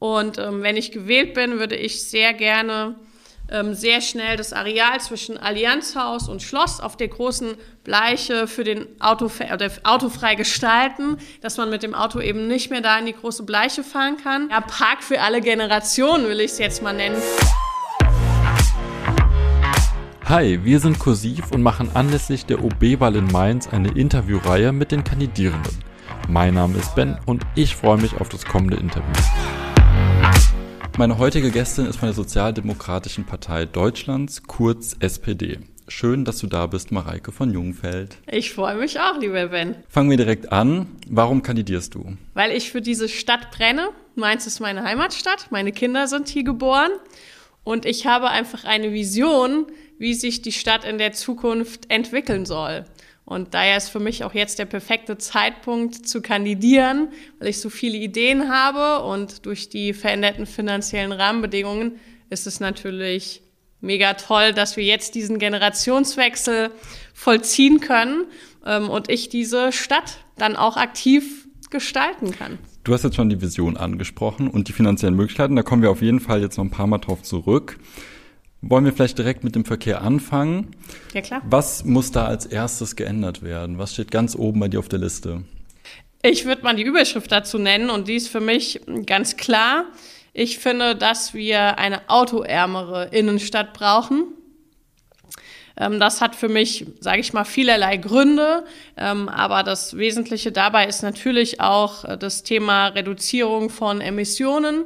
Und 0.00 0.38
ähm, 0.38 0.62
wenn 0.62 0.78
ich 0.78 0.92
gewählt 0.92 1.34
bin, 1.34 1.58
würde 1.58 1.76
ich 1.76 2.02
sehr 2.02 2.32
gerne 2.32 2.94
ähm, 3.50 3.74
sehr 3.74 4.00
schnell 4.00 4.38
das 4.38 4.54
Areal 4.54 4.98
zwischen 4.98 5.36
Allianzhaus 5.36 6.26
und 6.26 6.40
Schloss 6.40 6.80
auf 6.80 6.96
der 6.96 7.08
großen 7.08 7.54
Bleiche 7.84 8.46
für 8.46 8.64
den 8.64 8.86
Auto, 8.98 9.26
oder 9.26 9.70
autofrei 9.84 10.36
gestalten, 10.36 11.18
dass 11.42 11.58
man 11.58 11.68
mit 11.68 11.82
dem 11.82 11.94
Auto 11.94 12.18
eben 12.18 12.48
nicht 12.48 12.70
mehr 12.70 12.80
da 12.80 12.98
in 12.98 13.04
die 13.04 13.12
große 13.12 13.42
Bleiche 13.42 13.84
fahren 13.84 14.16
kann. 14.16 14.48
Ja, 14.48 14.62
Park 14.62 15.02
für 15.02 15.20
alle 15.20 15.42
Generationen 15.42 16.26
will 16.28 16.40
ich 16.40 16.52
es 16.52 16.58
jetzt 16.58 16.82
mal 16.82 16.94
nennen. 16.94 17.20
Hi, 20.24 20.64
wir 20.64 20.80
sind 20.80 20.98
Kursiv 20.98 21.52
und 21.52 21.60
machen 21.60 21.90
anlässlich 21.92 22.46
der 22.46 22.64
OB-Wahl 22.64 23.16
in 23.16 23.26
Mainz 23.26 23.68
eine 23.68 23.90
Interviewreihe 23.90 24.72
mit 24.72 24.92
den 24.92 25.04
Kandidierenden. 25.04 25.84
Mein 26.26 26.54
Name 26.54 26.78
ist 26.78 26.94
Ben 26.94 27.18
und 27.26 27.42
ich 27.54 27.76
freue 27.76 27.98
mich 27.98 28.18
auf 28.18 28.30
das 28.30 28.46
kommende 28.46 28.78
Interview. 28.78 29.12
Meine 31.00 31.16
heutige 31.16 31.50
Gästin 31.50 31.86
ist 31.86 31.96
von 31.96 32.08
der 32.08 32.14
Sozialdemokratischen 32.14 33.24
Partei 33.24 33.64
Deutschlands, 33.64 34.42
kurz 34.42 34.94
SPD. 35.00 35.58
Schön, 35.88 36.26
dass 36.26 36.40
du 36.40 36.46
da 36.46 36.66
bist, 36.66 36.92
Mareike 36.92 37.32
von 37.32 37.54
Jungfeld. 37.54 38.18
Ich 38.30 38.52
freue 38.52 38.76
mich 38.76 39.00
auch, 39.00 39.18
lieber 39.18 39.46
Ben. 39.46 39.76
Fangen 39.88 40.10
wir 40.10 40.18
direkt 40.18 40.52
an. 40.52 40.88
Warum 41.08 41.42
kandidierst 41.42 41.94
du? 41.94 42.18
Weil 42.34 42.50
ich 42.52 42.70
für 42.70 42.82
diese 42.82 43.08
Stadt 43.08 43.50
brenne. 43.50 43.88
Mainz 44.14 44.46
ist 44.46 44.60
meine 44.60 44.84
Heimatstadt. 44.84 45.46
Meine 45.48 45.72
Kinder 45.72 46.06
sind 46.06 46.28
hier 46.28 46.44
geboren. 46.44 46.90
Und 47.64 47.86
ich 47.86 48.04
habe 48.04 48.28
einfach 48.28 48.64
eine 48.64 48.92
Vision, 48.92 49.68
wie 49.96 50.12
sich 50.12 50.42
die 50.42 50.52
Stadt 50.52 50.84
in 50.84 50.98
der 50.98 51.12
Zukunft 51.12 51.90
entwickeln 51.90 52.44
soll. 52.44 52.84
Und 53.30 53.54
daher 53.54 53.76
ist 53.76 53.90
für 53.90 54.00
mich 54.00 54.24
auch 54.24 54.34
jetzt 54.34 54.58
der 54.58 54.64
perfekte 54.64 55.16
Zeitpunkt 55.16 55.94
zu 55.94 56.20
kandidieren, 56.20 57.10
weil 57.38 57.46
ich 57.46 57.60
so 57.60 57.70
viele 57.70 57.96
Ideen 57.96 58.50
habe 58.50 59.04
und 59.04 59.46
durch 59.46 59.68
die 59.68 59.92
veränderten 59.92 60.46
finanziellen 60.46 61.12
Rahmenbedingungen 61.12 62.00
ist 62.28 62.48
es 62.48 62.58
natürlich 62.58 63.42
mega 63.80 64.14
toll, 64.14 64.52
dass 64.52 64.76
wir 64.76 64.82
jetzt 64.82 65.14
diesen 65.14 65.38
Generationswechsel 65.38 66.72
vollziehen 67.14 67.78
können 67.78 68.24
ähm, 68.66 68.90
und 68.90 69.08
ich 69.08 69.28
diese 69.28 69.70
Stadt 69.70 70.24
dann 70.36 70.56
auch 70.56 70.76
aktiv 70.76 71.46
gestalten 71.70 72.32
kann. 72.32 72.58
Du 72.82 72.92
hast 72.92 73.04
jetzt 73.04 73.14
schon 73.14 73.28
die 73.28 73.40
Vision 73.40 73.76
angesprochen 73.76 74.48
und 74.48 74.66
die 74.66 74.72
finanziellen 74.72 75.14
Möglichkeiten. 75.14 75.54
Da 75.54 75.62
kommen 75.62 75.82
wir 75.82 75.92
auf 75.92 76.02
jeden 76.02 76.18
Fall 76.18 76.40
jetzt 76.40 76.56
noch 76.56 76.64
ein 76.64 76.72
paar 76.72 76.88
Mal 76.88 76.98
drauf 76.98 77.22
zurück. 77.22 77.78
Wollen 78.62 78.84
wir 78.84 78.92
vielleicht 78.92 79.16
direkt 79.16 79.42
mit 79.42 79.54
dem 79.54 79.64
Verkehr 79.64 80.02
anfangen? 80.02 80.76
Ja, 81.14 81.22
klar. 81.22 81.40
Was 81.44 81.84
muss 81.84 82.12
da 82.12 82.26
als 82.26 82.44
erstes 82.44 82.94
geändert 82.94 83.42
werden? 83.42 83.78
Was 83.78 83.94
steht 83.94 84.10
ganz 84.10 84.36
oben 84.36 84.60
bei 84.60 84.68
dir 84.68 84.78
auf 84.78 84.88
der 84.88 84.98
Liste? 84.98 85.44
Ich 86.22 86.44
würde 86.44 86.62
mal 86.62 86.76
die 86.76 86.82
Überschrift 86.82 87.32
dazu 87.32 87.58
nennen 87.58 87.88
und 87.88 88.06
die 88.06 88.16
ist 88.16 88.28
für 88.28 88.40
mich 88.40 88.80
ganz 89.06 89.38
klar. 89.38 89.86
Ich 90.34 90.58
finde, 90.58 90.94
dass 90.94 91.32
wir 91.32 91.78
eine 91.78 92.08
autoärmere 92.10 93.08
Innenstadt 93.08 93.72
brauchen. 93.72 94.24
Ähm, 95.78 95.98
das 95.98 96.20
hat 96.20 96.36
für 96.36 96.48
mich, 96.48 96.86
sage 97.00 97.20
ich 97.20 97.32
mal, 97.32 97.44
vielerlei 97.44 97.96
Gründe. 97.96 98.64
Ähm, 98.98 99.30
aber 99.30 99.62
das 99.62 99.96
Wesentliche 99.96 100.52
dabei 100.52 100.86
ist 100.86 101.02
natürlich 101.02 101.62
auch 101.62 102.04
äh, 102.04 102.18
das 102.18 102.42
Thema 102.42 102.88
Reduzierung 102.88 103.70
von 103.70 104.02
Emissionen 104.02 104.84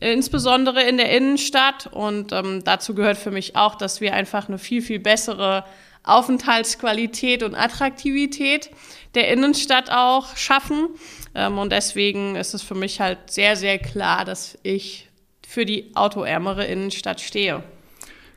insbesondere 0.00 0.82
in 0.82 0.96
der 0.96 1.10
Innenstadt. 1.16 1.88
Und 1.92 2.32
ähm, 2.32 2.62
dazu 2.64 2.94
gehört 2.94 3.16
für 3.16 3.30
mich 3.30 3.56
auch, 3.56 3.74
dass 3.74 4.00
wir 4.00 4.14
einfach 4.14 4.48
eine 4.48 4.58
viel, 4.58 4.82
viel 4.82 4.98
bessere 4.98 5.64
Aufenthaltsqualität 6.04 7.42
und 7.42 7.54
Attraktivität 7.54 8.70
der 9.14 9.28
Innenstadt 9.28 9.90
auch 9.90 10.36
schaffen. 10.36 10.88
Ähm, 11.34 11.58
und 11.58 11.72
deswegen 11.72 12.36
ist 12.36 12.54
es 12.54 12.62
für 12.62 12.74
mich 12.74 13.00
halt 13.00 13.18
sehr, 13.30 13.56
sehr 13.56 13.78
klar, 13.78 14.24
dass 14.24 14.58
ich 14.62 15.08
für 15.46 15.64
die 15.64 15.94
autoärmere 15.94 16.64
Innenstadt 16.66 17.20
stehe. 17.20 17.62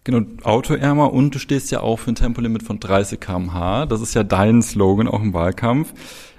Genau, 0.05 0.25
autoärmer 0.43 1.11
und 1.11 1.35
du 1.35 1.39
stehst 1.39 1.71
ja 1.71 1.81
auch 1.81 1.97
für 1.99 2.11
ein 2.11 2.15
Tempolimit 2.15 2.63
von 2.63 2.79
30 2.79 3.19
km/h. 3.19 3.85
Das 3.87 4.01
ist 4.01 4.15
ja 4.15 4.23
dein 4.23 4.61
Slogan 4.61 5.07
auch 5.07 5.21
im 5.21 5.33
Wahlkampf. 5.33 5.93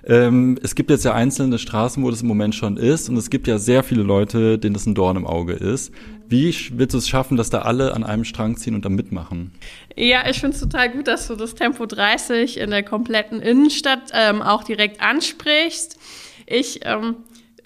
Ähm, 0.06 0.58
es 0.62 0.74
gibt 0.74 0.90
jetzt 0.90 1.04
ja 1.04 1.14
einzelne 1.14 1.58
Straßen, 1.58 2.02
wo 2.02 2.10
das 2.10 2.22
im 2.22 2.28
Moment 2.28 2.54
schon 2.54 2.76
ist 2.76 3.08
und 3.08 3.16
es 3.16 3.30
gibt 3.30 3.46
ja 3.46 3.58
sehr 3.58 3.82
viele 3.82 4.02
Leute, 4.02 4.58
denen 4.58 4.74
das 4.74 4.86
ein 4.86 4.94
Dorn 4.94 5.16
im 5.16 5.26
Auge 5.26 5.52
ist. 5.52 5.92
Wie 6.28 6.54
willst 6.72 6.94
du 6.94 6.98
es 6.98 7.08
schaffen, 7.08 7.36
dass 7.36 7.50
da 7.50 7.62
alle 7.62 7.92
an 7.92 8.04
einem 8.04 8.24
Strang 8.24 8.56
ziehen 8.56 8.74
und 8.74 8.84
da 8.84 8.88
mitmachen? 8.88 9.52
Ja, 9.96 10.28
ich 10.28 10.40
finde 10.40 10.54
es 10.54 10.62
total 10.62 10.90
gut, 10.90 11.08
dass 11.08 11.26
du 11.26 11.34
das 11.34 11.54
Tempo 11.54 11.86
30 11.86 12.58
in 12.58 12.70
der 12.70 12.84
kompletten 12.84 13.42
Innenstadt 13.42 14.12
ähm, 14.12 14.40
auch 14.40 14.62
direkt 14.62 15.02
ansprichst. 15.02 15.98
Ich 16.46 16.80
ähm, 16.84 17.16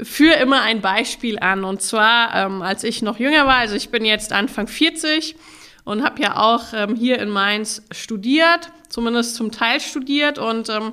führe 0.02 0.36
immer 0.36 0.62
ein 0.62 0.80
Beispiel 0.80 1.38
an 1.38 1.64
und 1.64 1.82
zwar, 1.82 2.34
ähm, 2.34 2.62
als 2.62 2.84
ich 2.84 3.02
noch 3.02 3.18
jünger 3.18 3.46
war, 3.46 3.56
also 3.56 3.74
ich 3.76 3.90
bin 3.90 4.04
jetzt 4.04 4.32
Anfang 4.32 4.66
40 4.66 5.36
und 5.84 6.02
habe 6.02 6.22
ja 6.22 6.38
auch 6.38 6.72
ähm, 6.74 6.96
hier 6.96 7.18
in 7.18 7.28
Mainz 7.28 7.82
studiert, 7.90 8.70
zumindest 8.88 9.36
zum 9.36 9.52
Teil 9.52 9.80
studiert 9.80 10.38
und 10.38 10.68
ähm, 10.70 10.92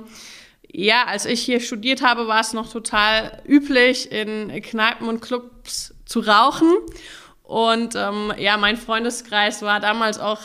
ja, 0.72 1.04
als 1.04 1.26
ich 1.26 1.42
hier 1.42 1.60
studiert 1.60 2.02
habe, 2.02 2.26
war 2.26 2.40
es 2.40 2.54
noch 2.54 2.70
total 2.70 3.42
üblich, 3.46 4.10
in 4.10 4.62
Kneipen 4.62 5.06
und 5.06 5.20
Clubs 5.20 5.94
zu 6.06 6.20
rauchen. 6.20 6.72
Und 7.42 7.94
ähm, 7.94 8.32
ja, 8.38 8.56
mein 8.56 8.78
Freundeskreis 8.78 9.60
war 9.60 9.80
damals 9.80 10.18
auch 10.18 10.40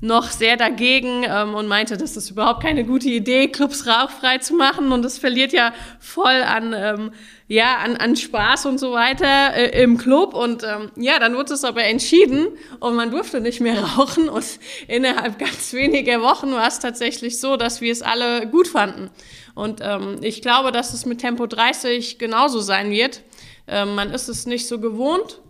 noch 0.00 0.30
sehr 0.30 0.58
dagegen 0.58 1.24
ähm, 1.26 1.54
und 1.54 1.68
meinte, 1.68 1.96
das 1.96 2.18
ist 2.18 2.30
überhaupt 2.30 2.62
keine 2.62 2.84
gute 2.84 3.08
Idee, 3.08 3.48
Clubs 3.48 3.86
rauchfrei 3.86 4.38
zu 4.38 4.54
machen. 4.54 4.92
Und 4.92 5.02
das 5.02 5.16
verliert 5.16 5.52
ja 5.54 5.72
voll 6.00 6.42
an, 6.42 6.74
ähm, 6.76 7.12
ja, 7.48 7.78
an, 7.78 7.96
an 7.96 8.14
Spaß 8.14 8.66
und 8.66 8.78
so 8.78 8.92
weiter 8.92 9.54
äh, 9.54 9.82
im 9.82 9.96
Club. 9.96 10.34
Und 10.34 10.64
ähm, 10.64 10.90
ja, 10.96 11.18
dann 11.18 11.34
wurde 11.34 11.54
es 11.54 11.64
aber 11.64 11.84
entschieden 11.84 12.48
und 12.78 12.94
man 12.94 13.10
durfte 13.10 13.40
nicht 13.40 13.60
mehr 13.60 13.82
rauchen. 13.96 14.28
Und 14.28 14.44
innerhalb 14.86 15.38
ganz 15.38 15.72
weniger 15.72 16.20
Wochen 16.20 16.52
war 16.52 16.68
es 16.68 16.78
tatsächlich 16.78 17.40
so, 17.40 17.56
dass 17.56 17.80
wir 17.80 17.90
es 17.90 18.02
alle 18.02 18.46
gut 18.48 18.68
fanden. 18.68 19.10
Und 19.54 19.80
ähm, 19.82 20.18
ich 20.20 20.42
glaube, 20.42 20.72
dass 20.72 20.92
es 20.92 21.06
mit 21.06 21.22
Tempo 21.22 21.46
30 21.46 22.18
genauso 22.18 22.60
sein 22.60 22.90
wird. 22.90 23.22
Ähm, 23.66 23.94
man 23.94 24.12
ist 24.12 24.28
es 24.28 24.44
nicht 24.44 24.68
so 24.68 24.78
gewohnt. 24.78 25.40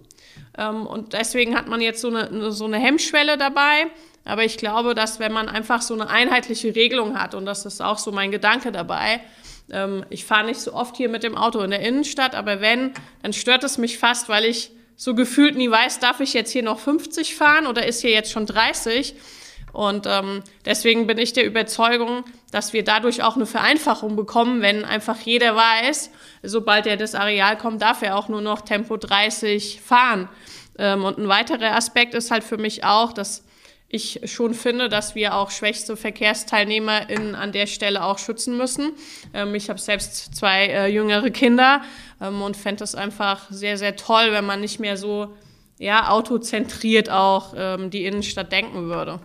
Ähm, 0.56 0.86
und 0.86 1.14
deswegen 1.14 1.56
hat 1.56 1.66
man 1.66 1.80
jetzt 1.80 2.00
so 2.00 2.08
eine, 2.08 2.52
so 2.52 2.64
eine 2.64 2.78
Hemmschwelle 2.78 3.36
dabei. 3.36 3.90
Aber 4.26 4.44
ich 4.44 4.58
glaube, 4.58 4.94
dass 4.94 5.18
wenn 5.20 5.32
man 5.32 5.48
einfach 5.48 5.80
so 5.80 5.94
eine 5.94 6.08
einheitliche 6.08 6.74
Regelung 6.74 7.18
hat, 7.18 7.34
und 7.34 7.46
das 7.46 7.64
ist 7.64 7.80
auch 7.80 7.98
so 7.98 8.12
mein 8.12 8.30
Gedanke 8.30 8.72
dabei, 8.72 9.20
ähm, 9.70 10.04
ich 10.10 10.24
fahre 10.24 10.46
nicht 10.46 10.60
so 10.60 10.74
oft 10.74 10.96
hier 10.96 11.08
mit 11.08 11.22
dem 11.22 11.36
Auto 11.36 11.60
in 11.60 11.70
der 11.70 11.80
Innenstadt, 11.80 12.34
aber 12.34 12.60
wenn, 12.60 12.92
dann 13.22 13.32
stört 13.32 13.64
es 13.64 13.78
mich 13.78 13.98
fast, 13.98 14.28
weil 14.28 14.44
ich 14.44 14.70
so 14.96 15.14
gefühlt 15.14 15.56
nie 15.56 15.70
weiß, 15.70 16.00
darf 16.00 16.20
ich 16.20 16.34
jetzt 16.34 16.50
hier 16.50 16.62
noch 16.62 16.78
50 16.78 17.34
fahren 17.34 17.66
oder 17.66 17.86
ist 17.86 18.00
hier 18.00 18.10
jetzt 18.10 18.32
schon 18.32 18.46
30? 18.46 19.14
Und 19.72 20.06
ähm, 20.06 20.42
deswegen 20.64 21.06
bin 21.06 21.18
ich 21.18 21.34
der 21.34 21.44
Überzeugung, 21.44 22.24
dass 22.50 22.72
wir 22.72 22.82
dadurch 22.82 23.22
auch 23.22 23.36
eine 23.36 23.44
Vereinfachung 23.44 24.16
bekommen, 24.16 24.62
wenn 24.62 24.86
einfach 24.86 25.20
jeder 25.20 25.54
weiß, 25.54 26.10
sobald 26.42 26.86
er 26.86 26.96
das 26.96 27.14
Areal 27.14 27.58
kommt, 27.58 27.82
darf 27.82 28.00
er 28.00 28.16
auch 28.16 28.28
nur 28.28 28.40
noch 28.40 28.62
Tempo 28.62 28.96
30 28.96 29.82
fahren. 29.82 30.30
Ähm, 30.78 31.04
und 31.04 31.18
ein 31.18 31.28
weiterer 31.28 31.76
Aspekt 31.76 32.14
ist 32.14 32.30
halt 32.30 32.42
für 32.42 32.56
mich 32.56 32.84
auch, 32.84 33.12
dass 33.12 33.45
ich 33.88 34.20
schon 34.24 34.54
finde, 34.54 34.88
dass 34.88 35.14
wir 35.14 35.34
auch 35.34 35.50
schwächste 35.50 35.96
VerkehrsteilnehmerInnen 35.96 37.34
an 37.34 37.52
der 37.52 37.66
Stelle 37.66 38.04
auch 38.04 38.18
schützen 38.18 38.56
müssen. 38.56 38.92
Ähm, 39.32 39.54
ich 39.54 39.68
habe 39.68 39.78
selbst 39.78 40.34
zwei 40.34 40.66
äh, 40.66 40.86
jüngere 40.88 41.30
Kinder 41.30 41.82
ähm, 42.20 42.42
und 42.42 42.56
fände 42.56 42.82
es 42.82 42.94
einfach 42.94 43.50
sehr, 43.50 43.78
sehr 43.78 43.96
toll, 43.96 44.28
wenn 44.30 44.44
man 44.44 44.60
nicht 44.60 44.80
mehr 44.80 44.96
so 44.96 45.34
ja, 45.78 46.08
autozentriert 46.08 47.10
auch 47.10 47.54
ähm, 47.56 47.90
die 47.90 48.04
Innenstadt 48.04 48.50
denken 48.50 48.86
würde. 48.86 49.20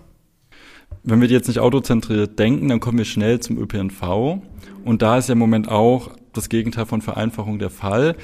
Wenn 1.04 1.22
wir 1.22 1.28
jetzt 1.28 1.48
nicht 1.48 1.60
autozentriert 1.60 2.38
denken, 2.38 2.70
dann 2.70 2.80
kommen 2.80 3.00
wir 3.00 3.06
schnell 3.06 3.40
zum 3.40 3.58
ÖPNV. 3.58 4.42
Und 4.84 5.02
da 5.02 5.18
ist 5.18 5.30
ja 5.30 5.34
im 5.34 5.40
Moment 5.40 5.70
auch 5.70 6.12
das 6.34 6.50
Gegenteil 6.50 6.86
von 6.86 7.02
Vereinfachung 7.02 7.58
der 7.58 7.70
Fall. 7.72 8.16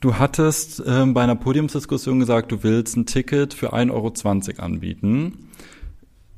Du 0.00 0.16
hattest 0.16 0.82
ähm, 0.86 1.14
bei 1.14 1.22
einer 1.22 1.36
Podiumsdiskussion 1.36 2.18
gesagt, 2.18 2.50
du 2.50 2.62
willst 2.62 2.96
ein 2.96 3.06
Ticket 3.06 3.54
für 3.54 3.72
1,20 3.72 3.92
Euro 3.92 4.62
anbieten. 4.62 5.48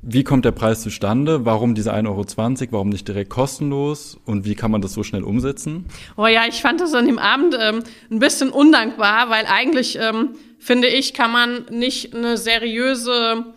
Wie 0.02 0.22
kommt 0.25 0.44
der 0.44 0.52
Preis 0.52 0.82
zustande? 0.82 1.44
Warum 1.44 1.75
diese 1.75 1.93
1,20 1.93 2.06
Euro? 2.06 2.26
Warum 2.72 2.88
nicht 2.90 3.08
direkt 3.08 3.31
kostenlos? 3.31 4.19
Und 4.25 4.44
wie 4.44 4.54
kann 4.54 4.70
man 4.70 4.81
das 4.81 4.93
so 4.93 5.02
schnell 5.02 5.25
umsetzen? 5.25 5.87
Oh 6.16 6.26
ja, 6.26 6.44
ich 6.48 6.60
fand 6.62 6.81
das 6.81 6.94
an 6.94 7.06
dem 7.06 7.19
Abend 7.19 7.56
ähm, 7.58 7.82
ein 8.10 8.19
bisschen 8.19 8.50
undankbar, 8.50 9.31
weil 9.31 9.46
eigentlich, 9.46 9.98
ähm, 9.98 10.37
finde 10.58 10.88
ich, 10.88 11.12
kann 11.12 11.32
man 11.32 11.66
nicht 11.70 12.14
eine 12.14 12.37
seriöse 12.37 13.54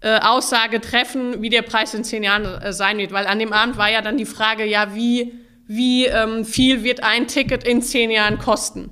äh, 0.00 0.18
Aussage 0.20 0.80
treffen, 0.80 1.42
wie 1.42 1.50
der 1.50 1.62
Preis 1.62 1.94
in 1.94 2.04
zehn 2.04 2.22
Jahren 2.22 2.44
äh, 2.44 2.72
sein 2.72 2.98
wird. 2.98 3.12
Weil 3.12 3.26
an 3.26 3.38
dem 3.38 3.52
Abend 3.52 3.76
war 3.76 3.90
ja 3.90 4.02
dann 4.02 4.16
die 4.16 4.24
Frage, 4.24 4.64
ja, 4.64 4.94
wie, 4.94 5.34
wie 5.66 6.06
ähm, 6.06 6.44
viel 6.44 6.84
wird 6.84 7.02
ein 7.02 7.26
Ticket 7.26 7.64
in 7.64 7.82
zehn 7.82 8.10
Jahren 8.10 8.38
kosten? 8.38 8.90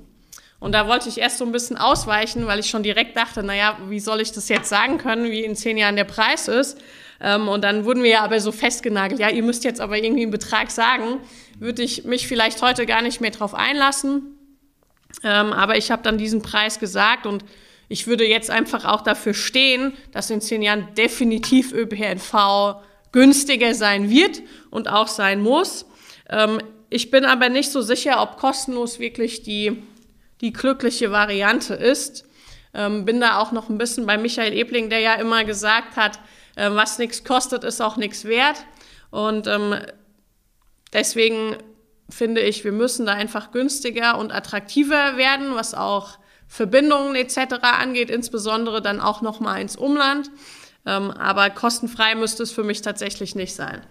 Und 0.61 0.73
da 0.73 0.87
wollte 0.87 1.09
ich 1.09 1.17
erst 1.17 1.39
so 1.39 1.45
ein 1.45 1.51
bisschen 1.51 1.75
ausweichen, 1.75 2.45
weil 2.45 2.59
ich 2.59 2.69
schon 2.69 2.83
direkt 2.83 3.17
dachte, 3.17 3.41
naja, 3.41 3.79
wie 3.89 3.99
soll 3.99 4.21
ich 4.21 4.31
das 4.31 4.47
jetzt 4.47 4.69
sagen 4.69 4.99
können, 4.99 5.31
wie 5.31 5.43
in 5.43 5.55
zehn 5.55 5.75
Jahren 5.75 5.95
der 5.95 6.03
Preis 6.03 6.47
ist? 6.47 6.77
Ähm, 7.19 7.47
und 7.47 7.63
dann 7.63 7.83
wurden 7.83 8.03
wir 8.03 8.11
ja 8.11 8.21
aber 8.21 8.39
so 8.39 8.51
festgenagelt, 8.51 9.19
ja, 9.19 9.29
ihr 9.29 9.41
müsst 9.41 9.63
jetzt 9.63 9.81
aber 9.81 9.97
irgendwie 9.97 10.21
einen 10.21 10.31
Betrag 10.31 10.69
sagen, 10.69 11.17
würde 11.57 11.81
ich 11.81 12.05
mich 12.05 12.27
vielleicht 12.27 12.61
heute 12.61 12.85
gar 12.85 13.01
nicht 13.01 13.21
mehr 13.21 13.31
drauf 13.31 13.55
einlassen. 13.55 14.37
Ähm, 15.23 15.51
aber 15.51 15.77
ich 15.77 15.89
habe 15.89 16.03
dann 16.03 16.19
diesen 16.19 16.43
Preis 16.43 16.79
gesagt 16.79 17.25
und 17.25 17.43
ich 17.89 18.05
würde 18.05 18.27
jetzt 18.27 18.51
einfach 18.51 18.85
auch 18.85 19.01
dafür 19.01 19.33
stehen, 19.33 19.93
dass 20.11 20.29
in 20.29 20.41
zehn 20.41 20.61
Jahren 20.61 20.93
definitiv 20.95 21.73
ÖPNV 21.73 22.75
günstiger 23.11 23.73
sein 23.73 24.11
wird 24.11 24.43
und 24.69 24.87
auch 24.87 25.07
sein 25.07 25.41
muss. 25.41 25.87
Ähm, 26.29 26.59
ich 26.91 27.09
bin 27.09 27.25
aber 27.25 27.49
nicht 27.49 27.71
so 27.71 27.81
sicher, 27.81 28.21
ob 28.21 28.37
kostenlos 28.37 28.99
wirklich 28.99 29.41
die, 29.41 29.81
die 30.41 30.53
glückliche 30.53 31.11
Variante 31.11 31.73
ist. 31.73 32.25
Ähm, 32.73 33.05
bin 33.05 33.21
da 33.21 33.39
auch 33.39 33.51
noch 33.51 33.69
ein 33.69 33.77
bisschen 33.77 34.05
bei 34.05 34.17
Michael 34.17 34.53
Ebling, 34.53 34.89
der 34.89 34.99
ja 34.99 35.13
immer 35.15 35.43
gesagt 35.43 35.95
hat, 35.95 36.19
äh, 36.55 36.69
was 36.71 36.97
nichts 36.99 37.23
kostet, 37.23 37.63
ist 37.63 37.81
auch 37.81 37.97
nichts 37.97 38.25
wert. 38.25 38.65
Und 39.09 39.47
ähm, 39.47 39.75
deswegen 40.93 41.57
finde 42.09 42.41
ich, 42.41 42.63
wir 42.63 42.71
müssen 42.71 43.05
da 43.05 43.13
einfach 43.13 43.51
günstiger 43.51 44.17
und 44.17 44.31
attraktiver 44.31 45.17
werden, 45.17 45.55
was 45.55 45.73
auch 45.73 46.17
Verbindungen 46.47 47.15
etc. 47.15 47.55
angeht, 47.61 48.09
insbesondere 48.09 48.81
dann 48.81 48.99
auch 48.99 49.21
nochmal 49.21 49.61
ins 49.61 49.75
Umland. 49.75 50.29
Ähm, 50.85 51.11
aber 51.11 51.49
kostenfrei 51.49 52.15
müsste 52.15 52.43
es 52.43 52.51
für 52.51 52.63
mich 52.63 52.81
tatsächlich 52.81 53.35
nicht 53.35 53.55
sein. 53.55 53.81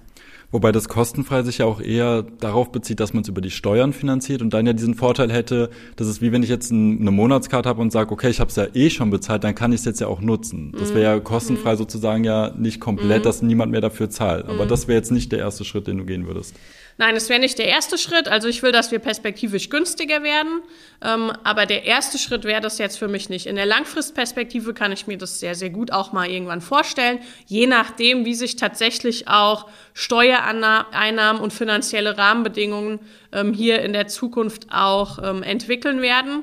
Wobei 0.52 0.72
das 0.72 0.88
kostenfrei 0.88 1.42
sich 1.42 1.58
ja 1.58 1.66
auch 1.66 1.80
eher 1.80 2.22
darauf 2.22 2.72
bezieht, 2.72 2.98
dass 2.98 3.14
man 3.14 3.22
es 3.22 3.28
über 3.28 3.40
die 3.40 3.50
Steuern 3.50 3.92
finanziert 3.92 4.42
und 4.42 4.52
dann 4.52 4.66
ja 4.66 4.72
diesen 4.72 4.94
Vorteil 4.94 5.30
hätte, 5.30 5.70
dass 5.94 6.08
es 6.08 6.20
wie 6.20 6.32
wenn 6.32 6.42
ich 6.42 6.48
jetzt 6.48 6.72
eine 6.72 7.10
Monatskarte 7.12 7.68
habe 7.68 7.80
und 7.80 7.92
sage, 7.92 8.10
okay, 8.10 8.30
ich 8.30 8.40
habe 8.40 8.50
es 8.50 8.56
ja 8.56 8.66
eh 8.74 8.90
schon 8.90 9.10
bezahlt, 9.10 9.44
dann 9.44 9.54
kann 9.54 9.72
ich 9.72 9.80
es 9.80 9.84
jetzt 9.84 10.00
ja 10.00 10.08
auch 10.08 10.20
nutzen. 10.20 10.72
Das 10.76 10.92
wäre 10.92 11.04
ja 11.04 11.16
mhm. 11.16 11.24
kostenfrei 11.24 11.74
mhm. 11.74 11.78
sozusagen 11.78 12.24
ja 12.24 12.52
nicht 12.56 12.80
komplett, 12.80 13.20
mhm. 13.20 13.24
dass 13.24 13.42
niemand 13.42 13.70
mehr 13.70 13.80
dafür 13.80 14.10
zahlt. 14.10 14.46
Aber 14.46 14.64
mhm. 14.64 14.68
das 14.68 14.88
wäre 14.88 14.98
jetzt 14.98 15.12
nicht 15.12 15.30
der 15.30 15.38
erste 15.38 15.64
Schritt, 15.64 15.86
den 15.86 15.98
du 15.98 16.04
gehen 16.04 16.26
würdest. 16.26 16.56
Nein, 17.00 17.16
es 17.16 17.30
wäre 17.30 17.40
nicht 17.40 17.58
der 17.58 17.66
erste 17.66 17.96
Schritt. 17.96 18.28
Also 18.28 18.46
ich 18.46 18.62
will, 18.62 18.72
dass 18.72 18.90
wir 18.90 18.98
perspektivisch 18.98 19.70
günstiger 19.70 20.22
werden. 20.22 20.60
Ähm, 21.02 21.32
aber 21.44 21.64
der 21.64 21.86
erste 21.86 22.18
Schritt 22.18 22.44
wäre 22.44 22.60
das 22.60 22.76
jetzt 22.76 22.98
für 22.98 23.08
mich 23.08 23.30
nicht. 23.30 23.46
In 23.46 23.56
der 23.56 23.64
Langfristperspektive 23.64 24.74
kann 24.74 24.92
ich 24.92 25.06
mir 25.06 25.16
das 25.16 25.40
sehr, 25.40 25.54
sehr 25.54 25.70
gut 25.70 25.92
auch 25.92 26.12
mal 26.12 26.28
irgendwann 26.28 26.60
vorstellen. 26.60 27.20
Je 27.46 27.66
nachdem, 27.66 28.26
wie 28.26 28.34
sich 28.34 28.56
tatsächlich 28.56 29.28
auch 29.28 29.66
Steuereinnahmen 29.94 31.40
und 31.40 31.54
finanzielle 31.54 32.18
Rahmenbedingungen 32.18 33.00
ähm, 33.32 33.54
hier 33.54 33.80
in 33.80 33.94
der 33.94 34.08
Zukunft 34.08 34.66
auch 34.70 35.20
ähm, 35.22 35.42
entwickeln 35.42 36.02
werden. 36.02 36.42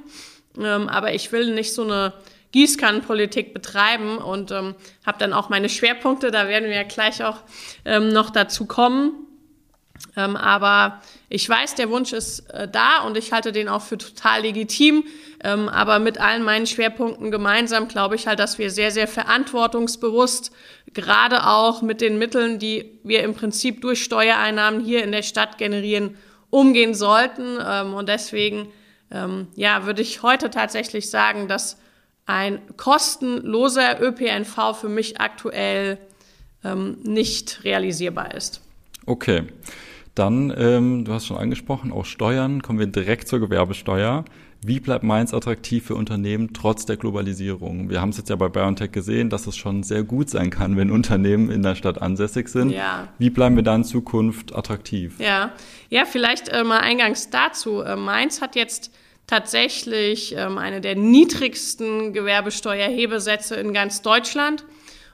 Ähm, 0.57 0.89
aber 0.89 1.13
ich 1.13 1.31
will 1.31 1.53
nicht 1.53 1.75
so 1.75 1.83
eine 1.83 2.13
Gießkannenpolitik 2.51 3.53
betreiben 3.53 4.17
und 4.17 4.49
ähm, 4.49 4.73
habe 5.05 5.19
dann 5.19 5.33
auch 5.33 5.49
meine 5.49 5.69
Schwerpunkte. 5.69 6.31
Da 6.31 6.47
werden 6.47 6.67
wir 6.67 6.77
ja 6.77 6.81
gleich 6.81 7.23
auch 7.23 7.43
ähm, 7.85 8.09
noch 8.09 8.31
dazu 8.31 8.65
kommen. 8.65 9.26
Ähm, 10.17 10.35
aber 10.35 10.99
ich 11.29 11.47
weiß, 11.47 11.75
der 11.75 11.89
Wunsch 11.91 12.11
ist 12.11 12.49
äh, 12.49 12.67
da 12.67 13.03
und 13.03 13.15
ich 13.15 13.31
halte 13.31 13.51
den 13.51 13.69
auch 13.69 13.83
für 13.83 13.99
total 13.99 14.41
legitim. 14.41 15.03
Ähm, 15.43 15.69
aber 15.69 15.99
mit 15.99 16.19
allen 16.19 16.43
meinen 16.43 16.65
Schwerpunkten 16.65 17.29
gemeinsam 17.29 17.87
glaube 17.87 18.15
ich 18.15 18.25
halt, 18.25 18.39
dass 18.39 18.57
wir 18.57 18.71
sehr, 18.71 18.89
sehr 18.89 19.07
verantwortungsbewusst, 19.07 20.51
gerade 20.93 21.45
auch 21.45 21.83
mit 21.83 22.01
den 22.01 22.17
Mitteln, 22.17 22.57
die 22.57 22.99
wir 23.03 23.21
im 23.23 23.35
Prinzip 23.35 23.81
durch 23.81 24.03
Steuereinnahmen 24.03 24.83
hier 24.83 25.03
in 25.03 25.11
der 25.11 25.21
Stadt 25.21 25.59
generieren, 25.59 26.17
umgehen 26.49 26.95
sollten. 26.95 27.59
Ähm, 27.63 27.93
und 27.93 28.09
deswegen, 28.09 28.69
ähm, 29.11 29.47
ja, 29.55 29.85
würde 29.85 30.01
ich 30.01 30.23
heute 30.23 30.49
tatsächlich 30.49 31.11
sagen, 31.11 31.47
dass 31.47 31.77
ein 32.25 32.59
kostenloser 32.75 34.01
ÖPNV 34.01 34.75
für 34.81 34.89
mich 34.89 35.21
aktuell 35.21 35.99
ähm, 36.63 36.97
nicht 37.03 37.63
realisierbar 37.63 38.33
ist. 38.33 38.61
Okay. 39.05 39.43
Dann, 40.17 40.51
ähm, 40.57 41.05
du 41.05 41.13
hast 41.13 41.27
schon 41.27 41.37
angesprochen, 41.37 41.91
auch 41.91 42.05
Steuern, 42.05 42.63
kommen 42.63 42.79
wir 42.79 42.87
direkt 42.87 43.27
zur 43.27 43.39
Gewerbesteuer. 43.39 44.25
Wie 44.65 44.79
bleibt 44.79 45.03
Mainz 45.03 45.31
attraktiv 45.31 45.85
für 45.85 45.93
Unternehmen 45.93 46.53
trotz 46.53 46.87
der 46.87 46.97
Globalisierung? 46.97 47.91
Wir 47.91 48.01
haben 48.01 48.09
es 48.09 48.17
jetzt 48.17 48.31
ja 48.31 48.35
bei 48.35 48.49
BioNTech 48.49 48.91
gesehen, 48.91 49.29
dass 49.29 49.45
es 49.45 49.55
schon 49.55 49.83
sehr 49.83 50.01
gut 50.01 50.31
sein 50.31 50.49
kann, 50.49 50.75
wenn 50.75 50.89
Unternehmen 50.89 51.51
in 51.51 51.61
der 51.61 51.75
Stadt 51.75 52.01
ansässig 52.01 52.49
sind. 52.49 52.71
Ja. 52.71 53.09
Wie 53.19 53.29
bleiben 53.29 53.55
wir 53.57 53.61
da 53.61 53.75
in 53.75 53.83
Zukunft 53.83 54.55
attraktiv? 54.55 55.19
Ja, 55.19 55.51
ja 55.89 56.05
vielleicht 56.05 56.49
äh, 56.49 56.63
mal 56.63 56.79
eingangs 56.79 57.29
dazu. 57.29 57.81
Äh, 57.81 57.95
Mainz 57.95 58.41
hat 58.41 58.55
jetzt 58.55 58.91
tatsächlich 59.27 60.33
ähm, 60.35 60.57
eine 60.57 60.81
der 60.81 60.95
niedrigsten 60.95 62.13
Gewerbesteuerhebesätze 62.13 63.55
in 63.55 63.71
ganz 63.71 64.01
Deutschland. 64.01 64.65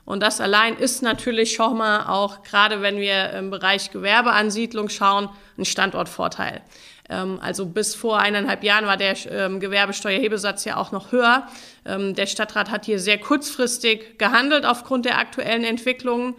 Und 0.05 0.21
das 0.21 0.41
allein 0.41 0.75
ist 0.75 1.01
natürlich 1.01 1.53
schon 1.53 1.77
mal 1.77 2.07
auch, 2.07 2.43
gerade 2.43 2.81
wenn 2.81 2.97
wir 2.97 3.31
im 3.31 3.49
Bereich 3.49 3.91
Gewerbeansiedlung 3.91 4.89
schauen, 4.89 5.29
ein 5.57 5.65
Standortvorteil. 5.65 6.61
Ähm, 7.09 7.39
also 7.41 7.65
bis 7.65 7.95
vor 7.95 8.19
eineinhalb 8.19 8.63
Jahren 8.63 8.85
war 8.85 8.97
der 8.97 9.15
ähm, 9.31 9.59
Gewerbesteuerhebesatz 9.59 10.65
ja 10.65 10.77
auch 10.77 10.91
noch 10.91 11.11
höher. 11.11 11.47
Ähm, 11.85 12.15
der 12.15 12.27
Stadtrat 12.27 12.69
hat 12.69 12.85
hier 12.85 12.99
sehr 12.99 13.17
kurzfristig 13.17 14.17
gehandelt 14.17 14.65
aufgrund 14.65 15.05
der 15.05 15.17
aktuellen 15.17 15.63
Entwicklungen. 15.63 16.35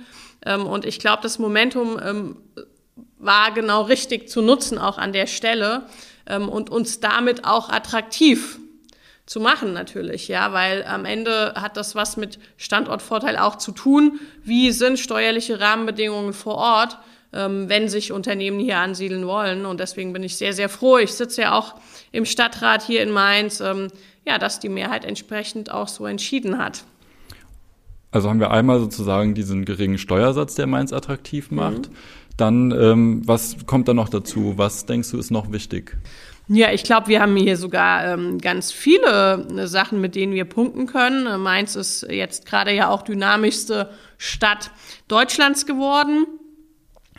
Und 0.47 0.85
ich 0.85 0.99
glaube, 0.99 1.23
das 1.23 1.39
Momentum 1.39 2.37
war 3.17 3.51
genau 3.53 3.81
richtig 3.81 4.29
zu 4.29 4.43
nutzen, 4.43 4.77
auch 4.77 4.99
an 4.99 5.15
der 5.15 5.27
Stelle 5.27 5.87
und 6.27 6.69
uns 6.69 7.01
damit 7.01 7.47
auch 7.47 7.71
attraktiv 7.71 8.59
zu 9.27 9.41
machen 9.41 9.73
natürlich, 9.73 10.29
ja, 10.29 10.53
weil 10.53 10.85
am 10.85 11.05
Ende 11.05 11.55
hat 11.57 11.77
das 11.77 11.95
was 11.95 12.17
mit 12.17 12.39
Standortvorteil 12.57 13.39
auch 13.39 13.57
zu 13.57 13.73
tun. 13.73 14.21
Wie 14.43 14.71
sind 14.71 14.99
steuerliche 14.99 15.61
Rahmenbedingungen 15.61 16.35
vor 16.35 16.57
Ort, 16.57 16.99
ähm, 17.33 17.69
wenn 17.69 17.89
sich 17.89 18.13
Unternehmen 18.13 18.59
hier 18.59 18.79
ansiedeln 18.79 19.27
wollen? 19.27 19.65
Und 19.65 19.81
deswegen 19.81 20.13
bin 20.13 20.23
ich 20.23 20.37
sehr, 20.37 20.53
sehr 20.53 20.69
froh. 20.69 20.99
Ich 20.99 21.15
sitze 21.15 21.43
ja 21.43 21.59
auch 21.59 21.75
im 22.13 22.27
Stadtrat 22.27 22.83
hier 22.83 23.03
in 23.03 23.11
Mainz, 23.11 23.61
ähm, 23.61 23.89
ja, 24.27 24.39
dass 24.39 24.61
die 24.61 24.69
Mehrheit 24.69 25.07
entsprechend 25.07 25.71
auch 25.71 25.89
so 25.89 26.05
entschieden 26.05 26.59
hat. 26.59 26.85
Also 28.11 28.29
haben 28.29 28.41
wir 28.41 28.51
einmal 28.51 28.79
sozusagen 28.79 29.35
diesen 29.35 29.65
geringen 29.65 29.99
Steuersatz, 29.99 30.55
der 30.55 30.67
Mainz 30.67 30.93
attraktiv 30.93 31.51
macht. 31.51 31.89
Mhm. 31.89 31.97
Dann, 32.37 32.71
ähm, 32.73 33.23
was 33.25 33.57
kommt 33.67 33.89
da 33.89 33.95
noch 33.95 34.09
dazu? 34.09 34.55
Was 34.57 34.87
denkst 34.87 35.11
du 35.11 35.19
ist 35.19 35.31
noch 35.31 35.51
wichtig? 35.51 35.97
Ja, 36.47 36.73
ich 36.73 36.85
glaube, 36.85 37.09
wir 37.09 37.23
haben 37.23 37.37
hier 37.37 37.57
sogar 37.57 38.05
ähm, 38.05 38.39
ganz 38.39 38.71
viele 38.71 39.47
äh, 39.57 39.67
Sachen, 39.67 40.01
mit 40.01 40.15
denen 40.15 40.35
wir 40.35 40.45
punkten 40.45 40.87
können. 40.87 41.27
Äh, 41.27 41.39
Mainz 41.39 41.75
ist 41.75 42.03
jetzt 42.03 42.45
gerade 42.45 42.73
ja 42.73 42.91
auch 42.91 43.03
dynamischste 43.03 43.91
Stadt 44.19 44.71
Deutschlands 45.09 45.65
geworden. 45.65 46.27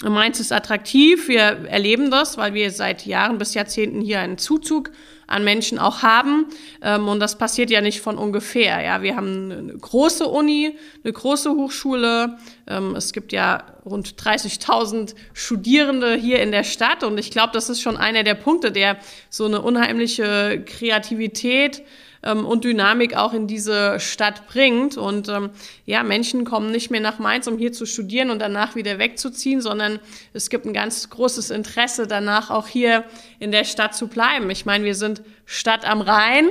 Mainz 0.04 0.40
ist 0.40 0.52
attraktiv. 0.52 1.28
Wir 1.28 1.42
erleben 1.42 2.12
das, 2.12 2.38
weil 2.38 2.54
wir 2.54 2.70
seit 2.70 3.06
Jahren 3.06 3.38
bis 3.40 3.56
Jahrzehnten 3.56 4.02
hier 4.02 4.20
einen 4.20 4.38
Zuzug 4.38 4.92
an 5.28 5.44
Menschen 5.44 5.80
auch 5.80 6.02
haben. 6.02 6.48
Ähm, 6.82 7.08
und 7.08 7.20
das 7.20 7.38
passiert 7.38 7.70
ja 7.70 7.82
nicht 7.82 8.02
von 8.02 8.18
ungefähr. 8.18 8.82
Ja, 8.82 9.02
wir 9.02 9.16
haben 9.16 9.52
eine 9.52 9.78
große 9.78 10.26
Uni, 10.28 10.78
eine 11.04 11.14
große 11.14 11.52
Hochschule. 11.52 12.38
Ähm, 12.68 12.96
es 12.96 13.14
gibt 13.14 13.32
ja 13.32 13.64
rund 13.86 14.16
30.000 14.16 15.16
Studierende 15.34 16.16
hier 16.16 16.42
in 16.42 16.52
der 16.52 16.64
Stadt. 16.64 17.04
Und 17.04 17.18
ich 17.18 17.32
glaube, 17.32 17.54
das 17.54 17.70
ist 17.70 17.82
schon 17.82 17.98
einer 17.98 18.24
der 18.24 18.36
Punkte, 18.36 18.72
der 18.72 18.98
so 19.30 19.46
eine 19.46 19.62
unheimliche 19.62 20.64
Kreativität 20.66 21.84
ähm, 22.26 22.46
und 22.46 22.64
Dynamik 22.64 23.16
auch 23.16 23.34
in 23.34 23.48
diese 23.48 24.00
Stadt 24.00 24.48
bringt. 24.48 24.98
Und 24.98 25.30
ähm, 25.30 25.52
ja, 25.86 26.04
Menschen 26.04 26.44
kommen 26.44 26.72
nicht 26.72 26.92
mehr 26.92 27.00
nach 27.00 27.20
Mainz, 27.20 27.48
um 27.48 27.58
hier 27.58 27.72
zu 27.72 27.86
studieren 27.86 28.32
und 28.32 28.40
danach 28.40 28.76
wieder 28.76 29.00
wegzuziehen, 29.00 29.62
sondern 29.62 30.00
es 30.34 30.50
gibt 30.50 30.66
ein 30.66 30.74
ganz 30.74 31.10
großes 31.10 31.52
Interesse 31.52 32.08
danach 32.08 32.50
auch 32.50 32.68
hier 32.68 33.06
in 33.40 33.52
der 33.52 33.64
Stadt 33.64 33.96
zu 33.96 34.08
bleiben. 34.08 34.50
Ich 34.50 34.66
meine, 34.66 34.84
wir 34.84 34.96
sind 34.96 35.22
Stadt 35.46 35.88
am 35.88 36.02
Rhein. 36.02 36.50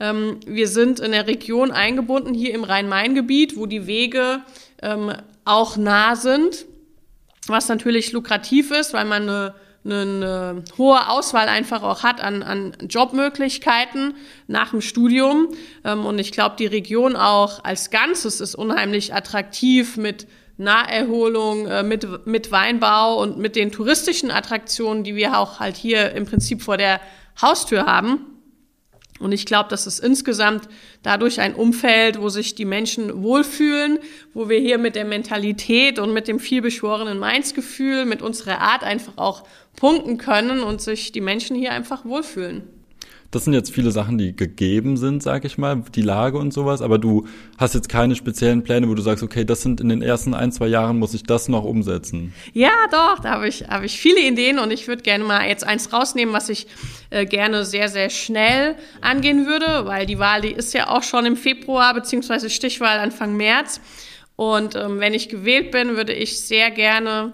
Ähm, 0.00 0.40
wir 0.44 0.68
sind 0.68 1.00
in 1.00 1.12
der 1.12 1.26
Region 1.26 1.70
eingebunden, 1.70 2.34
hier 2.34 2.52
im 2.52 2.64
Rhein-Main-Gebiet, 2.64 3.56
wo 3.56 3.66
die 3.66 3.86
Wege 3.86 4.42
ähm, 4.82 5.12
auch 5.44 5.76
nah 5.76 6.16
sind, 6.16 6.66
was 7.46 7.68
natürlich 7.68 8.12
lukrativ 8.12 8.70
ist, 8.70 8.92
weil 8.92 9.04
man 9.04 9.22
eine 9.22 9.54
eine 9.84 10.62
hohe 10.78 11.08
Auswahl 11.08 11.48
einfach 11.48 11.82
auch 11.82 12.02
hat 12.02 12.20
an, 12.20 12.42
an 12.42 12.76
Jobmöglichkeiten 12.88 14.14
nach 14.46 14.70
dem 14.70 14.80
Studium. 14.80 15.48
Ähm, 15.84 16.06
und 16.06 16.18
ich 16.18 16.32
glaube, 16.32 16.56
die 16.58 16.66
Region 16.66 17.16
auch 17.16 17.64
als 17.64 17.90
Ganzes 17.90 18.40
ist 18.40 18.54
unheimlich 18.54 19.14
attraktiv 19.14 19.96
mit 19.96 20.26
Naherholung, 20.56 21.66
äh, 21.66 21.82
mit, 21.82 22.26
mit 22.26 22.52
Weinbau 22.52 23.20
und 23.20 23.38
mit 23.38 23.56
den 23.56 23.72
touristischen 23.72 24.30
Attraktionen, 24.30 25.04
die 25.04 25.16
wir 25.16 25.38
auch 25.38 25.60
halt 25.60 25.76
hier 25.76 26.12
im 26.12 26.26
Prinzip 26.26 26.62
vor 26.62 26.76
der 26.76 27.00
Haustür 27.40 27.86
haben. 27.86 28.26
Und 29.22 29.30
ich 29.30 29.46
glaube, 29.46 29.68
das 29.68 29.86
ist 29.86 30.00
insgesamt 30.00 30.68
dadurch 31.04 31.40
ein 31.40 31.54
Umfeld, 31.54 32.20
wo 32.20 32.28
sich 32.28 32.56
die 32.56 32.64
Menschen 32.64 33.22
wohlfühlen, 33.22 34.00
wo 34.34 34.48
wir 34.48 34.58
hier 34.58 34.78
mit 34.78 34.96
der 34.96 35.04
Mentalität 35.04 36.00
und 36.00 36.12
mit 36.12 36.26
dem 36.26 36.40
vielbeschworenen 36.40 37.20
Mainz-Gefühl, 37.20 38.04
mit 38.04 38.20
unserer 38.20 38.60
Art 38.60 38.82
einfach 38.82 39.12
auch 39.16 39.44
punkten 39.76 40.18
können 40.18 40.60
und 40.60 40.80
sich 40.80 41.12
die 41.12 41.20
Menschen 41.20 41.56
hier 41.56 41.72
einfach 41.72 42.04
wohlfühlen. 42.04 42.62
Das 43.32 43.44
sind 43.44 43.54
jetzt 43.54 43.72
viele 43.72 43.90
Sachen, 43.92 44.18
die 44.18 44.36
gegeben 44.36 44.98
sind, 44.98 45.22
sag 45.22 45.46
ich 45.46 45.56
mal, 45.56 45.82
die 45.94 46.02
Lage 46.02 46.36
und 46.36 46.52
sowas, 46.52 46.82
aber 46.82 46.98
du 46.98 47.26
hast 47.56 47.74
jetzt 47.74 47.88
keine 47.88 48.14
speziellen 48.14 48.62
Pläne, 48.62 48.90
wo 48.90 48.94
du 48.94 49.00
sagst, 49.00 49.24
okay, 49.24 49.46
das 49.46 49.62
sind 49.62 49.80
in 49.80 49.88
den 49.88 50.02
ersten 50.02 50.34
ein, 50.34 50.52
zwei 50.52 50.66
Jahren 50.66 50.98
muss 50.98 51.14
ich 51.14 51.22
das 51.22 51.48
noch 51.48 51.64
umsetzen. 51.64 52.34
Ja, 52.52 52.72
doch, 52.90 53.20
da 53.20 53.30
habe 53.30 53.48
ich, 53.48 53.68
hab 53.68 53.84
ich 53.84 53.98
viele 53.98 54.20
Ideen 54.20 54.58
und 54.58 54.70
ich 54.70 54.86
würde 54.86 55.02
gerne 55.02 55.24
mal 55.24 55.48
jetzt 55.48 55.64
eins 55.64 55.94
rausnehmen, 55.94 56.34
was 56.34 56.50
ich 56.50 56.66
äh, 57.08 57.24
gerne 57.24 57.64
sehr, 57.64 57.88
sehr 57.88 58.10
schnell 58.10 58.76
angehen 59.00 59.46
würde, 59.46 59.86
weil 59.86 60.04
die 60.04 60.18
Wahl, 60.18 60.42
die 60.42 60.52
ist 60.52 60.74
ja 60.74 60.90
auch 60.90 61.02
schon 61.02 61.24
im 61.24 61.38
Februar, 61.38 61.94
beziehungsweise 61.94 62.50
Stichwahl 62.50 62.98
Anfang 62.98 63.34
März. 63.38 63.80
Und 64.36 64.74
ähm, 64.74 65.00
wenn 65.00 65.14
ich 65.14 65.30
gewählt 65.30 65.70
bin, 65.70 65.96
würde 65.96 66.12
ich 66.12 66.38
sehr 66.38 66.70
gerne 66.70 67.32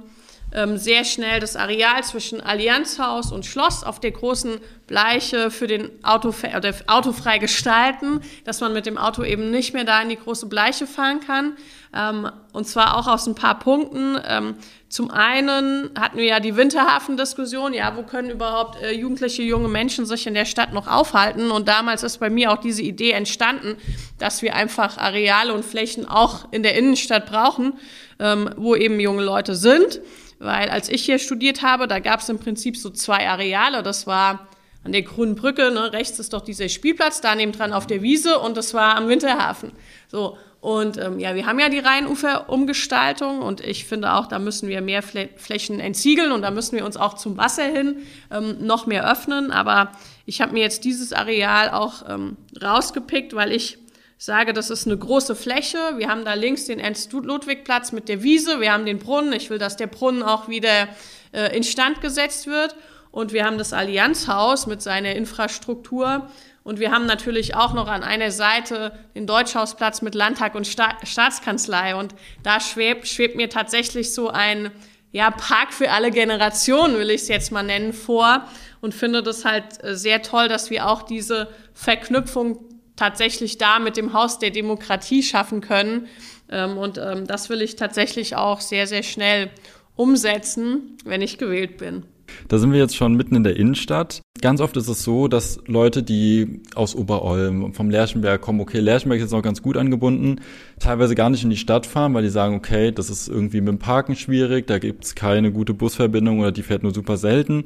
sehr 0.77 1.05
schnell 1.05 1.41
das 1.41 1.57
Areal 1.57 2.03
zwischen 2.05 2.41
Allianzhaus 2.41 3.33
und 3.33 3.45
Schloss 3.45 3.85
auf 3.85 4.01
der 4.01 4.13
großen 4.13 4.59
Bleiche 4.87 5.51
für 5.51 5.67
den 5.67 5.91
Auto, 6.03 6.35
oder 6.57 6.75
autofrei 6.87 7.39
gestalten, 7.39 8.21
dass 8.45 8.61
man 8.61 8.73
mit 8.73 8.87
dem 8.87 8.97
Auto 8.97 9.23
eben 9.23 9.51
nicht 9.51 9.75
mehr 9.75 9.85
da 9.85 10.01
in 10.01 10.09
die 10.09 10.17
große 10.17 10.47
Bleiche 10.47 10.87
fahren 10.87 11.21
kann. 11.21 11.57
Ähm, 11.95 12.31
und 12.53 12.67
zwar 12.67 12.97
auch 12.97 13.07
aus 13.07 13.27
ein 13.27 13.35
paar 13.35 13.59
Punkten. 13.59 14.19
Ähm, 14.27 14.55
zum 14.89 15.11
einen 15.11 15.91
hatten 15.99 16.17
wir 16.17 16.25
ja 16.25 16.41
die 16.41 16.57
Winterhafen-Diskussion, 16.57 17.75
ja, 17.75 17.95
wo 17.97 18.03
können 18.03 18.31
überhaupt 18.31 18.83
äh, 18.83 18.93
jugendliche 18.93 19.43
junge 19.43 19.69
Menschen 19.69 20.07
sich 20.07 20.27
in 20.27 20.35
der 20.35 20.47
Stadt 20.47 20.73
noch 20.73 20.89
aufhalten? 20.89 21.51
Und 21.51 21.69
damals 21.69 22.03
ist 22.03 22.19
bei 22.19 22.31
mir 22.31 22.51
auch 22.53 22.59
diese 22.59 22.83
Idee 22.83 23.13
entstanden, 23.13 23.77
dass 24.19 24.41
wir 24.41 24.55
einfach 24.55 24.97
Areale 24.97 25.53
und 25.53 25.65
Flächen 25.65 26.09
auch 26.09 26.51
in 26.53 26.63
der 26.63 26.77
Innenstadt 26.77 27.27
brauchen, 27.27 27.75
ähm, 28.19 28.51
wo 28.57 28.75
eben 28.75 28.99
junge 28.99 29.23
Leute 29.23 29.55
sind. 29.55 30.01
Weil 30.39 30.71
als 30.71 30.89
ich 30.89 31.05
hier 31.05 31.19
studiert 31.19 31.63
habe, 31.63 31.89
da 31.89 31.99
gab 31.99 32.21
es 32.21 32.29
im 32.29 32.39
Prinzip 32.39 32.77
so 32.77 32.91
zwei 32.91 33.29
Areale. 33.29 33.83
Das 33.83 34.07
war 34.07 34.49
an 34.85 34.93
der 34.93 35.03
Grünen 35.03 35.35
Brücke, 35.35 35.71
ne, 35.71 35.93
rechts 35.93 36.19
ist 36.19 36.33
doch 36.33 36.41
dieser 36.41 36.69
Spielplatz, 36.69 37.21
da 37.21 37.35
dran 37.35 37.73
auf 37.73 37.87
der 37.87 38.03
Wiese 38.03 38.39
und 38.39 38.57
das 38.57 38.75
war 38.75 38.97
am 38.97 39.09
Winterhafen. 39.09 39.73
So, 40.07 40.39
und 40.61 40.99
ähm, 40.99 41.21
ja, 41.21 41.35
wir 41.37 41.47
haben 41.47 41.61
ja 41.61 41.69
die 41.69 41.79
Rheinuferumgestaltung 41.79 43.43
und 43.43 43.61
ich 43.61 43.85
finde 43.85 44.15
auch, 44.15 44.27
da 44.27 44.39
müssen 44.39 44.69
wir 44.69 44.81
mehr 44.81 45.03
Flächen 45.03 45.79
entsiegeln 45.79 46.33
und 46.33 46.43
da 46.43 46.51
müssen 46.51 46.77
wir 46.77 46.85
uns 46.85 46.97
auch 46.97 47.15
zum 47.15 47.37
Wasser 47.37 47.65
hin 47.65 47.99
ähm, 48.33 48.67
noch 48.67 48.87
mehr 48.87 49.09
öffnen. 49.09 49.53
Aber 49.53 49.93
ich 50.27 50.41
habe 50.41 50.55
mir 50.55 50.61
jetzt 50.61 50.85
dieses 50.85 51.13
Areal 51.13 51.71
auch 51.71 52.09
ähm, 52.09 52.37
rausgepickt, 52.61 53.35
weil 53.35 53.53
ich 53.53 53.79
sage, 54.25 54.53
das 54.53 54.69
ist 54.69 54.87
eine 54.87 54.99
große 54.99 55.37
Fläche. 55.37 55.79
Wir 55.97 56.09
haben 56.09 56.25
da 56.25 56.35
links 56.35 56.67
den 56.67 56.81
Ernst-Ludwig-Platz 56.81 57.93
mit 57.93 58.09
der 58.09 58.23
Wiese. 58.23 58.61
Wir 58.61 58.73
haben 58.73 58.85
den 58.85 58.99
Brunnen. 58.99 59.33
Ich 59.33 59.49
will, 59.49 59.59
dass 59.59 59.77
der 59.77 59.87
Brunnen 59.87 60.23
auch 60.23 60.49
wieder 60.49 60.89
äh, 61.33 61.57
instand 61.57 62.01
gesetzt 62.01 62.49
wird. 62.49 62.75
Und 63.13 63.33
wir 63.33 63.45
haben 63.45 63.59
das 63.59 63.73
Allianzhaus 63.73 64.67
mit 64.67 64.83
seiner 64.83 65.15
Infrastruktur. 65.15 66.29
Und 66.65 66.81
wir 66.81 66.91
haben 66.91 67.07
natürlich 67.07 67.55
auch 67.55 67.73
noch 67.73 67.89
an 67.89 68.03
einer 68.03 68.31
Seite 68.31 68.93
den 69.15 69.27
Deutschhausplatz 69.27 70.03
mit 70.03 70.15
Landtag 70.15 70.55
und 70.57 70.67
Sta 70.67 70.99
Staatskanzlei. 71.05 71.95
Und 71.95 72.15
da 72.43 72.61
schwebt, 72.61 73.07
schwebt 73.07 73.37
mir 73.37 73.49
tatsächlich 73.49 74.13
so 74.13 74.29
ein 74.31 74.73
ja, 75.13 75.31
Park 75.31 75.73
für 75.73 75.91
alle 75.91 76.11
Generationen, 76.11 76.99
will 76.99 77.11
ich 77.11 77.23
es 77.23 77.29
jetzt 77.29 77.53
mal 77.53 77.63
nennen, 77.63 77.93
vor. 77.93 78.43
Und 78.81 78.95
finde 78.95 79.23
das 79.23 79.45
halt 79.45 79.83
äh, 79.83 79.97
sehr 79.97 80.23
toll, 80.23 80.49
dass 80.49 80.71
wir 80.71 80.89
auch 80.89 81.03
diese 81.03 81.49
Verknüpfung 81.73 82.68
tatsächlich 82.99 83.59
da 83.59 83.79
mit 83.79 83.97
dem 83.97 84.13
Haus 84.13 84.39
der 84.39 84.51
Demokratie 84.51 85.23
schaffen 85.23 85.61
können. 85.61 86.09
Ähm, 86.51 86.77
und 86.77 86.99
ähm, 86.99 87.27
das 87.27 87.49
will 87.49 87.63
ich 87.63 87.77
tatsächlich 87.77 88.37
auch 88.37 88.61
sehr, 88.61 88.87
sehr 88.87 89.03
schnell 89.03 89.51
umsetzen, 89.95 90.99
wenn 91.05 91.23
ich 91.23 91.39
gewählt 91.39 91.79
bin. 91.79 92.05
Da 92.49 92.59
sind 92.59 92.73
wir 92.73 92.79
jetzt 92.79 92.97
schon 92.97 93.15
mitten 93.15 93.35
in 93.35 93.45
der 93.45 93.57
Innenstadt. 93.57 94.23
Ganz 94.41 94.61
oft 94.61 94.77
ist 94.77 94.89
es 94.89 95.03
so, 95.03 95.29
dass 95.29 95.61
Leute, 95.67 96.03
die 96.03 96.63
aus 96.75 96.95
Oberolm, 96.95 97.75
vom 97.75 97.91
Lerchenberg 97.91 98.41
kommen, 98.41 98.61
okay, 98.61 98.81
Lerchenberg 98.81 99.19
ist 99.19 99.25
jetzt 99.25 99.33
noch 99.33 99.43
ganz 99.43 99.63
gut 99.63 99.77
angebunden, 99.77 100.41
teilweise 100.79 101.15
gar 101.15 101.31
nicht 101.31 101.43
in 101.43 101.51
die 101.51 101.57
Stadt 101.57 101.87
fahren, 101.87 102.15
weil 102.15 102.23
die 102.23 102.29
sagen, 102.29 102.55
okay, 102.55 102.93
das 102.93 103.11
ist 103.11 103.29
irgendwie 103.29 103.61
mit 103.61 103.69
dem 103.69 103.79
Parken 103.79 104.15
schwierig, 104.15 104.67
da 104.67 104.79
gibt's 104.79 105.15
keine 105.15 105.53
gute 105.53 105.75
Busverbindung 105.75 106.41
oder 106.41 106.53
die 106.53 106.63
fährt 106.63 106.83
nur 106.83 106.95
super 106.95 107.17
selten. 107.17 107.65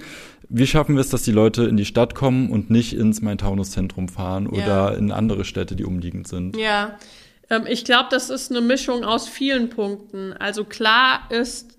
Wie 0.48 0.66
schaffen 0.66 0.94
wir 0.94 1.00
es, 1.00 1.10
dass 1.10 1.22
die 1.22 1.32
Leute 1.32 1.64
in 1.64 1.76
die 1.76 1.84
Stadt 1.84 2.14
kommen 2.14 2.50
und 2.50 2.70
nicht 2.70 2.94
ins 2.94 3.22
Main-Taunus-Zentrum 3.22 4.08
fahren 4.08 4.46
oder 4.46 4.66
ja. 4.66 4.88
in 4.90 5.12
andere 5.12 5.44
Städte, 5.44 5.76
die 5.76 5.84
umliegend 5.84 6.28
sind? 6.28 6.56
Ja, 6.56 6.98
ähm, 7.50 7.64
ich 7.68 7.84
glaube, 7.84 8.08
das 8.10 8.30
ist 8.30 8.50
eine 8.50 8.60
Mischung 8.60 9.04
aus 9.04 9.28
vielen 9.28 9.68
Punkten. 9.68 10.32
Also 10.32 10.64
klar 10.64 11.28
ist, 11.30 11.78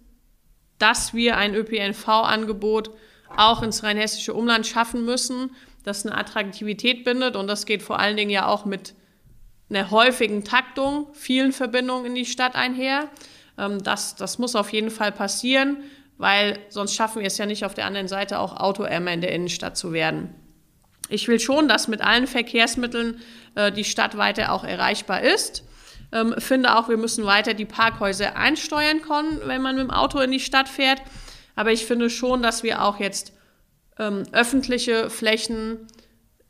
dass 0.84 1.14
wir 1.14 1.38
ein 1.38 1.56
ÖPNV-Angebot 1.56 2.92
auch 3.38 3.64
ins 3.64 3.84
rheinhessische 3.84 4.34
Umland 4.34 4.68
schaffen 4.68 5.06
müssen, 5.06 5.56
das 5.86 6.06
eine 6.06 6.14
Attraktivität 6.14 7.06
bindet. 7.06 7.38
Und 7.38 7.48
das 7.48 7.66
geht 7.66 7.82
vor 7.82 8.00
allen 8.00 8.18
Dingen 8.18 8.30
ja 8.30 8.48
auch 8.48 8.66
mit 8.66 8.94
einer 9.70 9.92
häufigen 9.92 10.44
Taktung, 10.44 11.08
vielen 11.14 11.54
Verbindungen 11.54 12.08
in 12.08 12.16
die 12.16 12.26
Stadt 12.26 12.56
einher. 12.56 13.08
Ähm, 13.58 13.82
das, 13.82 14.16
das 14.16 14.40
muss 14.40 14.58
auf 14.58 14.74
jeden 14.74 14.92
Fall 14.92 15.14
passieren, 15.14 15.78
weil 16.18 16.60
sonst 16.68 16.96
schaffen 16.96 17.22
wir 17.22 17.28
es 17.28 17.38
ja 17.38 17.46
nicht 17.46 17.64
auf 17.64 17.74
der 17.74 17.86
anderen 17.86 18.10
Seite 18.10 18.40
auch 18.40 18.58
Autoärmer 18.58 19.14
in 19.14 19.22
der 19.22 19.32
Innenstadt 19.32 19.78
zu 19.78 19.94
werden. 19.94 20.36
Ich 21.08 21.30
will 21.30 21.40
schon, 21.40 21.70
dass 21.70 21.88
mit 21.88 22.02
allen 22.02 22.28
Verkehrsmitteln 22.28 23.22
äh, 23.56 23.72
die 23.72 23.86
Stadt 23.86 24.18
weiter 24.18 24.52
auch 24.52 24.66
erreichbar 24.66 25.22
ist. 25.22 25.64
Ähm, 26.14 26.36
finde 26.38 26.78
auch, 26.78 26.90
wir 26.90 26.98
müssen 26.98 27.26
weiter 27.26 27.54
die 27.54 27.66
Parkhäuser 27.66 28.36
einsteuern 28.38 29.02
können, 29.02 29.42
wenn 29.46 29.62
man 29.62 29.76
mit 29.76 29.86
dem 29.86 29.92
Auto 29.92 30.20
in 30.20 30.32
die 30.32 30.40
Stadt 30.40 30.70
fährt. 30.70 31.02
Aber 31.56 31.72
ich 31.72 31.86
finde 31.86 32.10
schon, 32.10 32.44
dass 32.44 32.64
wir 32.64 32.84
auch 32.84 33.00
jetzt 33.00 33.34
ähm, 33.98 34.24
öffentliche 34.32 35.10
Flächen 35.10 35.88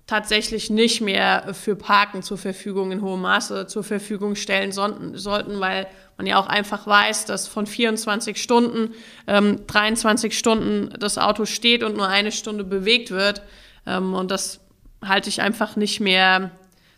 tatsächlich 0.05 0.69
nicht 0.69 1.01
mehr 1.01 1.53
für 1.53 1.75
Parken 1.75 2.23
zur 2.23 2.37
Verfügung 2.37 2.91
in 2.91 3.01
hohem 3.01 3.21
Maße 3.21 3.67
zur 3.67 3.83
Verfügung 3.83 4.35
stellen 4.35 4.73
sollten, 4.73 5.59
weil 5.61 5.87
man 6.17 6.27
ja 6.27 6.37
auch 6.37 6.47
einfach 6.47 6.85
weiß, 6.85 7.25
dass 7.25 7.47
von 7.47 7.65
24 7.65 8.41
Stunden 8.41 8.93
ähm, 9.27 9.65
23 9.65 10.37
Stunden 10.37 10.93
das 10.99 11.17
Auto 11.17 11.45
steht 11.45 11.83
und 11.83 11.95
nur 11.95 12.07
eine 12.07 12.31
Stunde 12.31 12.65
bewegt 12.65 13.11
wird. 13.11 13.41
Ähm, 13.87 14.13
und 14.13 14.29
das 14.29 14.59
halte 15.01 15.29
ich 15.29 15.41
einfach 15.41 15.77
nicht 15.77 16.01
mehr 16.01 16.51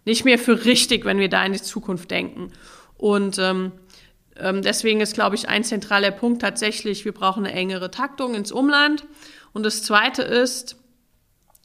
nicht 0.05 0.23
mehr 0.23 0.39
für 0.39 0.65
richtig, 0.65 1.05
wenn 1.05 1.19
wir 1.19 1.29
da 1.29 1.43
in 1.45 1.53
die 1.53 1.61
Zukunft 1.61 2.11
denken. 2.11 2.51
Und 2.97 3.37
ähm, 3.39 3.71
ähm, 4.37 4.61
deswegen 4.61 5.01
ist, 5.01 5.13
glaube 5.13 5.35
ich, 5.35 5.49
ein 5.49 5.63
zentraler 5.63 6.11
Punkt 6.11 6.41
tatsächlich, 6.41 7.05
wir 7.05 7.13
brauchen 7.13 7.45
eine 7.45 7.55
engere 7.55 7.91
Taktung 7.91 8.35
ins 8.35 8.51
Umland. 8.51 9.05
Und 9.53 9.63
das 9.63 9.83
Zweite 9.83 10.21
ist, 10.21 10.77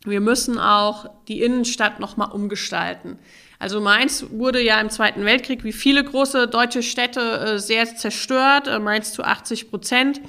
wir 0.04 0.20
müssen 0.20 0.58
auch 0.58 1.06
die 1.28 1.42
Innenstadt 1.42 2.00
nochmal 2.00 2.30
umgestalten. 2.32 3.18
Also 3.58 3.80
Mainz 3.80 4.24
wurde 4.30 4.62
ja 4.62 4.80
im 4.80 4.88
Zweiten 4.88 5.26
Weltkrieg 5.26 5.64
wie 5.64 5.72
viele 5.72 6.02
große 6.02 6.48
deutsche 6.48 6.82
Städte 6.82 7.20
äh, 7.20 7.58
sehr 7.58 7.94
zerstört, 7.94 8.68
äh, 8.68 8.78
Mainz 8.78 9.12
zu 9.12 9.22
80 9.22 9.68
Prozent 9.68 10.20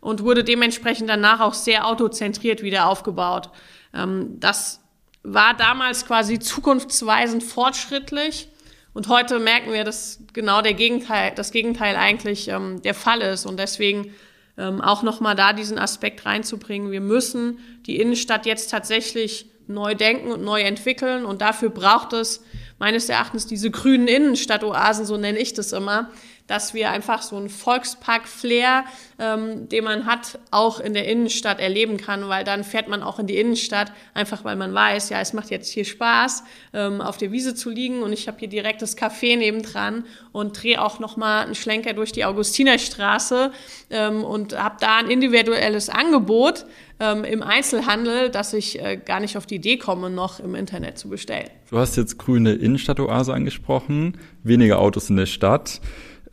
und 0.00 0.24
wurde 0.24 0.42
dementsprechend 0.42 1.08
danach 1.08 1.38
auch 1.38 1.54
sehr 1.54 1.86
autozentriert 1.86 2.62
wieder 2.64 2.88
aufgebaut. 2.88 3.50
Ähm, 3.94 4.40
das 4.40 4.81
war 5.22 5.54
damals 5.54 6.06
quasi 6.06 6.38
zukunftsweisend 6.38 7.42
fortschrittlich. 7.42 8.48
Und 8.94 9.08
heute 9.08 9.38
merken 9.38 9.72
wir, 9.72 9.84
dass 9.84 10.20
genau 10.32 10.60
der 10.60 10.74
Gegenteil, 10.74 11.32
das 11.34 11.50
Gegenteil 11.50 11.96
eigentlich 11.96 12.48
ähm, 12.48 12.82
der 12.82 12.94
Fall 12.94 13.22
ist. 13.22 13.46
Und 13.46 13.58
deswegen 13.58 14.12
ähm, 14.58 14.80
auch 14.80 15.02
nochmal 15.02 15.34
da 15.34 15.52
diesen 15.52 15.78
Aspekt 15.78 16.26
reinzubringen. 16.26 16.90
Wir 16.90 17.00
müssen 17.00 17.58
die 17.86 17.98
Innenstadt 17.98 18.44
jetzt 18.44 18.70
tatsächlich 18.70 19.46
neu 19.66 19.94
denken 19.94 20.30
und 20.30 20.42
neu 20.42 20.60
entwickeln. 20.60 21.24
Und 21.24 21.40
dafür 21.40 21.70
braucht 21.70 22.12
es 22.12 22.44
meines 22.78 23.08
Erachtens 23.08 23.46
diese 23.46 23.70
grünen 23.70 24.08
Innenstadtoasen, 24.08 25.06
so 25.06 25.16
nenne 25.16 25.38
ich 25.38 25.54
das 25.54 25.72
immer, 25.72 26.10
dass 26.46 26.74
wir 26.74 26.90
einfach 26.90 27.22
so 27.22 27.36
einen 27.36 27.48
Volkspark-Flair, 27.48 28.84
ähm, 29.18 29.68
den 29.68 29.84
man 29.84 30.06
hat, 30.06 30.38
auch 30.50 30.80
in 30.80 30.94
der 30.94 31.06
Innenstadt 31.06 31.60
erleben 31.60 31.96
kann, 31.96 32.28
weil 32.28 32.44
dann 32.44 32.64
fährt 32.64 32.88
man 32.88 33.02
auch 33.02 33.18
in 33.18 33.26
die 33.26 33.38
Innenstadt, 33.38 33.92
einfach 34.14 34.44
weil 34.44 34.56
man 34.56 34.74
weiß, 34.74 35.08
ja, 35.10 35.20
es 35.20 35.32
macht 35.32 35.50
jetzt 35.50 35.70
hier 35.70 35.84
Spaß, 35.84 36.44
ähm, 36.74 37.00
auf 37.00 37.16
der 37.16 37.32
Wiese 37.32 37.54
zu 37.54 37.70
liegen 37.70 38.02
und 38.02 38.12
ich 38.12 38.28
habe 38.28 38.38
hier 38.38 38.48
direkt 38.48 38.82
das 38.82 38.96
Café 38.96 39.36
nebendran 39.36 40.04
und 40.32 40.62
drehe 40.62 40.82
auch 40.82 40.98
nochmal 40.98 41.44
einen 41.44 41.54
Schlenker 41.54 41.92
durch 41.92 42.12
die 42.12 42.24
Augustinerstraße 42.24 43.52
ähm, 43.90 44.24
und 44.24 44.58
habe 44.58 44.76
da 44.80 44.96
ein 44.96 45.10
individuelles 45.10 45.88
Angebot 45.88 46.66
ähm, 47.00 47.24
im 47.24 47.42
Einzelhandel, 47.42 48.30
dass 48.30 48.52
ich 48.52 48.80
äh, 48.80 48.96
gar 48.96 49.20
nicht 49.20 49.36
auf 49.36 49.46
die 49.46 49.56
Idee 49.56 49.76
komme, 49.76 50.10
noch 50.10 50.40
im 50.40 50.54
Internet 50.54 50.98
zu 50.98 51.08
bestellen. 51.08 51.48
Du 51.70 51.78
hast 51.78 51.96
jetzt 51.96 52.18
grüne 52.18 52.52
Innenstadtoase 52.52 53.32
angesprochen, 53.32 54.18
weniger 54.42 54.78
Autos 54.78 55.10
in 55.10 55.16
der 55.16 55.26
Stadt. 55.26 55.80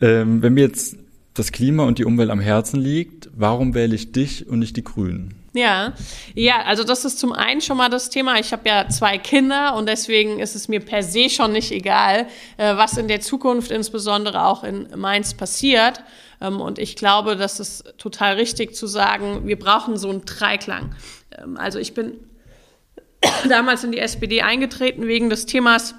Ähm, 0.02 0.42
wenn 0.42 0.54
mir 0.54 0.66
jetzt 0.66 0.98
das 1.34 1.52
Klima 1.52 1.84
und 1.84 2.00
die 2.00 2.06
Umwelt 2.06 2.30
am 2.30 2.40
Herzen 2.40 2.80
liegt, 2.80 3.30
warum 3.36 3.74
wähle 3.74 3.96
ich 3.96 4.12
dich 4.12 4.48
und 4.48 4.60
nicht 4.60 4.76
die 4.76 4.84
Grünen? 4.84 5.36
Ja, 5.54 5.94
ja, 6.36 6.62
also 6.64 6.84
das 6.84 7.06
ist 7.06 7.18
zum 7.18 7.34
einen 7.34 7.62
schon 7.62 7.78
mal 7.78 7.90
das 7.90 8.10
Thema. 8.10 8.40
Ich 8.40 8.52
habe 8.52 8.70
ja 8.70 8.88
zwei 8.88 9.18
Kinder 9.18 9.76
und 9.76 9.90
deswegen 9.90 10.40
ist 10.40 10.56
es 10.56 10.68
mir 10.68 10.80
per 10.80 11.02
se 11.02 11.30
schon 11.30 11.54
nicht 11.54 11.72
egal, 11.72 12.28
äh, 12.58 12.76
was 12.76 12.98
in 12.98 13.08
der 13.08 13.22
Zukunft 13.22 13.72
insbesondere 13.72 14.46
auch 14.46 14.64
in 14.64 14.88
Mainz 14.96 15.34
passiert. 15.34 16.04
Ähm, 16.40 16.62
und 16.62 16.78
ich 16.78 16.96
glaube, 16.96 17.36
das 17.36 17.60
ist 17.60 17.96
total 17.98 18.36
richtig 18.36 18.76
zu 18.76 18.86
sagen, 18.86 19.48
wir 19.48 19.58
brauchen 19.58 19.98
so 19.98 20.10
einen 20.10 20.24
Dreiklang. 20.24 20.94
Ähm, 21.36 21.58
also 21.58 21.80
ich 21.80 21.96
bin 21.96 22.14
damals 23.50 23.84
in 23.84 23.92
die 23.92 24.00
SPD 24.00 24.42
eingetreten 24.42 25.08
wegen 25.08 25.30
des 25.30 25.48
Themas 25.48 25.96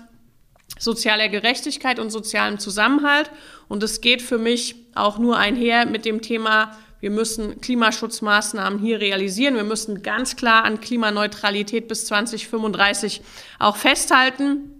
sozialer 0.78 1.28
Gerechtigkeit 1.28 1.98
und 1.98 2.10
sozialem 2.10 2.58
Zusammenhalt. 2.58 3.30
Und 3.68 3.82
es 3.82 4.00
geht 4.00 4.22
für 4.22 4.38
mich 4.38 4.76
auch 4.94 5.18
nur 5.18 5.36
einher 5.36 5.86
mit 5.86 6.04
dem 6.04 6.22
Thema, 6.22 6.76
wir 7.00 7.10
müssen 7.10 7.60
Klimaschutzmaßnahmen 7.60 8.78
hier 8.78 9.00
realisieren. 9.00 9.54
Wir 9.54 9.64
müssen 9.64 10.02
ganz 10.02 10.36
klar 10.36 10.64
an 10.64 10.80
Klimaneutralität 10.80 11.88
bis 11.88 12.04
2035 12.06 13.22
auch 13.58 13.76
festhalten. 13.76 14.70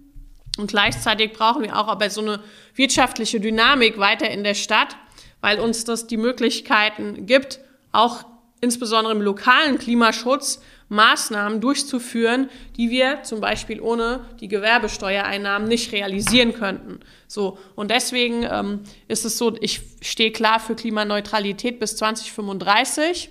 Und 0.57 0.67
gleichzeitig 0.67 1.33
brauchen 1.33 1.63
wir 1.63 1.77
auch 1.77 1.87
aber 1.87 2.09
so 2.09 2.21
eine 2.21 2.39
wirtschaftliche 2.75 3.39
Dynamik 3.39 3.97
weiter 3.97 4.29
in 4.29 4.43
der 4.43 4.53
Stadt, 4.53 4.97
weil 5.39 5.59
uns 5.59 5.83
das 5.83 6.07
die 6.07 6.17
Möglichkeiten 6.17 7.25
gibt, 7.25 7.59
auch 7.91 8.25
insbesondere 8.59 9.13
im 9.13 9.21
lokalen 9.21 9.79
Klimaschutz 9.79 10.61
Maßnahmen 10.91 11.61
durchzuführen, 11.61 12.49
die 12.75 12.89
wir 12.89 13.23
zum 13.23 13.39
Beispiel 13.39 13.79
ohne 13.79 14.25
die 14.41 14.49
Gewerbesteuereinnahmen 14.49 15.65
nicht 15.65 15.93
realisieren 15.93 16.53
könnten. 16.53 16.99
So 17.27 17.57
und 17.75 17.91
deswegen 17.91 18.43
ähm, 18.43 18.81
ist 19.07 19.23
es 19.23 19.37
so, 19.37 19.55
ich 19.61 19.81
stehe 20.01 20.33
klar 20.33 20.59
für 20.59 20.75
Klimaneutralität 20.75 21.79
bis 21.79 21.95
2035 21.95 23.29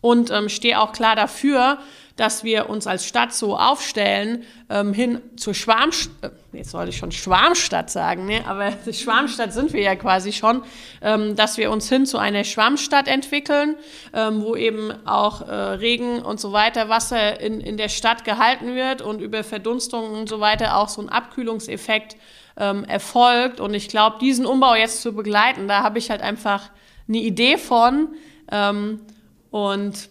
und 0.00 0.30
ähm, 0.30 0.48
stehe 0.48 0.80
auch 0.80 0.92
klar 0.92 1.16
dafür, 1.16 1.80
dass 2.18 2.42
wir 2.42 2.68
uns 2.68 2.86
als 2.86 3.06
Stadt 3.06 3.32
so 3.32 3.56
aufstellen, 3.56 4.44
ähm, 4.68 4.92
hin 4.92 5.20
zur 5.36 5.54
Schwarmstadt, 5.54 6.32
äh, 6.52 6.56
jetzt 6.58 6.72
soll 6.72 6.88
ich 6.88 6.96
schon 6.96 7.12
Schwarmstadt 7.12 7.90
sagen, 7.90 8.26
ne? 8.26 8.42
aber 8.46 8.72
Schwarmstadt 8.92 9.52
sind 9.52 9.72
wir 9.72 9.80
ja 9.80 9.94
quasi 9.94 10.32
schon, 10.32 10.62
ähm, 11.00 11.36
dass 11.36 11.58
wir 11.58 11.70
uns 11.70 11.88
hin 11.88 12.06
zu 12.06 12.18
einer 12.18 12.42
Schwarmstadt 12.42 13.06
entwickeln, 13.06 13.76
ähm, 14.12 14.42
wo 14.42 14.56
eben 14.56 14.92
auch 15.06 15.42
äh, 15.42 15.54
Regen 15.54 16.20
und 16.20 16.40
so 16.40 16.52
weiter, 16.52 16.88
Wasser 16.88 17.40
in, 17.40 17.60
in 17.60 17.76
der 17.76 17.88
Stadt 17.88 18.24
gehalten 18.24 18.74
wird 18.74 19.00
und 19.00 19.20
über 19.20 19.44
Verdunstungen 19.44 20.12
und 20.12 20.28
so 20.28 20.40
weiter 20.40 20.76
auch 20.76 20.88
so 20.88 21.00
ein 21.00 21.08
Abkühlungseffekt 21.08 22.16
ähm, 22.56 22.84
erfolgt. 22.84 23.60
Und 23.60 23.74
ich 23.74 23.88
glaube, 23.88 24.18
diesen 24.20 24.44
Umbau 24.44 24.74
jetzt 24.74 25.02
zu 25.02 25.12
begleiten, 25.12 25.68
da 25.68 25.84
habe 25.84 25.98
ich 25.98 26.10
halt 26.10 26.20
einfach 26.20 26.70
eine 27.06 27.18
Idee 27.18 27.56
von. 27.58 28.08
Ähm, 28.50 29.00
und 29.50 30.10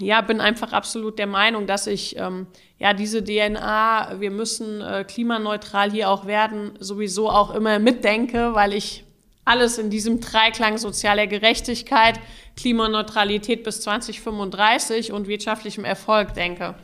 ja, 0.00 0.20
bin 0.20 0.40
einfach 0.40 0.72
absolut 0.72 1.18
der 1.18 1.26
Meinung, 1.26 1.66
dass 1.66 1.86
ich 1.86 2.16
ähm, 2.16 2.46
ja 2.78 2.92
diese 2.92 3.22
DNA, 3.22 4.20
wir 4.20 4.30
müssen 4.30 4.80
äh, 4.80 5.04
klimaneutral 5.04 5.90
hier 5.90 6.10
auch 6.10 6.26
werden, 6.26 6.72
sowieso 6.78 7.28
auch 7.30 7.54
immer 7.54 7.78
mitdenke, 7.78 8.54
weil 8.54 8.72
ich 8.72 9.04
alles 9.44 9.78
in 9.78 9.88
diesem 9.90 10.20
Dreiklang 10.20 10.76
sozialer 10.78 11.26
Gerechtigkeit, 11.26 12.20
Klimaneutralität 12.56 13.64
bis 13.64 13.80
2035 13.80 15.12
und 15.12 15.26
wirtschaftlichem 15.26 15.84
Erfolg 15.84 16.34
denke. 16.34 16.74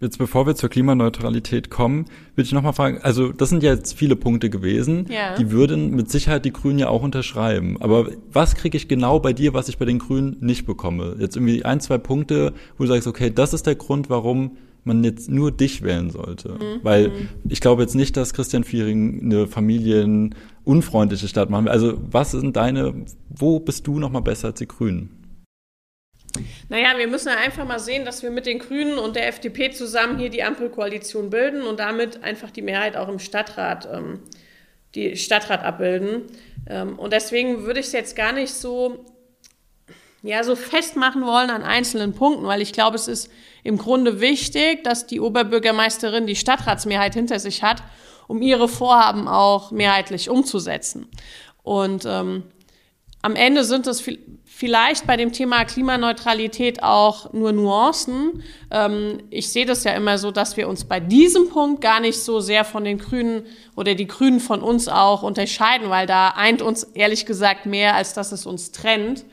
Jetzt 0.00 0.18
bevor 0.18 0.46
wir 0.46 0.54
zur 0.54 0.68
Klimaneutralität 0.68 1.70
kommen, 1.70 2.06
würde 2.34 2.46
ich 2.46 2.52
nochmal 2.52 2.72
fragen, 2.72 2.98
also 3.02 3.32
das 3.32 3.48
sind 3.48 3.62
jetzt 3.62 3.94
viele 3.94 4.16
Punkte 4.16 4.50
gewesen, 4.50 5.06
ja. 5.08 5.36
die 5.36 5.50
würden 5.50 5.94
mit 5.94 6.10
Sicherheit 6.10 6.44
die 6.44 6.52
Grünen 6.52 6.78
ja 6.78 6.88
auch 6.88 7.02
unterschreiben. 7.02 7.80
Aber 7.80 8.08
was 8.32 8.56
kriege 8.56 8.76
ich 8.76 8.88
genau 8.88 9.20
bei 9.20 9.32
dir, 9.32 9.54
was 9.54 9.68
ich 9.68 9.78
bei 9.78 9.84
den 9.84 10.00
Grünen 10.00 10.36
nicht 10.40 10.66
bekomme? 10.66 11.16
Jetzt 11.18 11.36
irgendwie 11.36 11.64
ein, 11.64 11.80
zwei 11.80 11.98
Punkte, 11.98 12.52
wo 12.76 12.84
du 12.84 12.88
sagst, 12.88 13.06
okay, 13.06 13.30
das 13.30 13.54
ist 13.54 13.66
der 13.66 13.76
Grund, 13.76 14.10
warum 14.10 14.56
man 14.84 15.02
jetzt 15.02 15.30
nur 15.30 15.50
dich 15.50 15.82
wählen 15.82 16.10
sollte. 16.10 16.50
Mhm. 16.50 16.80
Weil 16.82 17.08
mhm. 17.08 17.28
ich 17.48 17.60
glaube 17.60 17.82
jetzt 17.82 17.94
nicht, 17.94 18.16
dass 18.16 18.34
Christian 18.34 18.64
Viering 18.64 19.22
eine 19.22 19.46
familienunfreundliche 19.46 21.28
Stadt 21.28 21.50
machen 21.50 21.64
will. 21.66 21.72
Also 21.72 21.98
was 22.10 22.32
sind 22.32 22.56
deine, 22.56 22.94
wo 23.30 23.60
bist 23.60 23.86
du 23.86 23.98
nochmal 23.98 24.22
besser 24.22 24.48
als 24.48 24.58
die 24.58 24.68
Grünen? 24.68 25.23
Naja, 26.68 26.96
wir 26.96 27.06
müssen 27.06 27.28
ja 27.28 27.36
einfach 27.36 27.64
mal 27.64 27.78
sehen, 27.78 28.04
dass 28.04 28.22
wir 28.22 28.30
mit 28.30 28.46
den 28.46 28.58
Grünen 28.58 28.98
und 28.98 29.16
der 29.16 29.28
FDP 29.28 29.70
zusammen 29.70 30.18
hier 30.18 30.30
die 30.30 30.42
Ampelkoalition 30.42 31.30
bilden 31.30 31.62
und 31.62 31.80
damit 31.80 32.22
einfach 32.22 32.50
die 32.50 32.62
Mehrheit 32.62 32.96
auch 32.96 33.08
im 33.08 33.18
Stadtrat, 33.18 33.88
ähm, 33.92 34.20
die 34.94 35.16
Stadtrat 35.16 35.62
abbilden. 35.62 36.22
Ähm, 36.68 36.98
und 36.98 37.12
deswegen 37.12 37.64
würde 37.64 37.80
ich 37.80 37.86
es 37.86 37.92
jetzt 37.92 38.16
gar 38.16 38.32
nicht 38.32 38.52
so, 38.52 39.04
ja, 40.22 40.42
so 40.42 40.56
festmachen 40.56 41.22
wollen 41.24 41.50
an 41.50 41.62
einzelnen 41.62 42.14
Punkten, 42.14 42.46
weil 42.46 42.62
ich 42.62 42.72
glaube, 42.72 42.96
es 42.96 43.08
ist 43.08 43.30
im 43.62 43.78
Grunde 43.78 44.20
wichtig, 44.20 44.84
dass 44.84 45.06
die 45.06 45.20
Oberbürgermeisterin 45.20 46.26
die 46.26 46.36
Stadtratsmehrheit 46.36 47.14
hinter 47.14 47.38
sich 47.38 47.62
hat, 47.62 47.82
um 48.26 48.40
ihre 48.40 48.68
Vorhaben 48.68 49.28
auch 49.28 49.70
mehrheitlich 49.70 50.30
umzusetzen. 50.30 51.08
Und 51.62 52.04
ähm, 52.06 52.44
am 53.22 53.36
Ende 53.36 53.64
sind 53.64 53.86
es 53.86 54.04
vielleicht 54.56 55.06
bei 55.08 55.16
dem 55.16 55.32
Thema 55.32 55.64
Klimaneutralität 55.64 56.82
auch 56.84 57.32
nur 57.32 57.52
Nuancen. 57.52 58.44
Ähm, 58.70 59.18
ich 59.30 59.48
sehe 59.48 59.66
das 59.66 59.82
ja 59.82 59.92
immer 59.94 60.16
so, 60.16 60.30
dass 60.30 60.56
wir 60.56 60.68
uns 60.68 60.84
bei 60.84 61.00
diesem 61.00 61.48
Punkt 61.48 61.80
gar 61.80 61.98
nicht 61.98 62.20
so 62.20 62.38
sehr 62.38 62.64
von 62.64 62.84
den 62.84 62.98
Grünen 62.98 63.46
oder 63.74 63.96
die 63.96 64.06
Grünen 64.06 64.38
von 64.38 64.62
uns 64.62 64.86
auch 64.86 65.24
unterscheiden, 65.24 65.90
weil 65.90 66.06
da 66.06 66.28
eint 66.36 66.62
uns 66.62 66.84
ehrlich 66.84 67.26
gesagt 67.26 67.66
mehr, 67.66 67.96
als 67.96 68.14
dass 68.14 68.30
es 68.30 68.46
uns 68.46 68.70
trennt. 68.70 69.24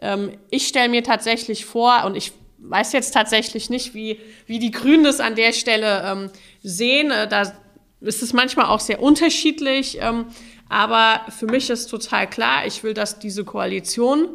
Ähm, 0.00 0.38
ich 0.48 0.68
stelle 0.68 0.88
mir 0.88 1.02
tatsächlich 1.02 1.64
vor, 1.64 2.04
und 2.04 2.16
ich 2.16 2.32
weiß 2.58 2.92
jetzt 2.92 3.12
tatsächlich 3.12 3.70
nicht, 3.70 3.94
wie, 3.94 4.20
wie 4.46 4.60
die 4.60 4.70
Grünen 4.70 5.02
das 5.02 5.18
an 5.18 5.34
der 5.34 5.52
Stelle 5.52 6.04
ähm, 6.06 6.30
sehen. 6.62 7.10
Äh, 7.10 7.26
da 7.26 7.52
ist 8.00 8.22
es 8.22 8.32
manchmal 8.32 8.66
auch 8.66 8.80
sehr 8.80 9.02
unterschiedlich. 9.02 9.98
Ähm, 10.00 10.26
aber 10.68 11.22
für 11.36 11.46
mich 11.46 11.68
ist 11.68 11.88
total 11.88 12.30
klar, 12.30 12.64
ich 12.64 12.84
will, 12.84 12.94
dass 12.94 13.18
diese 13.18 13.44
Koalition 13.44 14.28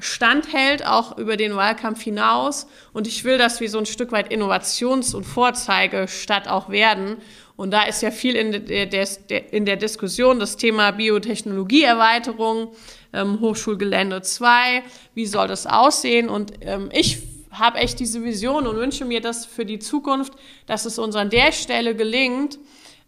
standhält, 0.00 0.84
auch 0.84 1.16
über 1.18 1.36
den 1.36 1.54
Wahlkampf 1.56 2.02
hinaus. 2.02 2.66
Und 2.92 3.06
ich 3.06 3.24
will, 3.24 3.38
dass 3.38 3.60
wir 3.60 3.70
so 3.70 3.78
ein 3.78 3.86
Stück 3.86 4.12
weit 4.12 4.32
Innovations- 4.32 5.14
und 5.14 5.24
Vorzeigestadt 5.24 6.48
auch 6.48 6.68
werden. 6.70 7.18
Und 7.56 7.72
da 7.72 7.82
ist 7.82 8.00
ja 8.00 8.10
viel 8.10 8.36
in 8.36 8.66
der, 8.66 9.52
in 9.52 9.66
der 9.66 9.76
Diskussion 9.76 10.38
das 10.38 10.56
Thema 10.56 10.92
Biotechnologieerweiterung, 10.92 12.72
ähm, 13.12 13.40
Hochschulgelände 13.40 14.22
2, 14.22 14.82
wie 15.14 15.26
soll 15.26 15.46
das 15.46 15.66
aussehen? 15.66 16.28
Und 16.30 16.52
ähm, 16.62 16.88
ich 16.92 17.18
habe 17.50 17.78
echt 17.78 18.00
diese 18.00 18.24
Vision 18.24 18.66
und 18.66 18.76
wünsche 18.76 19.04
mir 19.04 19.20
das 19.20 19.44
für 19.44 19.66
die 19.66 19.78
Zukunft, 19.78 20.32
dass 20.66 20.84
es 20.86 20.98
uns 20.98 21.16
an 21.16 21.30
der 21.30 21.52
Stelle 21.52 21.94
gelingt, 21.94 22.58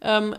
ähm, 0.01 0.35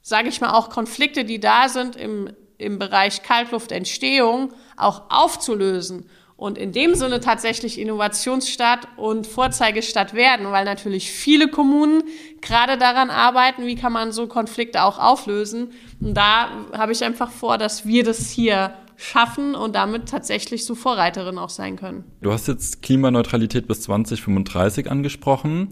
sage 0.00 0.28
ich 0.28 0.40
mal, 0.40 0.52
auch 0.52 0.70
Konflikte, 0.70 1.24
die 1.24 1.40
da 1.40 1.68
sind 1.68 1.96
im, 1.96 2.30
im 2.58 2.78
Bereich 2.78 3.22
Kaltluftentstehung, 3.22 4.52
auch 4.76 5.04
aufzulösen 5.08 6.06
und 6.36 6.56
in 6.56 6.70
dem 6.70 6.94
Sinne 6.94 7.18
tatsächlich 7.18 7.80
Innovationsstadt 7.80 8.86
und 8.96 9.26
Vorzeigestadt 9.26 10.14
werden, 10.14 10.52
weil 10.52 10.64
natürlich 10.64 11.10
viele 11.10 11.48
Kommunen 11.48 12.04
gerade 12.40 12.78
daran 12.78 13.10
arbeiten, 13.10 13.66
wie 13.66 13.74
kann 13.74 13.92
man 13.92 14.12
so 14.12 14.28
Konflikte 14.28 14.84
auch 14.84 15.00
auflösen. 15.00 15.72
Und 16.00 16.14
da 16.14 16.48
habe 16.72 16.92
ich 16.92 17.02
einfach 17.02 17.32
vor, 17.32 17.58
dass 17.58 17.86
wir 17.86 18.04
das 18.04 18.30
hier 18.30 18.72
schaffen 18.96 19.56
und 19.56 19.74
damit 19.74 20.08
tatsächlich 20.08 20.64
so 20.64 20.76
Vorreiterin 20.76 21.38
auch 21.38 21.50
sein 21.50 21.76
können. 21.76 22.04
Du 22.20 22.32
hast 22.32 22.46
jetzt 22.46 22.82
Klimaneutralität 22.82 23.66
bis 23.66 23.82
2035 23.82 24.90
angesprochen. 24.90 25.70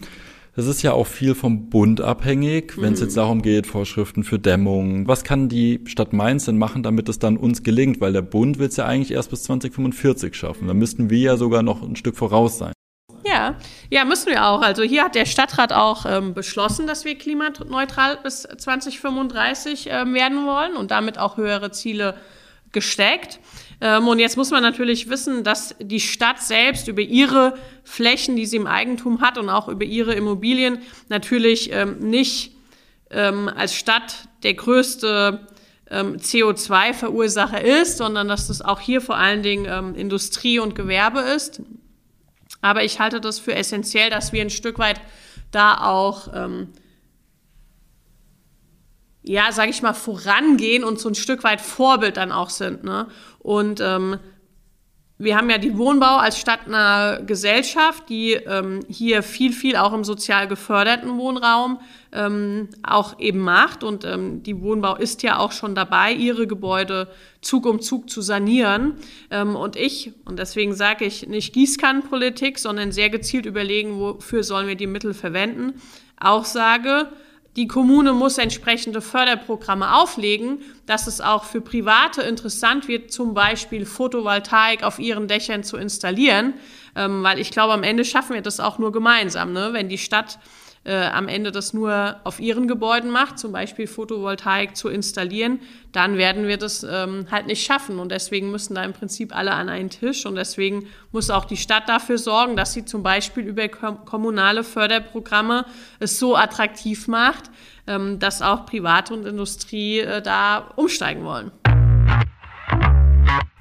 Das 0.56 0.66
ist 0.66 0.80
ja 0.80 0.94
auch 0.94 1.06
viel 1.06 1.34
vom 1.34 1.68
Bund 1.68 2.00
abhängig, 2.00 2.80
wenn 2.80 2.94
es 2.94 3.00
jetzt 3.00 3.12
mhm. 3.12 3.20
darum 3.20 3.42
geht, 3.42 3.66
Vorschriften 3.66 4.24
für 4.24 4.38
Dämmung. 4.38 5.06
Was 5.06 5.22
kann 5.22 5.50
die 5.50 5.82
Stadt 5.84 6.14
Mainz 6.14 6.46
denn 6.46 6.56
machen, 6.56 6.82
damit 6.82 7.10
es 7.10 7.18
dann 7.18 7.36
uns 7.36 7.62
gelingt? 7.62 8.00
Weil 8.00 8.14
der 8.14 8.22
Bund 8.22 8.58
will 8.58 8.68
es 8.68 8.76
ja 8.76 8.86
eigentlich 8.86 9.10
erst 9.10 9.28
bis 9.28 9.42
2045 9.42 10.34
schaffen. 10.34 10.66
Da 10.66 10.72
müssten 10.72 11.10
wir 11.10 11.18
ja 11.18 11.36
sogar 11.36 11.62
noch 11.62 11.82
ein 11.82 11.94
Stück 11.94 12.16
voraus 12.16 12.56
sein. 12.56 12.72
Ja, 13.22 13.56
ja, 13.90 14.06
müssen 14.06 14.30
wir 14.30 14.46
auch. 14.46 14.62
Also 14.62 14.82
hier 14.82 15.04
hat 15.04 15.14
der 15.14 15.26
Stadtrat 15.26 15.74
auch 15.74 16.06
ähm, 16.08 16.32
beschlossen, 16.32 16.86
dass 16.86 17.04
wir 17.04 17.18
klimaneutral 17.18 18.18
bis 18.22 18.42
2035 18.44 19.88
ähm, 19.90 20.14
werden 20.14 20.46
wollen 20.46 20.74
und 20.76 20.90
damit 20.90 21.18
auch 21.18 21.36
höhere 21.36 21.70
Ziele 21.70 22.14
gesteckt. 22.72 23.40
Ähm, 23.80 24.08
und 24.08 24.18
jetzt 24.18 24.36
muss 24.36 24.50
man 24.50 24.62
natürlich 24.62 25.08
wissen, 25.08 25.44
dass 25.44 25.74
die 25.80 26.00
Stadt 26.00 26.40
selbst 26.40 26.88
über 26.88 27.02
ihre 27.02 27.54
Flächen, 27.84 28.36
die 28.36 28.46
sie 28.46 28.56
im 28.56 28.66
Eigentum 28.66 29.20
hat 29.20 29.38
und 29.38 29.48
auch 29.50 29.68
über 29.68 29.84
ihre 29.84 30.14
Immobilien 30.14 30.78
natürlich 31.08 31.72
ähm, 31.72 31.98
nicht 31.98 32.56
ähm, 33.10 33.48
als 33.48 33.74
Stadt 33.74 34.28
der 34.42 34.54
größte 34.54 35.46
CO2-Verursacher 35.88 37.62
ist, 37.62 37.98
sondern 37.98 38.26
dass 38.26 38.48
das 38.48 38.60
auch 38.60 38.80
hier 38.80 39.00
vor 39.00 39.16
allen 39.16 39.44
Dingen 39.44 39.94
Industrie 39.94 40.58
und 40.58 40.74
Gewerbe 40.74 41.20
ist. 41.20 41.62
Aber 42.60 42.82
ich 42.82 42.98
halte 42.98 43.20
das 43.20 43.38
für 43.38 43.54
essentiell, 43.54 44.10
dass 44.10 44.32
wir 44.32 44.40
ein 44.40 44.50
Stück 44.50 44.80
weit 44.80 45.00
da 45.52 45.86
auch 45.86 46.26
ja, 49.28 49.50
sage 49.50 49.70
ich 49.70 49.82
mal, 49.82 49.92
vorangehen 49.92 50.84
und 50.84 51.00
so 51.00 51.08
ein 51.08 51.16
Stück 51.16 51.42
weit 51.42 51.60
Vorbild 51.60 52.16
dann 52.16 52.30
auch 52.30 52.48
sind. 52.48 52.84
Ne? 52.84 53.08
Und 53.46 53.80
ähm, 53.80 54.18
wir 55.18 55.36
haben 55.36 55.48
ja 55.48 55.58
die 55.58 55.78
Wohnbau 55.78 56.16
als 56.16 56.36
stadtnahe 56.36 57.24
Gesellschaft, 57.24 58.08
die 58.08 58.32
ähm, 58.32 58.80
hier 58.88 59.22
viel, 59.22 59.52
viel 59.52 59.76
auch 59.76 59.92
im 59.92 60.02
sozial 60.02 60.48
geförderten 60.48 61.16
Wohnraum 61.16 61.78
ähm, 62.10 62.70
auch 62.82 63.20
eben 63.20 63.38
macht. 63.38 63.84
Und 63.84 64.04
ähm, 64.04 64.42
die 64.42 64.60
Wohnbau 64.60 64.96
ist 64.96 65.22
ja 65.22 65.38
auch 65.38 65.52
schon 65.52 65.76
dabei, 65.76 66.12
ihre 66.12 66.48
Gebäude 66.48 67.06
Zug 67.40 67.66
um 67.66 67.80
Zug 67.80 68.10
zu 68.10 68.20
sanieren. 68.20 68.94
Ähm, 69.30 69.54
und 69.54 69.76
ich, 69.76 70.12
und 70.24 70.40
deswegen 70.40 70.74
sage 70.74 71.04
ich 71.04 71.28
nicht 71.28 71.54
Gießkannenpolitik, 71.54 72.58
sondern 72.58 72.90
sehr 72.90 73.10
gezielt 73.10 73.46
überlegen, 73.46 74.00
wofür 74.00 74.42
sollen 74.42 74.66
wir 74.66 74.74
die 74.74 74.88
Mittel 74.88 75.14
verwenden, 75.14 75.80
auch 76.18 76.44
sage, 76.44 77.06
die 77.56 77.66
Kommune 77.66 78.12
muss 78.12 78.36
entsprechende 78.36 79.00
Förderprogramme 79.00 79.96
auflegen, 79.96 80.58
dass 80.84 81.06
es 81.06 81.22
auch 81.22 81.44
für 81.44 81.62
Private 81.62 82.20
interessant 82.20 82.86
wird, 82.86 83.10
zum 83.10 83.32
Beispiel 83.32 83.86
Photovoltaik 83.86 84.82
auf 84.82 84.98
ihren 84.98 85.26
Dächern 85.26 85.64
zu 85.64 85.78
installieren, 85.78 86.52
ähm, 86.94 87.22
weil 87.22 87.38
ich 87.38 87.50
glaube, 87.50 87.72
am 87.72 87.82
Ende 87.82 88.04
schaffen 88.04 88.34
wir 88.34 88.42
das 88.42 88.60
auch 88.60 88.78
nur 88.78 88.92
gemeinsam. 88.92 89.54
Ne? 89.54 89.70
Wenn 89.72 89.88
die 89.88 89.96
Stadt 89.96 90.38
äh, 90.86 91.06
am 91.06 91.26
Ende 91.26 91.50
das 91.50 91.72
nur 91.72 92.16
auf 92.22 92.38
ihren 92.38 92.68
Gebäuden 92.68 93.10
macht, 93.10 93.40
zum 93.40 93.50
Beispiel 93.50 93.88
Photovoltaik 93.88 94.76
zu 94.76 94.88
installieren, 94.88 95.58
dann 95.90 96.16
werden 96.16 96.46
wir 96.46 96.58
das 96.58 96.84
ähm, 96.88 97.26
halt 97.30 97.46
nicht 97.46 97.66
schaffen. 97.66 97.98
Und 97.98 98.12
deswegen 98.12 98.52
müssen 98.52 98.74
da 98.74 98.84
im 98.84 98.92
Prinzip 98.92 99.34
alle 99.34 99.52
an 99.52 99.68
einen 99.68 99.90
Tisch. 99.90 100.26
Und 100.26 100.36
deswegen 100.36 100.86
muss 101.10 101.28
auch 101.28 101.44
die 101.44 101.56
Stadt 101.56 101.88
dafür 101.88 102.18
sorgen, 102.18 102.56
dass 102.56 102.72
sie 102.72 102.84
zum 102.84 103.02
Beispiel 103.02 103.44
über 103.44 103.68
kommunale 103.68 104.62
Förderprogramme 104.62 105.66
es 105.98 106.20
so 106.20 106.36
attraktiv 106.36 107.08
macht, 107.08 107.50
ähm, 107.88 108.20
dass 108.20 108.40
auch 108.40 108.64
Private 108.64 109.12
und 109.12 109.26
Industrie 109.26 109.98
äh, 109.98 110.22
da 110.22 110.70
umsteigen 110.76 111.24
wollen. 111.24 111.50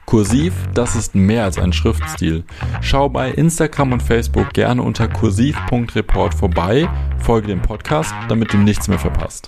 Kursiv, 0.06 0.54
das 0.76 0.96
ist 0.96 1.16
mehr 1.16 1.46
als 1.46 1.58
ein 1.58 1.74
Schriftstil. 1.74 2.44
Schau 2.82 3.10
bei 3.10 3.32
Instagram 3.32 3.94
und 3.94 4.04
Facebook 4.04 4.54
gerne 4.54 4.84
unter 4.84 5.08
kursiv.report 5.08 6.36
vorbei, 6.36 6.88
folge 7.18 7.48
dem 7.48 7.62
Podcast, 7.64 8.14
damit 8.30 8.54
du 8.54 8.58
nichts 8.58 8.88
mehr 8.88 9.00
verpasst. 9.00 9.48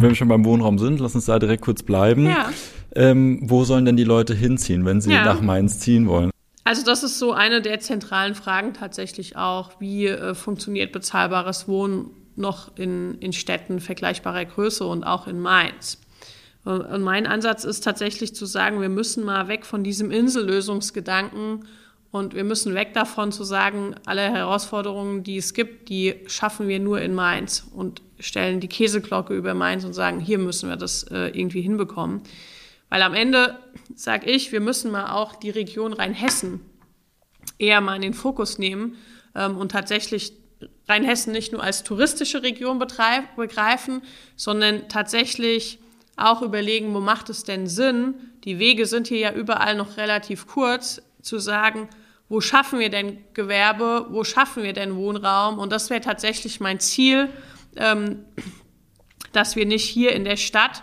Wenn 0.00 0.02
wir 0.02 0.14
schon 0.16 0.26
beim 0.26 0.44
Wohnraum 0.44 0.80
sind, 0.80 0.98
lass 0.98 1.14
uns 1.14 1.26
da 1.26 1.38
direkt 1.38 1.62
kurz 1.62 1.84
bleiben. 1.84 2.26
Ja. 2.26 2.50
Ähm, 2.96 3.38
wo 3.42 3.62
sollen 3.62 3.84
denn 3.84 3.96
die 3.96 4.04
Leute 4.04 4.34
hinziehen, 4.34 4.84
wenn 4.84 5.00
sie 5.00 5.12
ja. 5.12 5.24
nach 5.24 5.40
Mainz 5.40 5.78
ziehen 5.78 6.08
wollen? 6.08 6.32
Also 6.64 6.84
das 6.84 7.04
ist 7.04 7.20
so 7.20 7.32
eine 7.32 7.62
der 7.62 7.78
zentralen 7.78 8.34
Fragen 8.34 8.74
tatsächlich 8.74 9.36
auch. 9.36 9.80
Wie 9.80 10.06
äh, 10.08 10.34
funktioniert 10.34 10.90
bezahlbares 10.90 11.68
Wohnen 11.68 12.10
noch 12.34 12.76
in, 12.76 13.18
in 13.20 13.32
Städten 13.32 13.78
vergleichbarer 13.78 14.44
Größe 14.44 14.84
und 14.84 15.04
auch 15.04 15.28
in 15.28 15.38
Mainz? 15.38 16.00
Und 16.64 17.02
mein 17.02 17.26
Ansatz 17.26 17.64
ist 17.64 17.84
tatsächlich 17.84 18.34
zu 18.34 18.44
sagen, 18.44 18.80
wir 18.80 18.90
müssen 18.90 19.24
mal 19.24 19.48
weg 19.48 19.64
von 19.64 19.82
diesem 19.82 20.10
Insellösungsgedanken 20.10 21.64
und 22.10 22.34
wir 22.34 22.44
müssen 22.44 22.74
weg 22.74 22.92
davon 22.92 23.32
zu 23.32 23.44
sagen, 23.44 23.94
alle 24.04 24.22
Herausforderungen, 24.22 25.22
die 25.22 25.36
es 25.36 25.54
gibt, 25.54 25.88
die 25.88 26.16
schaffen 26.26 26.68
wir 26.68 26.80
nur 26.80 27.00
in 27.00 27.14
Mainz 27.14 27.66
und 27.74 28.02
stellen 28.18 28.60
die 28.60 28.68
Käseglocke 28.68 29.34
über 29.34 29.54
Mainz 29.54 29.84
und 29.84 29.94
sagen, 29.94 30.20
hier 30.20 30.38
müssen 30.38 30.68
wir 30.68 30.76
das 30.76 31.04
äh, 31.04 31.28
irgendwie 31.28 31.62
hinbekommen. 31.62 32.22
Weil 32.90 33.02
am 33.02 33.14
Ende 33.14 33.58
sage 33.94 34.28
ich, 34.28 34.50
wir 34.52 34.60
müssen 34.60 34.90
mal 34.90 35.12
auch 35.12 35.36
die 35.36 35.50
Region 35.50 35.92
Rheinhessen 35.92 36.60
eher 37.58 37.80
mal 37.80 37.96
in 37.96 38.02
den 38.02 38.14
Fokus 38.14 38.58
nehmen 38.58 38.96
ähm, 39.34 39.56
und 39.56 39.70
tatsächlich 39.72 40.32
Rheinhessen 40.88 41.32
nicht 41.32 41.52
nur 41.52 41.62
als 41.62 41.84
touristische 41.84 42.42
Region 42.42 42.78
begreifen, 42.78 44.02
sondern 44.36 44.88
tatsächlich 44.88 45.78
auch 46.20 46.42
überlegen, 46.42 46.94
wo 46.94 47.00
macht 47.00 47.30
es 47.30 47.44
denn 47.44 47.66
Sinn? 47.66 48.14
Die 48.44 48.58
Wege 48.58 48.86
sind 48.86 49.08
hier 49.08 49.18
ja 49.18 49.32
überall 49.32 49.74
noch 49.76 49.96
relativ 49.96 50.46
kurz, 50.46 51.02
zu 51.22 51.38
sagen, 51.38 51.88
wo 52.28 52.40
schaffen 52.40 52.78
wir 52.78 52.90
denn 52.90 53.18
Gewerbe, 53.34 54.06
wo 54.10 54.24
schaffen 54.24 54.62
wir 54.62 54.72
denn 54.72 54.96
Wohnraum? 54.96 55.58
Und 55.58 55.72
das 55.72 55.90
wäre 55.90 56.00
tatsächlich 56.00 56.60
mein 56.60 56.80
Ziel, 56.80 57.28
ähm, 57.76 58.24
dass 59.32 59.56
wir 59.56 59.66
nicht 59.66 59.84
hier 59.84 60.12
in 60.12 60.24
der 60.24 60.36
Stadt 60.36 60.82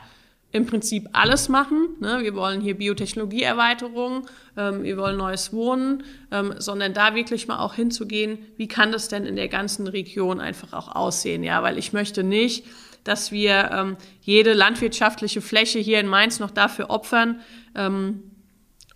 im 0.52 0.66
Prinzip 0.66 1.08
alles 1.14 1.50
machen. 1.50 1.96
Ne? 2.00 2.20
Wir 2.22 2.36
wollen 2.36 2.62
hier 2.62 2.78
Biotechnologieerweiterung, 2.78 4.28
ähm, 4.56 4.84
wir 4.84 4.98
wollen 4.98 5.18
neues 5.18 5.54
Wohnen, 5.54 6.04
ähm, 6.32 6.56
sondern 6.58 6.94
da 6.94 7.16
wirklich 7.16 7.48
mal 7.48 7.60
auch 7.60 7.74
hinzugehen, 7.74 8.40
wie 8.58 8.68
kann 8.68 8.92
das 8.92 9.08
denn 9.08 9.26
in 9.26 9.36
der 9.36 9.50
ganzen 9.50 9.88
Region 9.88 10.40
einfach 10.40 10.74
auch 10.74 10.96
aussehen? 10.96 11.44
Ja, 11.44 11.64
weil 11.64 11.78
ich 11.78 11.94
möchte 11.94 12.24
nicht, 12.24 12.66
dass 13.08 13.32
wir 13.32 13.70
ähm, 13.72 13.98
jede 14.22 14.54
landwirtschaftliche 14.54 15.42
Fläche 15.42 15.80
hier 15.80 16.00
in 16.00 16.08
Mainz 16.08 16.40
noch 16.40 16.52
dafür 16.52 16.90
opfern, 16.90 17.42
ähm, 17.76 18.24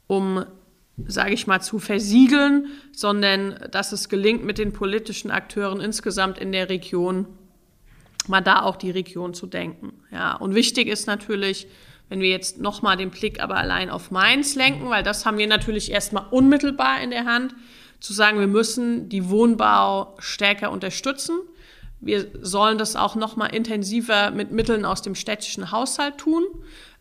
um, 0.08 0.45
sage 1.08 1.34
ich 1.34 1.47
mal, 1.47 1.62
zu 1.62 1.80
versiegeln, 1.80 2.67
sondern 2.91 3.56
dass 3.71 3.91
es 3.91 4.10
gelingt, 4.10 4.43
mit 4.43 4.58
den 4.58 4.74
politischen 4.74 5.32
Akteuren 5.32 5.80
insgesamt 5.80 6.38
in 6.38 6.52
der 6.52 6.69
Region 6.69 7.28
mal 8.28 8.41
da 8.41 8.62
auch 8.62 8.76
die 8.76 8.91
Region 8.91 9.34
zu 9.34 9.47
denken. 9.47 9.93
Ja, 10.12 10.36
und 10.36 10.54
wichtig 10.54 10.88
ist 10.88 11.08
natürlich, 11.08 11.67
wenn 12.10 12.19
wir 12.19 12.30
jetzt 12.30 12.60
nochmal 12.60 12.97
den 12.97 13.10
Blick 13.10 13.41
aber 13.41 13.56
allein 13.56 13.89
auf 13.89 14.12
Mainz 14.12 14.56
lenken, 14.56 14.89
weil 14.89 15.02
das 15.02 15.26
haben 15.26 15.38
wir 15.38 15.47
natürlich 15.47 15.91
erstmal 15.91 16.26
unmittelbar 16.30 17.02
in 17.02 17.10
der 17.10 17.26
Hand, 17.26 17.56
zu 18.02 18.13
sagen, 18.13 18.39
wir 18.39 18.47
müssen 18.47 19.10
die 19.10 19.30
Wohnbau 19.30 20.15
stärker 20.19 20.71
unterstützen. 20.71 21.39
Wir 22.02 22.28
sollen 22.42 22.78
das 22.78 22.96
auch 22.96 23.16
noch 23.16 23.36
mal 23.36 23.48
intensiver 23.48 24.32
mit 24.32 24.52
Mitteln 24.52 24.86
aus 24.86 25.02
dem 25.02 25.16
städtischen 25.16 25.72
Haushalt 25.72 26.18
tun, 26.18 26.44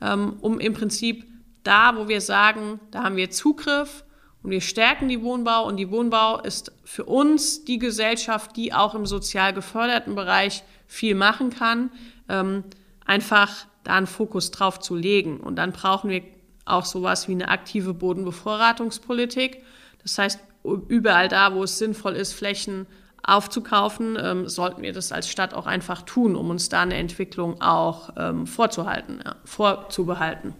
ähm, 0.00 0.36
um 0.40 0.60
im 0.60 0.74
Prinzip 0.74 1.26
da, 1.64 1.96
wo 1.96 2.08
wir 2.08 2.20
sagen, 2.20 2.80
da 2.90 3.04
haben 3.04 3.16
wir 3.16 3.30
Zugriff 3.30 4.04
und 4.42 4.50
wir 4.50 4.60
stärken 4.60 5.08
die 5.08 5.22
Wohnbau 5.22 5.66
und 5.66 5.76
die 5.76 5.90
Wohnbau 5.90 6.40
ist 6.40 6.72
für 6.84 7.04
uns 7.04 7.64
die 7.64 7.78
Gesellschaft, 7.78 8.56
die 8.56 8.72
auch 8.72 8.94
im 8.94 9.06
sozial 9.06 9.52
geförderten 9.52 10.14
Bereich 10.14 10.62
viel 10.86 11.14
machen 11.14 11.50
kann, 11.50 11.90
ähm, 12.28 12.64
einfach 13.04 13.66
da 13.84 13.94
einen 13.94 14.06
Fokus 14.06 14.50
drauf 14.50 14.80
zu 14.80 14.94
legen. 14.96 15.40
Und 15.40 15.56
dann 15.56 15.72
brauchen 15.72 16.10
wir 16.10 16.22
auch 16.64 16.84
sowas 16.84 17.28
wie 17.28 17.32
eine 17.32 17.48
aktive 17.48 17.94
Bodenbevorratungspolitik. 17.94 19.62
Das 20.02 20.18
heißt, 20.18 20.40
überall 20.88 21.28
da, 21.28 21.54
wo 21.54 21.64
es 21.64 21.78
sinnvoll 21.78 22.14
ist, 22.16 22.32
Flächen 22.32 22.86
aufzukaufen, 23.22 24.18
ähm, 24.20 24.48
sollten 24.48 24.82
wir 24.82 24.92
das 24.92 25.12
als 25.12 25.28
Stadt 25.28 25.54
auch 25.54 25.66
einfach 25.66 26.02
tun, 26.02 26.36
um 26.36 26.50
uns 26.50 26.68
da 26.68 26.82
eine 26.82 26.94
Entwicklung 26.94 27.60
auch 27.60 28.10
ähm, 28.16 28.46
vorzuhalten, 28.46 29.20
ja, 29.24 29.36
vorzubehalten. 29.44 30.54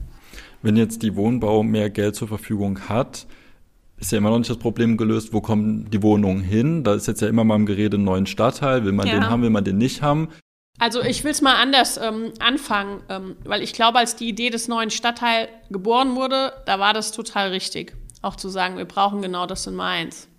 Wenn 0.63 0.77
jetzt 0.77 1.03
die 1.03 1.17
Wohnbau 1.17 1.63
mehr 1.63 1.91
Geld 1.91 2.17
zur 2.17 2.29
Verfügung 2.29 2.89
hat, 2.89 3.27
ist 3.99 4.13
ja 4.13 4.19
immer 4.19 4.31
noch 4.31 4.39
nicht 4.39 4.51
das 4.51 4.59
Problem 4.59 4.97
gelöst, 4.97 5.33
wo 5.33 5.41
kommen 5.41 5.91
die 5.91 6.03
Wohnungen 6.03 6.43
hin? 6.43 6.85
Da 6.85 6.95
ist 6.95 7.07
jetzt 7.07 7.21
ja 7.21 7.29
immer 7.29 7.45
mal 7.45 7.57
im 7.57 7.67
Gerede 7.67 7.97
einen 7.97 8.05
neuen 8.05 8.27
Stadtteil. 8.27 8.85
Will 8.85 8.93
man 8.93 9.07
ja. 9.07 9.15
den 9.15 9.29
haben, 9.29 9.43
will 9.43 9.51
man 9.51 9.65
den 9.65 9.79
nicht 9.79 10.01
haben? 10.03 10.29
Also 10.79 11.03
ich 11.03 11.23
will 11.25 11.33
es 11.33 11.43
mal 11.43 11.57
anders 11.57 11.99
ähm, 11.99 12.33
anfangen, 12.39 13.03
ähm, 13.11 13.37
weil 13.45 13.63
ich 13.63 13.75
glaube, 13.75 13.99
als 13.99 14.17
die 14.17 14.29
Idee 14.29 14.49
des 14.49 14.67
neuen 14.69 14.89
Stadtteils 14.89 15.51
geboren 15.69 16.17
wurde, 16.17 16.55
da 16.65 16.79
war 16.79 16.95
das 16.95 17.13
total 17.13 17.51
richtig, 17.51 17.95
auch 18.23 18.35
zu 18.35 18.49
sagen, 18.49 18.79
wir 18.79 18.87
brauchen 18.87 19.21
genau 19.21 19.45
das 19.45 19.67
in 19.67 19.75
Mainz. 19.75 20.30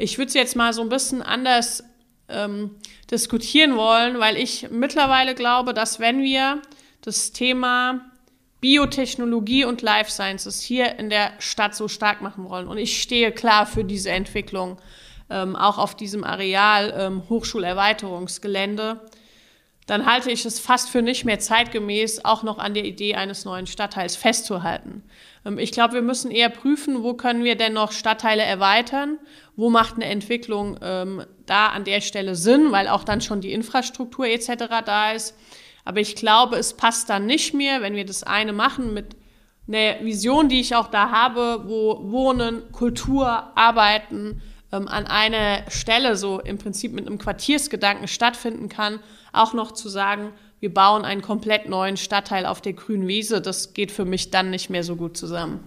Ich 0.00 0.16
würde 0.16 0.28
es 0.28 0.34
jetzt 0.34 0.54
mal 0.54 0.72
so 0.72 0.80
ein 0.80 0.88
bisschen 0.88 1.22
anders 1.22 1.82
ähm, 2.28 2.76
diskutieren 3.10 3.76
wollen, 3.76 4.20
weil 4.20 4.36
ich 4.36 4.70
mittlerweile 4.70 5.34
glaube, 5.34 5.74
dass 5.74 5.98
wenn 5.98 6.22
wir 6.22 6.62
das 7.00 7.32
Thema 7.32 8.00
Biotechnologie 8.60 9.64
und 9.64 9.82
Life 9.82 10.10
Sciences 10.10 10.60
hier 10.60 11.00
in 11.00 11.10
der 11.10 11.32
Stadt 11.40 11.74
so 11.74 11.88
stark 11.88 12.22
machen 12.22 12.48
wollen, 12.48 12.68
und 12.68 12.78
ich 12.78 13.02
stehe 13.02 13.32
klar 13.32 13.66
für 13.66 13.84
diese 13.84 14.10
Entwicklung, 14.10 14.78
ähm, 15.30 15.56
auch 15.56 15.78
auf 15.78 15.96
diesem 15.96 16.22
Areal 16.22 16.94
ähm, 16.96 17.28
Hochschulerweiterungsgelände, 17.28 19.00
dann 19.88 20.04
halte 20.04 20.30
ich 20.30 20.44
es 20.44 20.60
fast 20.60 20.90
für 20.90 21.00
nicht 21.00 21.24
mehr 21.24 21.38
zeitgemäß, 21.38 22.22
auch 22.26 22.42
noch 22.42 22.58
an 22.58 22.74
der 22.74 22.84
Idee 22.84 23.14
eines 23.14 23.46
neuen 23.46 23.66
Stadtteils 23.66 24.16
festzuhalten. 24.16 25.02
Ähm, 25.46 25.58
ich 25.58 25.72
glaube, 25.72 25.94
wir 25.94 26.02
müssen 26.02 26.30
eher 26.30 26.50
prüfen, 26.50 27.02
wo 27.02 27.14
können 27.14 27.42
wir 27.42 27.56
denn 27.56 27.72
noch 27.72 27.90
Stadtteile 27.90 28.42
erweitern, 28.42 29.18
wo 29.56 29.70
macht 29.70 29.94
eine 29.94 30.04
Entwicklung 30.04 30.78
ähm, 30.82 31.24
da 31.46 31.68
an 31.68 31.84
der 31.84 32.02
Stelle 32.02 32.36
Sinn, 32.36 32.70
weil 32.70 32.86
auch 32.86 33.02
dann 33.02 33.22
schon 33.22 33.40
die 33.40 33.52
Infrastruktur 33.52 34.26
etc. 34.26 34.66
da 34.84 35.12
ist. 35.12 35.34
Aber 35.86 36.00
ich 36.00 36.16
glaube, 36.16 36.56
es 36.56 36.74
passt 36.74 37.08
dann 37.08 37.24
nicht 37.24 37.54
mehr, 37.54 37.80
wenn 37.80 37.96
wir 37.96 38.04
das 38.04 38.22
eine 38.22 38.52
machen 38.52 38.92
mit 38.92 39.16
einer 39.66 40.04
Vision, 40.04 40.50
die 40.50 40.60
ich 40.60 40.76
auch 40.76 40.88
da 40.88 41.10
habe, 41.10 41.62
wo 41.64 42.10
Wohnen, 42.10 42.72
Kultur, 42.72 43.26
Arbeiten 43.56 44.42
ähm, 44.72 44.88
an 44.88 45.06
einer 45.06 45.70
Stelle 45.70 46.16
so 46.16 46.40
im 46.40 46.58
Prinzip 46.58 46.92
mit 46.92 47.06
einem 47.06 47.18
Quartiersgedanken 47.18 48.08
stattfinden 48.08 48.68
kann, 48.68 49.00
auch 49.32 49.54
noch 49.54 49.72
zu 49.72 49.88
sagen, 49.88 50.30
wir 50.60 50.72
bauen 50.72 51.04
einen 51.04 51.22
komplett 51.22 51.68
neuen 51.68 51.96
Stadtteil 51.96 52.44
auf 52.46 52.60
der 52.60 52.72
grünen 52.72 53.06
Wiese, 53.06 53.40
das 53.40 53.74
geht 53.74 53.92
für 53.92 54.04
mich 54.04 54.30
dann 54.30 54.50
nicht 54.50 54.70
mehr 54.70 54.82
so 54.82 54.96
gut 54.96 55.16
zusammen. 55.16 55.60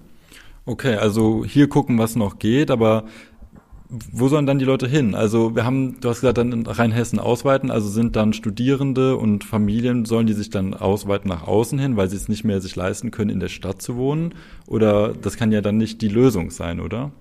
Okay, 0.66 0.96
also 0.96 1.44
hier 1.46 1.68
gucken, 1.70 1.98
was 1.98 2.16
noch 2.16 2.38
geht, 2.38 2.70
aber 2.70 3.06
wo 3.90 4.30
sollen 4.30 4.46
dann 4.46 4.58
die 4.58 4.66
Leute 4.66 4.88
hin? 4.88 5.16
Also 5.16 5.54
wir 5.56 5.66
haben, 5.66 6.00
du 6.00 6.10
hast 6.10 6.22
gesagt, 6.22 6.38
dann 6.38 6.54
in 6.54 6.66
Rheinhessen 6.66 7.20
ausweiten, 7.20 7.70
also 7.70 7.90
sind 7.90 8.16
dann 8.16 8.32
Studierende 8.32 9.18
und 9.18 9.44
Familien, 9.44 10.06
sollen 10.06 10.28
die 10.28 10.34
sich 10.34 10.50
dann 10.50 10.74
ausweiten 10.74 11.28
nach 11.28 11.46
außen 11.46 11.78
hin, 11.78 11.98
weil 11.98 12.10
sie 12.10 12.16
es 12.16 12.30
nicht 12.30 12.46
mehr 12.46 12.62
sich 12.62 12.76
leisten 12.76 13.12
können, 13.12 13.30
in 13.32 13.42
der 13.42 13.50
Stadt 13.50 13.82
zu 13.82 13.98
wohnen? 13.98 14.34
Oder 14.66 15.14
das 15.14 15.36
kann 15.36 15.52
ja 15.52 15.60
dann 15.60 15.78
nicht 15.78 16.02
die 16.02 16.08
Lösung 16.08 16.52
sein, 16.52 16.80
oder? 16.80 17.12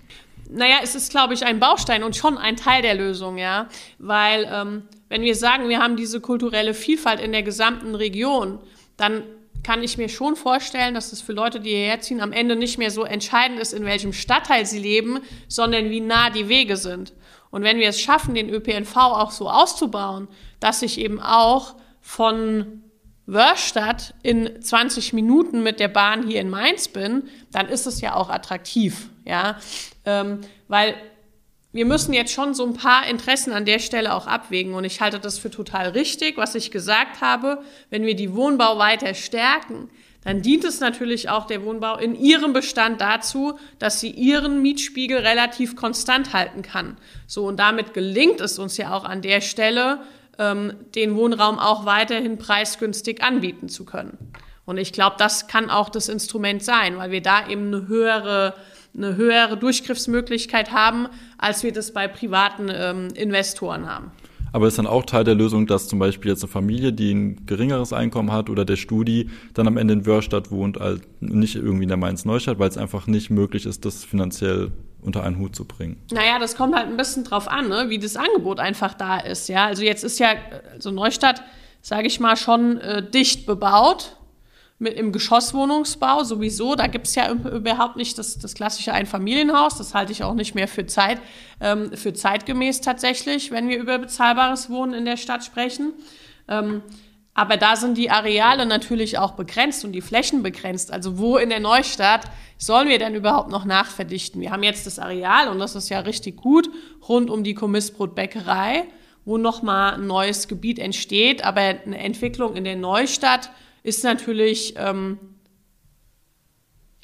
Naja, 0.53 0.79
es 0.83 0.95
ist, 0.95 1.11
glaube 1.11 1.35
ich, 1.35 1.45
ein 1.45 1.61
Baustein 1.61 2.03
und 2.03 2.17
schon 2.17 2.37
ein 2.37 2.57
Teil 2.57 2.83
der 2.83 2.95
Lösung, 2.95 3.39
ja. 3.39 3.69
Weil 3.99 4.49
ähm, 4.53 4.83
wenn 5.09 5.23
wir 5.23 5.35
sagen, 5.35 5.69
wir 5.69 5.81
haben 5.81 5.97
diese 5.97 6.21
kulturelle 6.21 6.75
Vielfalt 6.75 7.21
in 7.21 7.33
der 7.33 7.43
gesamten 7.43 7.95
Region, 7.95 8.59
dann 8.97 9.23
kann 9.63 9.83
ich 9.83 9.99
mir 9.99 10.09
schon 10.09 10.37
vorstellen, 10.37 10.95
dass 10.95 11.13
es 11.13 11.21
für 11.21 11.33
Leute, 11.33 11.61
die 11.61 11.71
hierher 11.71 12.01
ziehen, 12.01 12.21
am 12.21 12.33
Ende 12.33 12.57
nicht 12.57 12.79
mehr 12.79 12.91
so 12.91 13.05
entscheidend 13.05 13.61
ist, 13.61 13.73
in 13.73 13.85
welchem 13.85 14.13
Stadtteil 14.13 14.67
sie 14.67 14.79
leben, 14.79 15.21
sondern 15.49 15.91
wie 15.91 16.01
nah 16.01 16.31
die 16.31 16.49
Wege 16.49 16.77
sind. 16.77 17.13
Und 17.51 17.63
wenn 17.63 17.79
wir 17.79 17.89
es 17.89 18.01
schaffen, 18.01 18.35
den 18.35 18.49
ÖPNV 18.49 18.97
auch 18.97 19.31
so 19.31 19.51
auszubauen, 19.51 20.29
dass 20.61 20.83
ich 20.83 20.99
eben 20.99 21.21
auch 21.21 21.75
von 22.01 22.83
Wörstadt 23.27 24.15
in 24.23 24.63
20 24.63 25.13
Minuten 25.13 25.63
mit 25.63 25.79
der 25.79 25.89
Bahn 25.89 26.27
hier 26.27 26.41
in 26.41 26.51
Mainz 26.51 26.89
bin, 26.89 27.25
dann 27.53 27.69
ist 27.69 27.87
es 27.87 28.01
ja 28.01 28.15
auch 28.15 28.29
attraktiv, 28.29 29.09
ja, 29.25 29.59
ähm, 30.05 30.41
weil 30.69 30.95
wir 31.73 31.87
müssen 31.87 32.13
jetzt 32.13 32.33
schon 32.33 32.53
so 32.53 32.67
ein 32.67 32.75
paar 32.75 33.07
Interessen 33.07 33.53
an 33.53 33.65
der 33.65 33.79
Stelle 33.79 34.15
auch 34.15 34.27
abwägen. 34.27 34.75
Und 34.75 34.85
ich 34.85 35.01
halte 35.01 35.21
das 35.21 35.39
für 35.39 35.51
total 35.51 35.91
richtig, 35.91 36.37
was 36.37 36.57
ich 36.57 36.73
gesagt 36.73 37.21
habe. 37.21 37.63
Wenn 37.91 38.05
wir 38.05 38.17
die 38.17 38.35
Wohnbau 38.35 38.79
weiter 38.79 39.15
stärken, 39.15 39.89
dann 40.25 40.43
dient 40.43 40.65
es 40.65 40.81
natürlich 40.81 41.29
auch 41.31 41.47
der 41.47 41.65
Wohnbau 41.65 41.97
in 41.97 42.15
ihrem 42.15 42.53
Bestand 42.53 43.01
dazu, 43.01 43.59
dass 43.79 44.01
sie 44.01 44.11
ihren 44.11 44.61
Mietspiegel 44.61 45.19
relativ 45.19 45.77
konstant 45.77 46.33
halten 46.33 46.63
kann. 46.63 46.99
So, 47.27 47.47
und 47.47 47.59
damit 47.59 47.95
gelingt 47.95 48.41
es 48.41 48.59
uns 48.59 48.77
ja 48.77 48.93
auch 48.93 49.05
an 49.05 49.23
der 49.23 49.41
Stelle, 49.41 50.01
ähm, 50.41 50.73
den 50.97 51.15
Wohnraum 51.15 51.61
auch 51.61 51.87
weiterhin 51.87 52.39
preisgünstig 52.39 53.23
anbieten 53.23 53.69
zu 53.69 53.85
können. 53.85 54.17
Und 54.65 54.79
ich 54.79 54.93
glaube, 54.93 55.17
das 55.19 55.47
kann 55.47 55.71
auch 55.71 55.89
das 55.89 56.09
Instrument 56.09 56.65
sein, 56.65 56.97
weil 56.97 57.11
wir 57.11 57.23
da 57.23 57.49
eben 57.49 57.69
eine 57.69 57.87
höhere 57.87 58.55
eine 58.97 59.17
höhere 59.17 59.57
Durchgriffsmöglichkeit 59.57 60.73
haben, 60.73 61.07
als 61.39 61.63
wir 61.63 61.73
das 61.73 61.93
bei 61.93 62.09
privaten 62.09 62.69
ähm, 62.73 63.09
Investoren 63.15 63.87
haben. 63.89 64.11
Aber 64.53 64.67
ist 64.67 64.79
dann 64.79 64.87
auch 64.87 65.07
Teil 65.07 65.23
der 65.23 65.37
Lösung, 65.37 65.67
dass 65.67 65.87
zum 65.87 66.01
Beispiel 66.01 66.33
jetzt 66.33 66.43
eine 66.43 66.51
Familie, 66.51 66.93
die 66.93 67.13
ein 67.15 67.47
geringeres 67.47 67.93
Einkommen 67.93 68.33
hat 68.33 68.51
oder 68.51 68.65
der 68.65 68.77
Studi 68.77 69.31
dann 69.55 69.69
am 69.69 69.77
Ende 69.77 69.95
in 69.95 70.07
Wörstadt 70.07 70.51
wohnt, 70.51 70.81
also 70.81 71.01
nicht 71.21 71.55
irgendwie 71.55 71.85
in 71.85 71.89
der 71.89 71.99
Mainz-Neustadt, 71.99 72.59
weil 72.59 72.69
es 72.69 72.77
einfach 72.77 73.07
nicht 73.07 73.31
möglich 73.31 73.65
ist, 73.65 73.85
das 73.85 74.05
finanziell 74.05 74.73
unter 75.03 75.23
einen 75.25 75.39
Hut 75.39 75.57
zu 75.57 75.65
bringen? 75.65 76.03
Naja, 76.13 76.39
das 76.39 76.57
kommt 76.57 76.75
halt 76.75 76.87
ein 76.87 76.97
bisschen 76.97 77.25
drauf 77.25 77.49
an, 77.49 77.69
ne? 77.69 77.87
wie 77.89 77.99
das 77.99 78.17
Angebot 78.17 78.61
einfach 78.61 78.95
da 78.95 79.19
ist. 79.19 79.49
Ja, 79.49 79.67
also 79.67 79.83
jetzt 79.83 80.05
ist 80.05 80.19
ja 80.19 80.35
also 80.73 80.91
Neustadt, 80.91 81.43
sage 81.83 82.07
ich 82.07 82.21
mal, 82.21 82.37
schon 82.37 82.79
äh, 82.79 83.09
dicht 83.09 83.47
bebaut 83.47 84.17
mit 84.81 84.95
im 84.95 85.13
Geschosswohnungsbau 85.13 86.25
sowieso. 86.25 86.75
Da 86.75 86.87
gibt's 86.87 87.15
ja 87.15 87.31
überhaupt 87.31 87.97
nicht 87.97 88.19
das, 88.19 88.39
das 88.39 88.55
klassische 88.55 88.93
Einfamilienhaus. 88.93 89.77
Das 89.77 89.95
halte 89.95 90.11
ich 90.11 90.25
auch 90.25 90.35
nicht 90.35 90.55
mehr 90.55 90.69
für, 90.69 90.87
Zeit, 90.87 91.21
ähm, 91.61 91.93
für 91.95 92.15
zeitgemäß 92.15 92.81
tatsächlich, 92.81 93.51
wenn 93.51 93.69
wir 93.69 93.79
über 93.79 93.99
bezahlbares 93.99 94.71
Wohnen 94.71 94.95
in 94.95 95.05
der 95.05 95.19
Stadt 95.19 95.45
sprechen. 95.45 95.93
Ähm, 96.49 96.83
aber 97.35 97.57
da 97.57 97.77
sind 97.77 97.97
die 97.97 98.11
Areale 98.11 98.67
natürlich 98.67 99.19
auch 99.19 99.33
begrenzt 99.33 99.85
und 99.85 99.93
die 99.93 100.01
Flächen 100.01 100.43
begrenzt. 100.43 100.93
Also 100.93 101.19
wo 101.19 101.37
in 101.37 101.49
der 101.49 101.61
Neustadt 101.61 102.25
sollen 102.59 102.89
wir 102.89 102.99
denn 102.99 103.15
überhaupt 103.15 103.51
noch 103.51 103.65
nachverdichten? 103.65 104.41
Wir 104.41 104.51
haben 104.51 104.63
jetzt 104.63 104.87
das 104.87 104.99
Areal 104.99 105.49
und 105.49 105.59
das 105.59 105.75
ist 105.75 105.89
ja 105.89 106.01
richtig 106.01 106.37
gut 106.37 106.69
rund 107.09 107.31
um 107.31 107.45
die 107.45 107.55
Kommissbrotbäckerei, 107.55 108.85
wo 109.25 109.39
nochmal 109.39 109.95
ein 109.95 110.07
neues 110.07 110.49
Gebiet 110.49 110.79
entsteht. 110.79 111.45
Aber 111.45 111.61
eine 111.61 111.99
Entwicklung 111.99 112.57
in 112.57 112.65
der 112.65 112.77
Neustadt 112.77 113.51
ist 113.85 114.03
natürlich 114.03 114.75
ähm, 114.77 115.19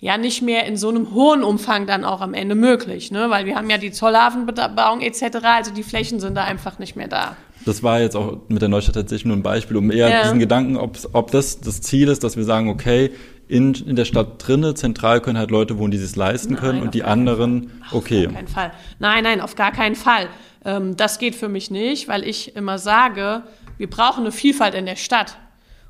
ja 0.01 0.19
nicht 0.19 0.43
mehr 0.43 0.67
in 0.67 0.77
so 0.77 0.89
einem 0.89 1.15
hohen 1.15 1.43
Umfang 1.43 1.87
dann 1.87 2.05
auch 2.05 2.21
am 2.21 2.35
Ende 2.35 2.55
möglich, 2.55 3.11
ne? 3.11 3.31
weil 3.31 3.47
wir 3.47 3.57
haben 3.57 3.71
ja 3.71 3.79
die 3.79 3.93
Zollhafenbebauung 3.93 5.01
etc., 5.01 5.37
also 5.43 5.73
die 5.73 5.83
Flächen 5.83 6.21
sind 6.21 6.35
da 6.35 6.45
einfach 6.45 6.79
nicht 6.79 6.97
mehr 6.97 7.09
da. 7.09 7.37
Das 7.65 7.83
war 7.83 8.01
jetzt 8.01 8.17
auch 8.17 8.39
mit 8.49 8.63
der 8.63 8.69
Neustadt 8.69 8.95
tatsächlich 8.95 9.27
nur 9.27 9.37
ein 9.37 9.43
Beispiel, 9.43 9.77
um 9.77 9.91
eher 9.91 10.09
ja. 10.09 10.23
diesen 10.23 10.39
Gedanken, 10.39 10.77
ob, 10.77 11.31
das 11.31 11.61
das 11.61 11.81
Ziel 11.81 12.09
ist, 12.09 12.23
dass 12.23 12.37
wir 12.37 12.45
sagen, 12.45 12.69
okay, 12.69 13.11
in, 13.49 13.75
in 13.75 13.97
der 13.97 14.05
Stadt 14.05 14.47
drinne, 14.47 14.75
zentral 14.75 15.21
können 15.21 15.39
halt 15.39 15.51
Leute 15.51 15.79
wohnen, 15.79 15.91
die 15.91 15.99
sich 15.99 16.15
leisten 16.17 16.55
nein, 16.55 16.63
können 16.63 16.83
und 16.83 16.95
die 16.95 17.05
anderen, 17.05 17.83
okay. 17.93 18.27
Auf 18.27 18.33
gar 18.33 18.35
keinen 18.35 18.49
Fall. 18.49 18.73
Nein, 18.99 19.25
nein, 19.25 19.41
auf 19.41 19.55
gar 19.55 19.73
keinen 19.73 19.95
Fall. 19.95 20.29
Ähm, 20.65 20.97
das 20.97 21.19
geht 21.19 21.35
für 21.35 21.49
mich 21.49 21.71
nicht, 21.71 22.09
weil 22.09 22.25
ich 22.25 22.57
immer 22.57 22.79
sage, 22.79 23.43
wir 23.79 23.89
brauchen 23.89 24.21
eine 24.21 24.33
Vielfalt 24.33 24.75
in 24.75 24.87
der 24.87 24.97
Stadt. 24.97 25.37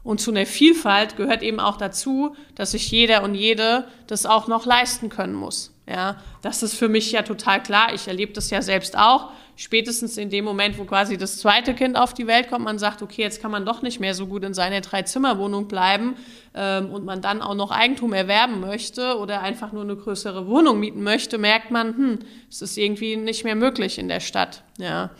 Und 0.02 0.20
zu 0.20 0.30
einer 0.30 0.46
Vielfalt 0.46 1.16
gehört 1.16 1.42
eben 1.42 1.58
auch 1.58 1.78
dazu, 1.78 2.36
dass 2.54 2.72
sich 2.72 2.90
jeder 2.90 3.24
und 3.24 3.34
jede 3.34 3.86
das 4.06 4.24
auch 4.24 4.46
noch 4.46 4.64
leisten 4.64 5.08
können 5.08 5.34
muss. 5.34 5.74
Ja, 5.88 6.16
das 6.42 6.62
ist 6.62 6.74
für 6.74 6.88
mich 6.88 7.10
ja 7.12 7.22
total 7.22 7.62
klar. 7.62 7.94
Ich 7.94 8.06
erlebe 8.06 8.32
das 8.32 8.50
ja 8.50 8.62
selbst 8.62 8.98
auch. 8.98 9.30
Spätestens 9.58 10.18
in 10.18 10.28
dem 10.28 10.44
Moment, 10.44 10.78
wo 10.78 10.84
quasi 10.84 11.16
das 11.16 11.38
zweite 11.38 11.72
Kind 11.72 11.96
auf 11.96 12.12
die 12.12 12.26
Welt 12.26 12.50
kommt, 12.50 12.66
man 12.66 12.78
sagt, 12.78 13.00
okay, 13.00 13.22
jetzt 13.22 13.40
kann 13.40 13.50
man 13.50 13.64
doch 13.64 13.80
nicht 13.80 14.00
mehr 14.00 14.12
so 14.12 14.26
gut 14.26 14.44
in 14.44 14.52
seiner 14.52 14.82
Drei-Zimmer-Wohnung 14.82 15.66
bleiben 15.66 16.16
ähm, 16.54 16.90
und 16.90 17.06
man 17.06 17.22
dann 17.22 17.40
auch 17.40 17.54
noch 17.54 17.70
Eigentum 17.70 18.12
erwerben 18.12 18.60
möchte 18.60 19.18
oder 19.18 19.40
einfach 19.40 19.72
nur 19.72 19.82
eine 19.82 19.96
größere 19.96 20.46
Wohnung 20.46 20.78
mieten 20.78 21.02
möchte, 21.02 21.38
merkt 21.38 21.70
man, 21.70 21.96
hm, 21.96 22.18
es 22.50 22.60
ist 22.60 22.76
irgendwie 22.76 23.16
nicht 23.16 23.44
mehr 23.44 23.56
möglich 23.56 23.98
in 23.98 24.08
der 24.08 24.20
Stadt. 24.20 24.62
Ja, 24.78 25.10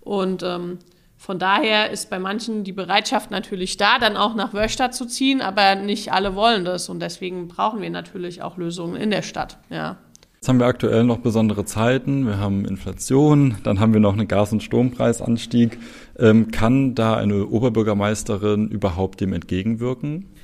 und 0.00 0.42
ähm, 0.42 0.78
von 1.18 1.38
daher 1.38 1.90
ist 1.90 2.08
bei 2.08 2.18
manchen 2.18 2.64
die 2.64 2.72
Bereitschaft 2.72 3.30
natürlich 3.30 3.76
da, 3.76 3.98
dann 3.98 4.16
auch 4.16 4.34
nach 4.34 4.54
Wörstadt 4.54 4.94
zu 4.94 5.06
ziehen, 5.06 5.42
aber 5.42 5.74
nicht 5.74 6.12
alle 6.12 6.34
wollen 6.34 6.64
das 6.64 6.88
und 6.88 6.98
deswegen 7.00 7.46
brauchen 7.46 7.82
wir 7.82 7.90
natürlich 7.90 8.42
auch 8.42 8.56
Lösungen 8.56 8.96
in 8.96 9.10
der 9.10 9.22
Stadt. 9.22 9.58
Ja. 9.68 9.98
Jetzt 10.42 10.48
haben 10.48 10.58
wir 10.58 10.66
aktuell 10.66 11.04
noch 11.04 11.18
besondere 11.18 11.64
Zeiten. 11.64 12.26
Wir 12.26 12.38
haben 12.38 12.64
Inflation, 12.64 13.58
dann 13.62 13.78
haben 13.78 13.92
wir 13.92 14.00
noch 14.00 14.14
einen 14.14 14.26
Gas- 14.26 14.50
und 14.50 14.60
Strompreisanstieg. 14.60 15.78
Ähm, 16.18 16.50
kann 16.50 16.96
da 16.96 17.16
eine 17.16 17.46
Oberbürgermeisterin 17.46 18.66
überhaupt 18.66 19.20
dem 19.20 19.34
entgegenwirken? 19.34 20.34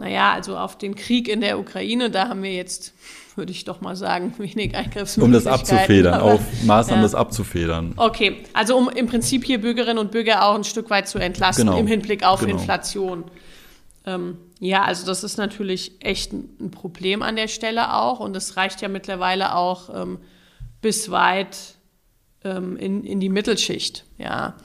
Naja, 0.00 0.32
also 0.32 0.56
auf 0.56 0.78
den 0.78 0.94
Krieg 0.94 1.28
in 1.28 1.42
der 1.42 1.58
Ukraine, 1.58 2.10
da 2.10 2.30
haben 2.30 2.42
wir 2.42 2.54
jetzt, 2.54 2.94
würde 3.36 3.52
ich 3.52 3.66
doch 3.66 3.82
mal 3.82 3.96
sagen, 3.96 4.32
wenig 4.38 4.74
Eingriffsmöglichkeiten. 4.74 5.22
Um 5.22 5.32
das 5.32 5.46
abzufedern, 5.46 6.14
aber, 6.14 6.32
auf 6.32 6.40
Maßnahmen 6.64 7.02
ja. 7.02 7.06
das 7.06 7.14
abzufedern. 7.14 7.92
Okay, 7.96 8.38
also 8.54 8.78
um 8.78 8.88
im 8.88 9.08
Prinzip 9.08 9.44
hier 9.44 9.60
Bürgerinnen 9.60 9.98
und 9.98 10.10
Bürger 10.10 10.48
auch 10.48 10.54
ein 10.54 10.64
Stück 10.64 10.88
weit 10.88 11.06
zu 11.06 11.18
entlasten 11.18 11.66
genau. 11.66 11.78
im 11.78 11.86
Hinblick 11.86 12.24
auf 12.24 12.40
genau. 12.40 12.52
Inflation. 12.52 13.24
Ähm, 14.06 14.38
ja, 14.60 14.84
also 14.84 15.06
das 15.06 15.24
ist 15.24 15.38
natürlich 15.38 15.92
echt 16.00 16.32
ein 16.32 16.70
Problem 16.70 17.22
an 17.22 17.36
der 17.36 17.48
Stelle 17.48 17.94
auch 17.94 18.20
und 18.20 18.36
es 18.36 18.56
reicht 18.56 18.82
ja 18.82 18.88
mittlerweile 18.88 19.54
auch 19.54 19.88
ähm, 19.94 20.18
bis 20.80 21.10
weit 21.10 21.76
ähm, 22.44 22.76
in, 22.76 23.04
in 23.04 23.20
die 23.20 23.30
Mittelschicht. 23.30 24.04
Ja, 24.18 24.56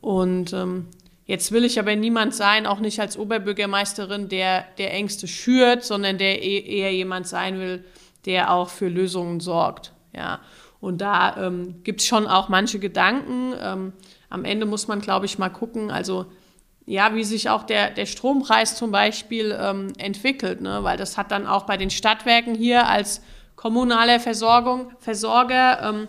und 0.00 0.52
ähm, 0.52 0.86
Jetzt 1.26 1.50
will 1.50 1.64
ich 1.64 1.80
aber 1.80 1.94
niemand 1.96 2.34
sein, 2.34 2.66
auch 2.66 2.78
nicht 2.78 3.00
als 3.00 3.18
Oberbürgermeisterin, 3.18 4.28
der, 4.28 4.64
der 4.78 4.94
Ängste 4.94 5.26
schürt, 5.26 5.82
sondern 5.82 6.18
der 6.18 6.42
e-, 6.42 6.60
eher 6.60 6.94
jemand 6.94 7.26
sein 7.26 7.58
will, 7.58 7.84
der 8.26 8.52
auch 8.52 8.68
für 8.68 8.88
Lösungen 8.88 9.40
sorgt. 9.40 9.92
Ja. 10.14 10.40
Und 10.80 11.00
da 11.00 11.36
ähm, 11.36 11.82
gibt 11.82 12.00
es 12.00 12.06
schon 12.06 12.28
auch 12.28 12.48
manche 12.48 12.78
Gedanken. 12.78 13.54
Ähm, 13.60 13.92
am 14.30 14.44
Ende 14.44 14.66
muss 14.66 14.86
man, 14.86 15.00
glaube 15.00 15.26
ich, 15.26 15.36
mal 15.36 15.48
gucken, 15.48 15.90
also 15.90 16.26
ja, 16.86 17.14
wie 17.14 17.24
sich 17.24 17.50
auch 17.50 17.64
der, 17.64 17.90
der 17.90 18.06
Strompreis 18.06 18.76
zum 18.76 18.92
Beispiel 18.92 19.56
ähm, 19.60 19.92
entwickelt, 19.98 20.60
ne? 20.60 20.78
weil 20.82 20.96
das 20.96 21.18
hat 21.18 21.32
dann 21.32 21.46
auch 21.46 21.64
bei 21.66 21.76
den 21.76 21.90
Stadtwerken 21.90 22.54
hier 22.54 22.86
als 22.86 23.20
kommunaler 23.56 24.20
Versorgung, 24.20 24.92
Versorger 25.00 25.82
ähm, 25.82 26.08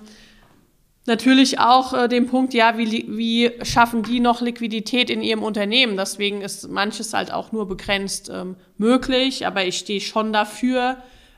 natürlich 1.07 1.57
auch 1.57 1.93
äh, 1.93 2.07
den 2.07 2.27
Punkt, 2.27 2.53
ja, 2.53 2.77
wie, 2.77 3.05
wie 3.09 3.51
schaffen 3.63 4.03
die 4.03 4.19
noch 4.19 4.41
Liquidität 4.41 5.09
in 5.09 5.23
ihrem 5.23 5.41
Unternehmen? 5.41 5.97
Deswegen 5.97 6.41
ist 6.41 6.69
manches 6.69 7.13
halt 7.13 7.33
auch 7.33 7.51
nur 7.51 7.67
begrenzt 7.67 8.29
ähm, 8.31 8.55
möglich, 8.77 9.47
aber 9.47 9.65
ich 9.65 9.79
stehe 9.79 10.01
schon 10.01 10.31
dafür, 10.31 10.97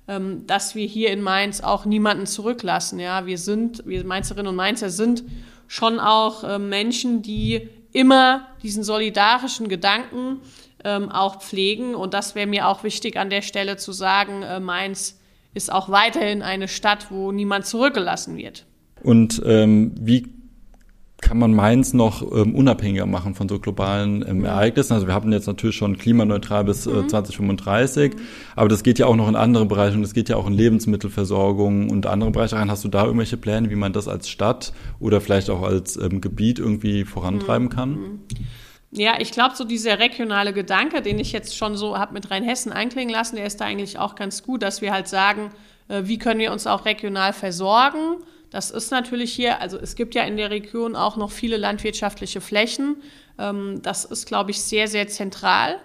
ähm, 0.09 0.45
dass 0.47 0.75
wir 0.75 0.85
hier 0.85 1.11
in 1.11 1.21
Mainz 1.21 1.61
auch 1.61 1.85
niemanden 1.85 2.25
zurücklassen. 2.25 2.99
Ja, 2.99 3.25
wir 3.25 3.37
sind, 3.37 3.83
wir 3.85 4.03
Mainzerinnen 4.03 4.47
und 4.47 4.55
Mainzer 4.55 4.89
sind 4.89 5.23
schon 5.67 5.99
auch 5.99 6.43
äh, 6.43 6.59
Menschen, 6.59 7.21
die 7.21 7.69
immer 7.91 8.47
diesen 8.63 8.83
solidarischen 8.83 9.67
Gedanken 9.67 10.41
ähm, 10.83 11.09
auch 11.09 11.41
pflegen 11.41 11.95
und 11.95 12.13
das 12.13 12.35
wäre 12.35 12.47
mir 12.47 12.67
auch 12.67 12.83
wichtig 12.83 13.17
an 13.17 13.29
der 13.29 13.41
Stelle 13.41 13.77
zu 13.77 13.91
sagen, 13.91 14.43
äh, 14.43 14.59
Mainz 14.59 15.19
ist 15.53 15.71
auch 15.71 15.89
weiterhin 15.89 16.41
eine 16.41 16.67
Stadt, 16.67 17.07
wo 17.09 17.31
niemand 17.31 17.65
zurückgelassen 17.65 18.37
wird. 18.37 18.65
Und 19.01 19.41
ähm, 19.45 19.93
wie 19.99 20.27
kann 21.21 21.37
man 21.37 21.53
Mainz 21.53 21.93
noch 21.93 22.21
ähm, 22.21 22.55
unabhängiger 22.55 23.05
machen 23.05 23.35
von 23.35 23.49
so 23.49 23.59
globalen 23.59 24.25
ähm, 24.27 24.45
Ereignissen. 24.45 24.93
Also 24.93 25.07
wir 25.07 25.13
haben 25.13 25.31
jetzt 25.31 25.47
natürlich 25.47 25.75
schon 25.75 25.97
klimaneutral 25.97 26.63
bis 26.63 26.87
äh, 26.87 27.07
2035, 27.07 28.13
mhm. 28.13 28.19
aber 28.55 28.69
das 28.69 28.83
geht 28.83 28.99
ja 28.99 29.05
auch 29.05 29.15
noch 29.15 29.27
in 29.27 29.35
andere 29.35 29.65
Bereiche 29.65 29.95
und 29.95 30.01
das 30.01 30.13
geht 30.13 30.29
ja 30.29 30.37
auch 30.37 30.47
in 30.47 30.53
Lebensmittelversorgung 30.53 31.89
und 31.89 32.05
andere 32.05 32.31
Bereiche 32.31 32.55
rein. 32.55 32.71
Hast 32.71 32.83
du 32.83 32.87
da 32.87 33.05
irgendwelche 33.05 33.37
Pläne, 33.37 33.69
wie 33.69 33.75
man 33.75 33.93
das 33.93 34.07
als 34.07 34.29
Stadt 34.29 34.73
oder 34.99 35.21
vielleicht 35.21 35.49
auch 35.49 35.61
als 35.61 35.97
ähm, 35.97 36.21
Gebiet 36.21 36.59
irgendwie 36.59 37.03
vorantreiben 37.05 37.65
mhm. 37.65 37.71
kann? 37.71 37.89
Mhm. 37.91 38.19
Ja, 38.91 39.19
ich 39.19 39.31
glaube, 39.31 39.55
so 39.55 39.65
dieser 39.65 39.99
regionale 39.99 40.51
Gedanke, 40.51 41.03
den 41.03 41.19
ich 41.19 41.31
jetzt 41.31 41.55
schon 41.55 41.77
so 41.77 41.97
habe 41.97 42.13
mit 42.13 42.31
Rheinhessen 42.31 42.71
einklingen 42.71 43.13
lassen, 43.13 43.35
der 43.35 43.45
ist 43.45 43.61
da 43.61 43.65
eigentlich 43.65 43.99
auch 43.99 44.15
ganz 44.15 44.41
gut, 44.41 44.63
dass 44.63 44.81
wir 44.81 44.91
halt 44.91 45.07
sagen, 45.07 45.51
äh, 45.89 46.03
wie 46.05 46.17
können 46.17 46.39
wir 46.39 46.51
uns 46.51 46.65
auch 46.65 46.85
regional 46.85 47.33
versorgen 47.33 48.17
das 48.51 48.71
ist 48.71 48.91
natürlich 48.91 49.31
hier, 49.31 49.61
also 49.61 49.77
es 49.77 49.95
gibt 49.95 50.15
ja 50.15 50.23
in 50.23 50.37
der 50.37 50.49
Region 50.49 50.95
auch 50.95 51.17
noch 51.17 51.31
viele 51.31 51.57
landwirtschaftliche 51.57 52.41
Flächen. 52.41 52.97
Ähm, 53.37 53.81
das 53.83 54.05
ist, 54.05 54.25
glaube 54.25 54.51
ich, 54.51 54.61
sehr, 54.61 54.87
sehr 54.87 55.07
zentral, 55.07 55.77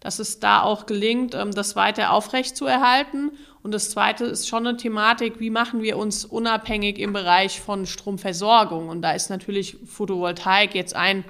dass 0.00 0.18
es 0.18 0.38
da 0.38 0.62
auch 0.62 0.86
gelingt, 0.86 1.34
ähm, 1.34 1.52
das 1.52 1.74
weiter 1.74 2.12
aufrechtzuerhalten. 2.12 3.32
Und 3.62 3.72
das 3.72 3.90
Zweite 3.90 4.24
ist 4.24 4.48
schon 4.48 4.66
eine 4.66 4.76
Thematik, 4.76 5.40
wie 5.40 5.50
machen 5.50 5.82
wir 5.82 5.96
uns 5.96 6.24
unabhängig 6.24 6.98
im 6.98 7.12
Bereich 7.12 7.60
von 7.60 7.86
Stromversorgung. 7.86 8.88
Und 8.88 9.02
da 9.02 9.12
ist 9.12 9.28
natürlich 9.28 9.76
Photovoltaik 9.84 10.74
jetzt 10.74 10.94
ein, 10.94 11.24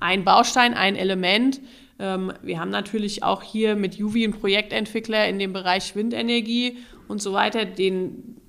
ein 0.00 0.24
Baustein, 0.24 0.74
ein 0.74 0.96
Element. 0.96 1.60
Ähm, 1.98 2.32
wir 2.42 2.58
haben 2.58 2.70
natürlich 2.70 3.22
auch 3.22 3.42
hier 3.42 3.76
mit 3.76 3.96
Juvi 3.96 4.24
einen 4.24 4.32
Projektentwickler 4.32 5.28
in 5.28 5.38
dem 5.38 5.52
Bereich 5.52 5.94
Windenergie 5.94 6.78
und 7.06 7.20
so 7.20 7.34
weiter, 7.34 7.66
den 7.66 8.41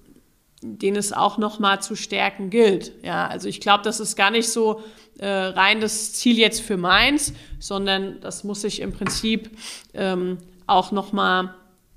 den 0.63 0.95
es 0.95 1.13
auch 1.13 1.37
noch 1.37 1.59
mal 1.59 1.81
zu 1.81 1.95
stärken 1.95 2.49
gilt. 2.49 2.91
Ja, 3.03 3.27
also 3.27 3.47
ich 3.47 3.59
glaube, 3.59 3.83
das 3.83 3.99
ist 3.99 4.15
gar 4.15 4.31
nicht 4.31 4.49
so 4.49 4.81
äh, 5.19 5.27
rein 5.27 5.81
das 5.81 6.13
Ziel 6.13 6.37
jetzt 6.37 6.61
für 6.61 6.77
Mainz, 6.77 7.33
sondern 7.59 8.19
das 8.21 8.43
muss 8.43 8.61
sich 8.61 8.79
im 8.79 8.93
Prinzip 8.93 9.51
ähm, 9.93 10.37
auch 10.65 10.91
noch 10.91 11.11
mal 11.11 11.53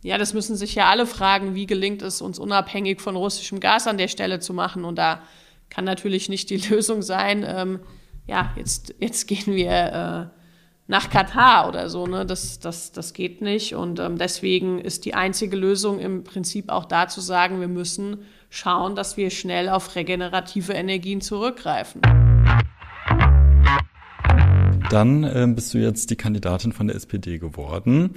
ja, 0.06 0.18
das 0.18 0.34
müssen 0.34 0.54
sich 0.54 0.76
ja 0.76 0.88
alle 0.88 1.04
fragen, 1.04 1.56
wie 1.56 1.66
gelingt 1.66 2.00
es 2.00 2.20
uns 2.20 2.38
unabhängig 2.38 3.00
von 3.00 3.16
russischem 3.16 3.58
Gas 3.58 3.88
an 3.88 3.98
der 3.98 4.06
Stelle 4.06 4.38
zu 4.38 4.54
machen. 4.54 4.84
Und 4.84 4.96
da 4.96 5.20
kann 5.68 5.84
natürlich 5.84 6.28
nicht 6.28 6.48
die 6.50 6.56
Lösung 6.70 7.02
sein, 7.02 7.44
ähm, 7.46 7.80
ja, 8.28 8.52
jetzt, 8.56 8.94
jetzt 9.00 9.26
gehen 9.26 9.54
wir 9.54 9.70
äh, 9.70 10.40
nach 10.86 11.10
Katar 11.10 11.68
oder 11.68 11.88
so. 11.88 12.06
Ne? 12.06 12.24
Das, 12.24 12.60
das, 12.60 12.92
das 12.92 13.14
geht 13.14 13.40
nicht. 13.40 13.74
Und 13.74 13.98
ähm, 13.98 14.16
deswegen 14.16 14.78
ist 14.78 15.04
die 15.04 15.14
einzige 15.14 15.56
Lösung 15.56 15.98
im 15.98 16.22
Prinzip 16.22 16.70
auch 16.70 16.84
da 16.84 17.08
zu 17.08 17.20
sagen, 17.20 17.60
wir 17.60 17.68
müssen 17.68 18.18
schauen, 18.50 18.96
dass 18.96 19.16
wir 19.16 19.30
schnell 19.30 19.68
auf 19.68 19.96
regenerative 19.96 20.72
Energien 20.72 21.20
zurückgreifen. 21.20 22.00
Dann 24.90 25.24
ähm, 25.24 25.54
bist 25.54 25.74
du 25.74 25.78
jetzt 25.78 26.10
die 26.10 26.16
Kandidatin 26.16 26.72
von 26.72 26.86
der 26.86 26.96
SPD 26.96 27.38
geworden. 27.38 28.14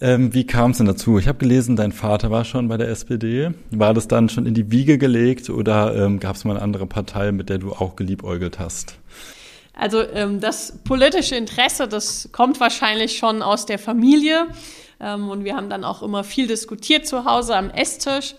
Ähm, 0.00 0.34
wie 0.34 0.46
kam 0.46 0.72
es 0.72 0.78
denn 0.78 0.86
dazu? 0.86 1.18
Ich 1.18 1.28
habe 1.28 1.38
gelesen, 1.38 1.76
dein 1.76 1.92
Vater 1.92 2.30
war 2.30 2.44
schon 2.44 2.68
bei 2.68 2.76
der 2.76 2.88
SPD. 2.88 3.50
War 3.70 3.94
das 3.94 4.08
dann 4.08 4.28
schon 4.28 4.46
in 4.46 4.54
die 4.54 4.70
Wiege 4.70 4.98
gelegt 4.98 5.48
oder 5.48 5.94
ähm, 5.94 6.18
gab 6.18 6.36
es 6.36 6.44
mal 6.44 6.52
eine 6.52 6.62
andere 6.62 6.86
Partei, 6.86 7.30
mit 7.30 7.48
der 7.48 7.58
du 7.58 7.72
auch 7.72 7.94
geliebäugelt 7.94 8.58
hast? 8.58 8.98
Also 9.74 10.02
ähm, 10.02 10.40
das 10.40 10.78
politische 10.82 11.36
Interesse, 11.36 11.86
das 11.86 12.30
kommt 12.32 12.58
wahrscheinlich 12.58 13.16
schon 13.16 13.42
aus 13.42 13.64
der 13.64 13.78
Familie. 13.78 14.48
Ähm, 15.00 15.28
und 15.28 15.44
wir 15.44 15.54
haben 15.54 15.70
dann 15.70 15.84
auch 15.84 16.02
immer 16.02 16.24
viel 16.24 16.48
diskutiert 16.48 17.06
zu 17.06 17.24
Hause 17.24 17.54
am 17.54 17.70
Esstisch. 17.70 18.34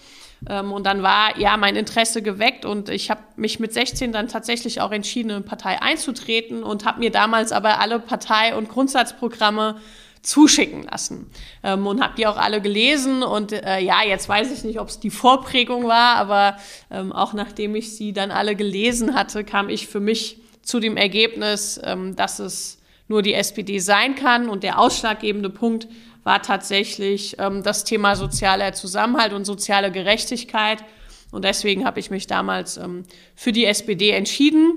Ähm, 0.47 0.71
und 0.71 0.85
dann 0.85 1.03
war 1.03 1.37
ja 1.37 1.57
mein 1.57 1.75
Interesse 1.75 2.21
geweckt 2.21 2.65
und 2.65 2.89
ich 2.89 3.09
habe 3.09 3.21
mich 3.35 3.59
mit 3.59 3.73
16 3.73 4.11
dann 4.11 4.27
tatsächlich 4.27 4.81
auch 4.81 4.91
entschieden, 4.91 5.29
in 5.29 5.35
eine 5.37 5.45
Partei 5.45 5.81
einzutreten 5.81 6.63
und 6.63 6.85
habe 6.85 6.99
mir 6.99 7.11
damals 7.11 7.51
aber 7.51 7.79
alle 7.79 7.99
Partei- 7.99 8.55
und 8.55 8.69
Grundsatzprogramme 8.69 9.75
zuschicken 10.21 10.83
lassen 10.83 11.29
ähm, 11.63 11.87
und 11.87 12.01
habe 12.01 12.13
die 12.17 12.27
auch 12.27 12.37
alle 12.37 12.61
gelesen 12.61 13.23
und 13.23 13.53
äh, 13.53 13.79
ja, 13.79 14.03
jetzt 14.05 14.27
weiß 14.27 14.51
ich 14.51 14.63
nicht, 14.63 14.79
ob 14.79 14.89
es 14.89 14.99
die 14.99 15.11
Vorprägung 15.11 15.87
war, 15.87 16.17
aber 16.17 16.57
ähm, 16.91 17.13
auch 17.13 17.33
nachdem 17.33 17.75
ich 17.75 17.95
sie 17.95 18.11
dann 18.11 18.31
alle 18.31 18.55
gelesen 18.55 19.15
hatte, 19.15 19.43
kam 19.43 19.69
ich 19.69 19.87
für 19.87 20.01
mich 20.01 20.41
zu 20.61 20.79
dem 20.79 20.97
Ergebnis, 20.97 21.79
ähm, 21.83 22.15
dass 22.15 22.39
es 22.39 22.79
nur 23.07 23.21
die 23.21 23.33
SPD 23.33 23.79
sein 23.79 24.15
kann 24.15 24.49
und 24.49 24.63
der 24.63 24.77
ausschlaggebende 24.77 25.49
Punkt 25.49 25.87
war 26.23 26.41
tatsächlich 26.41 27.35
ähm, 27.39 27.63
das 27.63 27.83
Thema 27.83 28.15
sozialer 28.15 28.73
Zusammenhalt 28.73 29.33
und 29.33 29.45
soziale 29.45 29.91
Gerechtigkeit. 29.91 30.83
Und 31.31 31.45
deswegen 31.45 31.85
habe 31.85 31.99
ich 31.99 32.09
mich 32.09 32.27
damals 32.27 32.77
ähm, 32.77 33.03
für 33.35 33.51
die 33.51 33.65
SPD 33.65 34.11
entschieden 34.11 34.73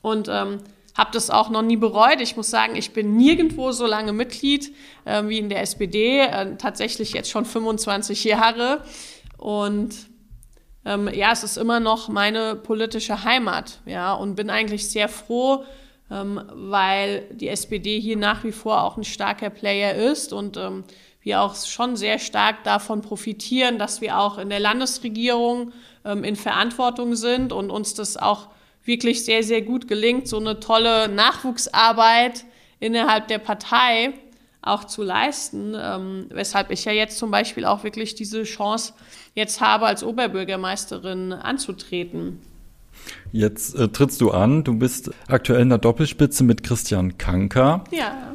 und 0.00 0.28
ähm, 0.28 0.58
habe 0.96 1.10
das 1.12 1.30
auch 1.30 1.50
noch 1.50 1.62
nie 1.62 1.76
bereut. 1.76 2.20
Ich 2.20 2.36
muss 2.36 2.50
sagen, 2.50 2.76
ich 2.76 2.92
bin 2.92 3.16
nirgendwo 3.16 3.72
so 3.72 3.86
lange 3.86 4.12
Mitglied 4.12 4.72
äh, 5.04 5.24
wie 5.26 5.38
in 5.38 5.48
der 5.48 5.60
SPD, 5.60 6.20
äh, 6.20 6.56
tatsächlich 6.56 7.12
jetzt 7.12 7.30
schon 7.30 7.44
25 7.44 8.24
Jahre. 8.24 8.84
Und 9.36 9.94
ähm, 10.84 11.08
ja, 11.12 11.32
es 11.32 11.42
ist 11.42 11.56
immer 11.56 11.80
noch 11.80 12.08
meine 12.08 12.54
politische 12.54 13.24
Heimat, 13.24 13.80
ja, 13.86 14.12
und 14.12 14.36
bin 14.36 14.50
eigentlich 14.50 14.88
sehr 14.88 15.08
froh, 15.08 15.64
ähm, 16.10 16.40
weil 16.52 17.26
die 17.32 17.48
SPD 17.48 17.98
hier 18.00 18.16
nach 18.16 18.44
wie 18.44 18.52
vor 18.52 18.82
auch 18.82 18.96
ein 18.96 19.04
starker 19.04 19.50
Player 19.50 19.94
ist 19.94 20.32
und 20.32 20.56
ähm, 20.56 20.84
wir 21.22 21.40
auch 21.40 21.56
schon 21.56 21.96
sehr 21.96 22.18
stark 22.18 22.64
davon 22.64 23.00
profitieren, 23.00 23.78
dass 23.78 24.00
wir 24.00 24.18
auch 24.18 24.38
in 24.38 24.50
der 24.50 24.60
Landesregierung 24.60 25.72
ähm, 26.04 26.22
in 26.22 26.36
Verantwortung 26.36 27.16
sind 27.16 27.52
und 27.52 27.70
uns 27.70 27.94
das 27.94 28.16
auch 28.16 28.48
wirklich 28.84 29.24
sehr, 29.24 29.42
sehr 29.42 29.62
gut 29.62 29.88
gelingt, 29.88 30.28
so 30.28 30.38
eine 30.38 30.60
tolle 30.60 31.08
Nachwuchsarbeit 31.08 32.44
innerhalb 32.78 33.28
der 33.28 33.38
Partei 33.38 34.12
auch 34.60 34.84
zu 34.84 35.02
leisten, 35.02 35.74
ähm, 35.78 36.26
weshalb 36.30 36.70
ich 36.70 36.84
ja 36.84 36.92
jetzt 36.92 37.18
zum 37.18 37.30
Beispiel 37.30 37.64
auch 37.64 37.84
wirklich 37.84 38.14
diese 38.14 38.44
Chance 38.44 38.94
jetzt 39.34 39.60
habe, 39.60 39.86
als 39.86 40.02
Oberbürgermeisterin 40.02 41.32
anzutreten. 41.32 42.40
Jetzt 43.32 43.74
äh, 43.74 43.88
trittst 43.88 44.20
du 44.20 44.30
an. 44.30 44.64
Du 44.64 44.78
bist 44.78 45.10
aktuell 45.28 45.62
in 45.62 45.68
der 45.68 45.78
Doppelspitze 45.78 46.44
mit 46.44 46.62
Christian 46.62 47.18
Kanker. 47.18 47.84
Ja. 47.90 48.34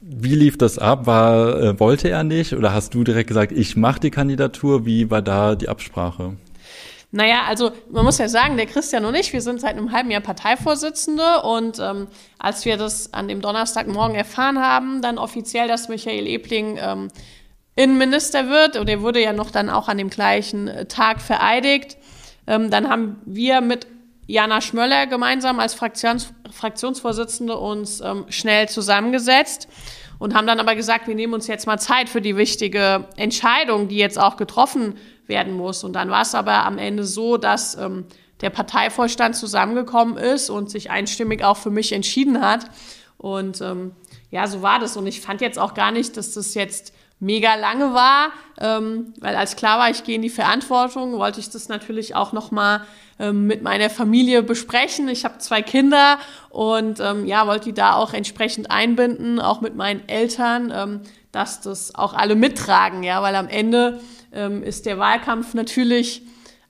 Wie 0.00 0.34
lief 0.34 0.56
das 0.56 0.78
ab? 0.78 1.06
War, 1.06 1.60
äh, 1.60 1.80
wollte 1.80 2.08
er 2.08 2.24
nicht 2.24 2.54
oder 2.54 2.72
hast 2.72 2.94
du 2.94 3.04
direkt 3.04 3.28
gesagt, 3.28 3.52
ich 3.52 3.76
mache 3.76 4.00
die 4.00 4.10
Kandidatur? 4.10 4.86
Wie 4.86 5.10
war 5.10 5.20
da 5.20 5.54
die 5.54 5.68
Absprache? 5.68 6.36
Naja, 7.10 7.44
also 7.46 7.72
man 7.90 8.04
muss 8.04 8.18
ja 8.18 8.28
sagen, 8.28 8.56
der 8.56 8.66
Christian 8.66 9.04
und 9.04 9.14
ich, 9.14 9.32
wir 9.32 9.40
sind 9.40 9.60
seit 9.60 9.76
einem 9.76 9.92
halben 9.92 10.10
Jahr 10.10 10.20
Parteivorsitzende 10.20 11.42
und 11.42 11.78
ähm, 11.78 12.06
als 12.38 12.64
wir 12.64 12.78
das 12.78 13.12
an 13.12 13.28
dem 13.28 13.40
Donnerstagmorgen 13.40 14.14
erfahren 14.14 14.58
haben, 14.58 15.02
dann 15.02 15.18
offiziell, 15.18 15.68
dass 15.68 15.88
Michael 15.88 16.26
Ebling 16.26 16.78
ähm, 16.80 17.08
Innenminister 17.76 18.48
wird, 18.48 18.76
und 18.76 18.88
er 18.88 19.02
wurde 19.02 19.22
ja 19.22 19.32
noch 19.34 19.50
dann 19.50 19.70
auch 19.70 19.88
an 19.88 19.98
dem 19.98 20.10
gleichen 20.10 20.68
äh, 20.68 20.86
Tag 20.86 21.20
vereidigt, 21.20 21.97
ähm, 22.48 22.70
dann 22.70 22.88
haben 22.88 23.20
wir 23.26 23.60
mit 23.60 23.86
Jana 24.26 24.60
Schmöller 24.60 25.06
gemeinsam 25.06 25.60
als 25.60 25.74
Fraktions 25.74 26.32
Fraktionsvorsitzende 26.50 27.56
uns 27.56 28.00
ähm, 28.00 28.24
schnell 28.30 28.68
zusammengesetzt 28.68 29.68
und 30.18 30.34
haben 30.34 30.46
dann 30.46 30.58
aber 30.58 30.74
gesagt, 30.74 31.06
wir 31.06 31.14
nehmen 31.14 31.34
uns 31.34 31.46
jetzt 31.46 31.66
mal 31.66 31.78
Zeit 31.78 32.08
für 32.08 32.20
die 32.20 32.36
wichtige 32.36 33.04
Entscheidung, 33.16 33.88
die 33.88 33.96
jetzt 33.96 34.18
auch 34.18 34.36
getroffen 34.36 34.94
werden 35.26 35.52
muss. 35.52 35.84
Und 35.84 35.92
dann 35.92 36.10
war 36.10 36.22
es 36.22 36.34
aber 36.34 36.64
am 36.64 36.78
Ende 36.78 37.04
so, 37.04 37.36
dass 37.36 37.76
ähm, 37.76 38.06
der 38.40 38.50
Parteivorstand 38.50 39.36
zusammengekommen 39.36 40.16
ist 40.16 40.50
und 40.50 40.70
sich 40.70 40.90
einstimmig 40.90 41.44
auch 41.44 41.56
für 41.56 41.70
mich 41.70 41.92
entschieden 41.92 42.40
hat. 42.40 42.66
Und 43.18 43.60
ähm, 43.60 43.92
ja, 44.30 44.46
so 44.46 44.62
war 44.62 44.78
das. 44.78 44.96
Und 44.96 45.06
ich 45.06 45.20
fand 45.20 45.40
jetzt 45.40 45.58
auch 45.58 45.74
gar 45.74 45.92
nicht, 45.92 46.16
dass 46.16 46.32
das 46.32 46.54
jetzt 46.54 46.92
mega 47.20 47.56
lange 47.56 47.94
war, 47.94 48.30
ähm, 48.60 49.12
weil 49.20 49.34
als 49.34 49.56
klar 49.56 49.78
war, 49.78 49.90
ich 49.90 50.04
gehe 50.04 50.16
in 50.16 50.22
die 50.22 50.30
Verantwortung, 50.30 51.18
wollte 51.18 51.40
ich 51.40 51.50
das 51.50 51.68
natürlich 51.68 52.14
auch 52.14 52.32
noch 52.32 52.50
mal 52.50 52.82
ähm, 53.18 53.46
mit 53.46 53.62
meiner 53.62 53.90
Familie 53.90 54.42
besprechen. 54.42 55.08
Ich 55.08 55.24
habe 55.24 55.38
zwei 55.38 55.62
Kinder 55.62 56.18
und 56.50 57.00
ähm, 57.00 57.26
ja, 57.26 57.46
wollte 57.46 57.66
die 57.66 57.72
da 57.72 57.94
auch 57.94 58.12
entsprechend 58.12 58.70
einbinden, 58.70 59.40
auch 59.40 59.60
mit 59.60 59.74
meinen 59.74 60.08
Eltern, 60.08 60.72
ähm, 60.74 61.00
dass 61.32 61.60
das 61.60 61.94
auch 61.94 62.14
alle 62.14 62.36
mittragen, 62.36 63.02
ja, 63.02 63.20
weil 63.22 63.34
am 63.34 63.48
Ende 63.48 64.00
ähm, 64.32 64.62
ist 64.62 64.86
der 64.86 64.98
Wahlkampf 64.98 65.54
natürlich 65.54 66.22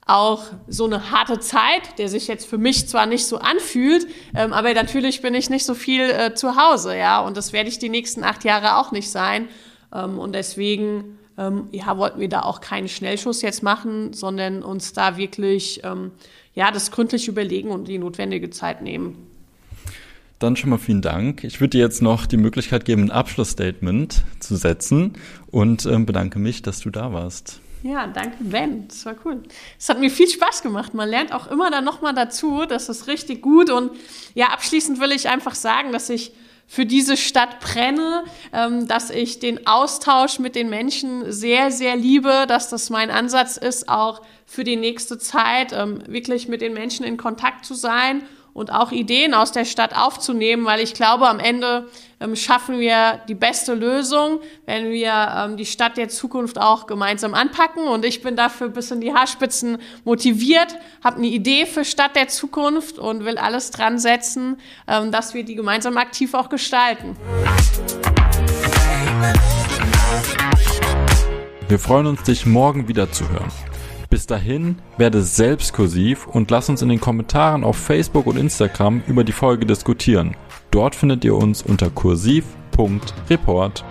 auch 0.05 0.43
so 0.67 0.85
eine 0.85 1.11
harte 1.11 1.39
Zeit, 1.39 1.99
der 1.99 2.09
sich 2.09 2.27
jetzt 2.27 2.49
für 2.49 2.57
mich 2.57 2.89
zwar 2.89 3.05
nicht 3.05 3.27
so 3.27 3.37
anfühlt, 3.37 4.07
ähm, 4.35 4.53
aber 4.53 4.73
natürlich 4.73 5.21
bin 5.21 5.35
ich 5.35 5.51
nicht 5.51 5.65
so 5.65 5.75
viel 5.75 6.09
äh, 6.09 6.33
zu 6.33 6.55
Hause, 6.55 6.97
ja, 6.97 7.19
und 7.19 7.37
das 7.37 7.53
werde 7.53 7.69
ich 7.69 7.77
die 7.77 7.89
nächsten 7.89 8.23
acht 8.23 8.43
Jahre 8.43 8.77
auch 8.77 8.91
nicht 8.91 9.11
sein. 9.11 9.47
Ähm, 9.93 10.19
und 10.19 10.33
deswegen 10.33 11.17
ähm, 11.37 11.67
ja, 11.71 11.97
wollten 11.97 12.19
wir 12.19 12.29
da 12.29 12.41
auch 12.41 12.61
keinen 12.61 12.87
Schnellschuss 12.87 13.41
jetzt 13.41 13.63
machen, 13.63 14.13
sondern 14.13 14.63
uns 14.63 14.93
da 14.93 15.17
wirklich 15.17 15.81
ähm, 15.83 16.11
ja, 16.55 16.71
das 16.71 16.91
gründlich 16.91 17.27
überlegen 17.27 17.69
und 17.69 17.87
die 17.87 17.97
notwendige 17.97 18.49
Zeit 18.49 18.81
nehmen. 18.81 19.27
Dann 20.39 20.55
schon 20.55 20.69
mal 20.69 20.77
vielen 20.77 21.01
Dank. 21.01 21.43
Ich 21.43 21.59
würde 21.59 21.71
dir 21.71 21.81
jetzt 21.81 22.01
noch 22.01 22.25
die 22.25 22.37
Möglichkeit 22.37 22.85
geben, 22.85 23.03
ein 23.03 23.11
Abschlussstatement 23.11 24.23
zu 24.39 24.55
setzen 24.55 25.13
und 25.51 25.83
bedanke 26.05 26.39
mich, 26.39 26.61
dass 26.61 26.79
du 26.79 26.89
da 26.89 27.11
warst. 27.11 27.59
Ja, 27.83 28.07
danke 28.07 28.43
Ben. 28.43 28.87
Das 28.87 29.05
war 29.05 29.15
cool. 29.23 29.41
Es 29.77 29.87
hat 29.87 29.99
mir 29.99 30.09
viel 30.09 30.27
Spaß 30.27 30.61
gemacht. 30.63 30.93
Man 30.93 31.07
lernt 31.07 31.31
auch 31.31 31.49
immer 31.49 31.71
dann 31.71 31.85
nochmal 31.85 32.13
dazu. 32.13 32.65
Das 32.67 32.89
ist 32.89 33.07
richtig 33.07 33.41
gut. 33.41 33.69
Und 33.69 33.91
ja, 34.33 34.47
abschließend 34.47 34.99
will 34.99 35.11
ich 35.11 35.29
einfach 35.29 35.55
sagen, 35.55 35.93
dass 35.93 36.09
ich 36.09 36.33
für 36.71 36.85
diese 36.85 37.17
Stadt 37.17 37.59
brenne, 37.59 38.23
ähm, 38.53 38.87
dass 38.87 39.09
ich 39.09 39.39
den 39.39 39.65
Austausch 39.65 40.37
mit 40.37 40.55
den 40.55 40.69
Menschen 40.69 41.31
sehr, 41.31 41.71
sehr 41.71 41.95
liebe, 41.95 42.45
dass 42.47 42.69
das 42.69 42.91
mein 42.91 43.09
Ansatz 43.09 43.57
ist, 43.57 43.89
auch 43.89 44.21
für 44.45 44.63
die 44.63 44.75
nächste 44.75 45.17
Zeit 45.17 45.73
ähm, 45.73 46.03
wirklich 46.07 46.47
mit 46.47 46.61
den 46.61 46.73
Menschen 46.73 47.03
in 47.03 47.17
Kontakt 47.17 47.65
zu 47.65 47.73
sein 47.73 48.21
und 48.59 48.73
auch 48.73 48.91
Ideen 48.91 49.33
aus 49.33 49.53
der 49.53 49.63
Stadt 49.63 49.95
aufzunehmen, 49.95 50.65
weil 50.65 50.81
ich 50.81 50.93
glaube, 50.93 51.29
am 51.29 51.39
Ende 51.39 51.87
ähm, 52.19 52.35
schaffen 52.35 52.77
wir 52.79 53.21
die 53.29 53.33
beste 53.33 53.73
Lösung, 53.73 54.41
wenn 54.65 54.91
wir 54.91 55.13
ähm, 55.13 55.55
die 55.55 55.65
Stadt 55.65 55.95
der 55.95 56.09
Zukunft 56.09 56.59
auch 56.59 56.85
gemeinsam 56.85 57.33
anpacken. 57.33 57.87
Und 57.87 58.03
ich 58.03 58.21
bin 58.21 58.35
dafür 58.35 58.67
bis 58.67 58.91
in 58.91 58.99
die 58.99 59.13
Haarspitzen 59.13 59.77
motiviert, 60.03 60.75
habe 61.01 61.17
eine 61.17 61.27
Idee 61.27 61.65
für 61.65 61.85
Stadt 61.85 62.17
der 62.17 62.27
Zukunft 62.27 62.99
und 62.99 63.23
will 63.23 63.37
alles 63.37 63.71
dran 63.71 63.97
setzen, 63.97 64.57
ähm, 64.87 65.13
dass 65.13 65.33
wir 65.33 65.45
die 65.45 65.55
gemeinsam 65.55 65.95
aktiv 65.95 66.33
auch 66.33 66.49
gestalten. 66.49 67.15
Wir 71.69 71.79
freuen 71.79 72.07
uns, 72.07 72.23
dich 72.23 72.45
morgen 72.45 72.89
wieder 72.89 73.09
zu 73.09 73.29
hören. 73.29 73.51
Bis 74.09 74.25
dahin, 74.25 74.77
werde 74.97 75.21
selbst 75.21 75.73
kursiv 75.73 76.25
und 76.25 76.49
lass 76.49 76.67
uns 76.67 76.81
in 76.81 76.89
den 76.89 76.99
Kommentaren 76.99 77.63
auf 77.63 77.77
Facebook 77.77 78.25
und 78.25 78.37
Instagram 78.37 79.03
über 79.05 79.23
die 79.23 79.31
Folge 79.31 79.67
diskutieren. 79.67 80.35
Dort 80.71 80.95
findet 80.95 81.23
ihr 81.23 81.35
uns 81.35 81.61
unter 81.61 81.91
kursiv.report. 81.91 83.85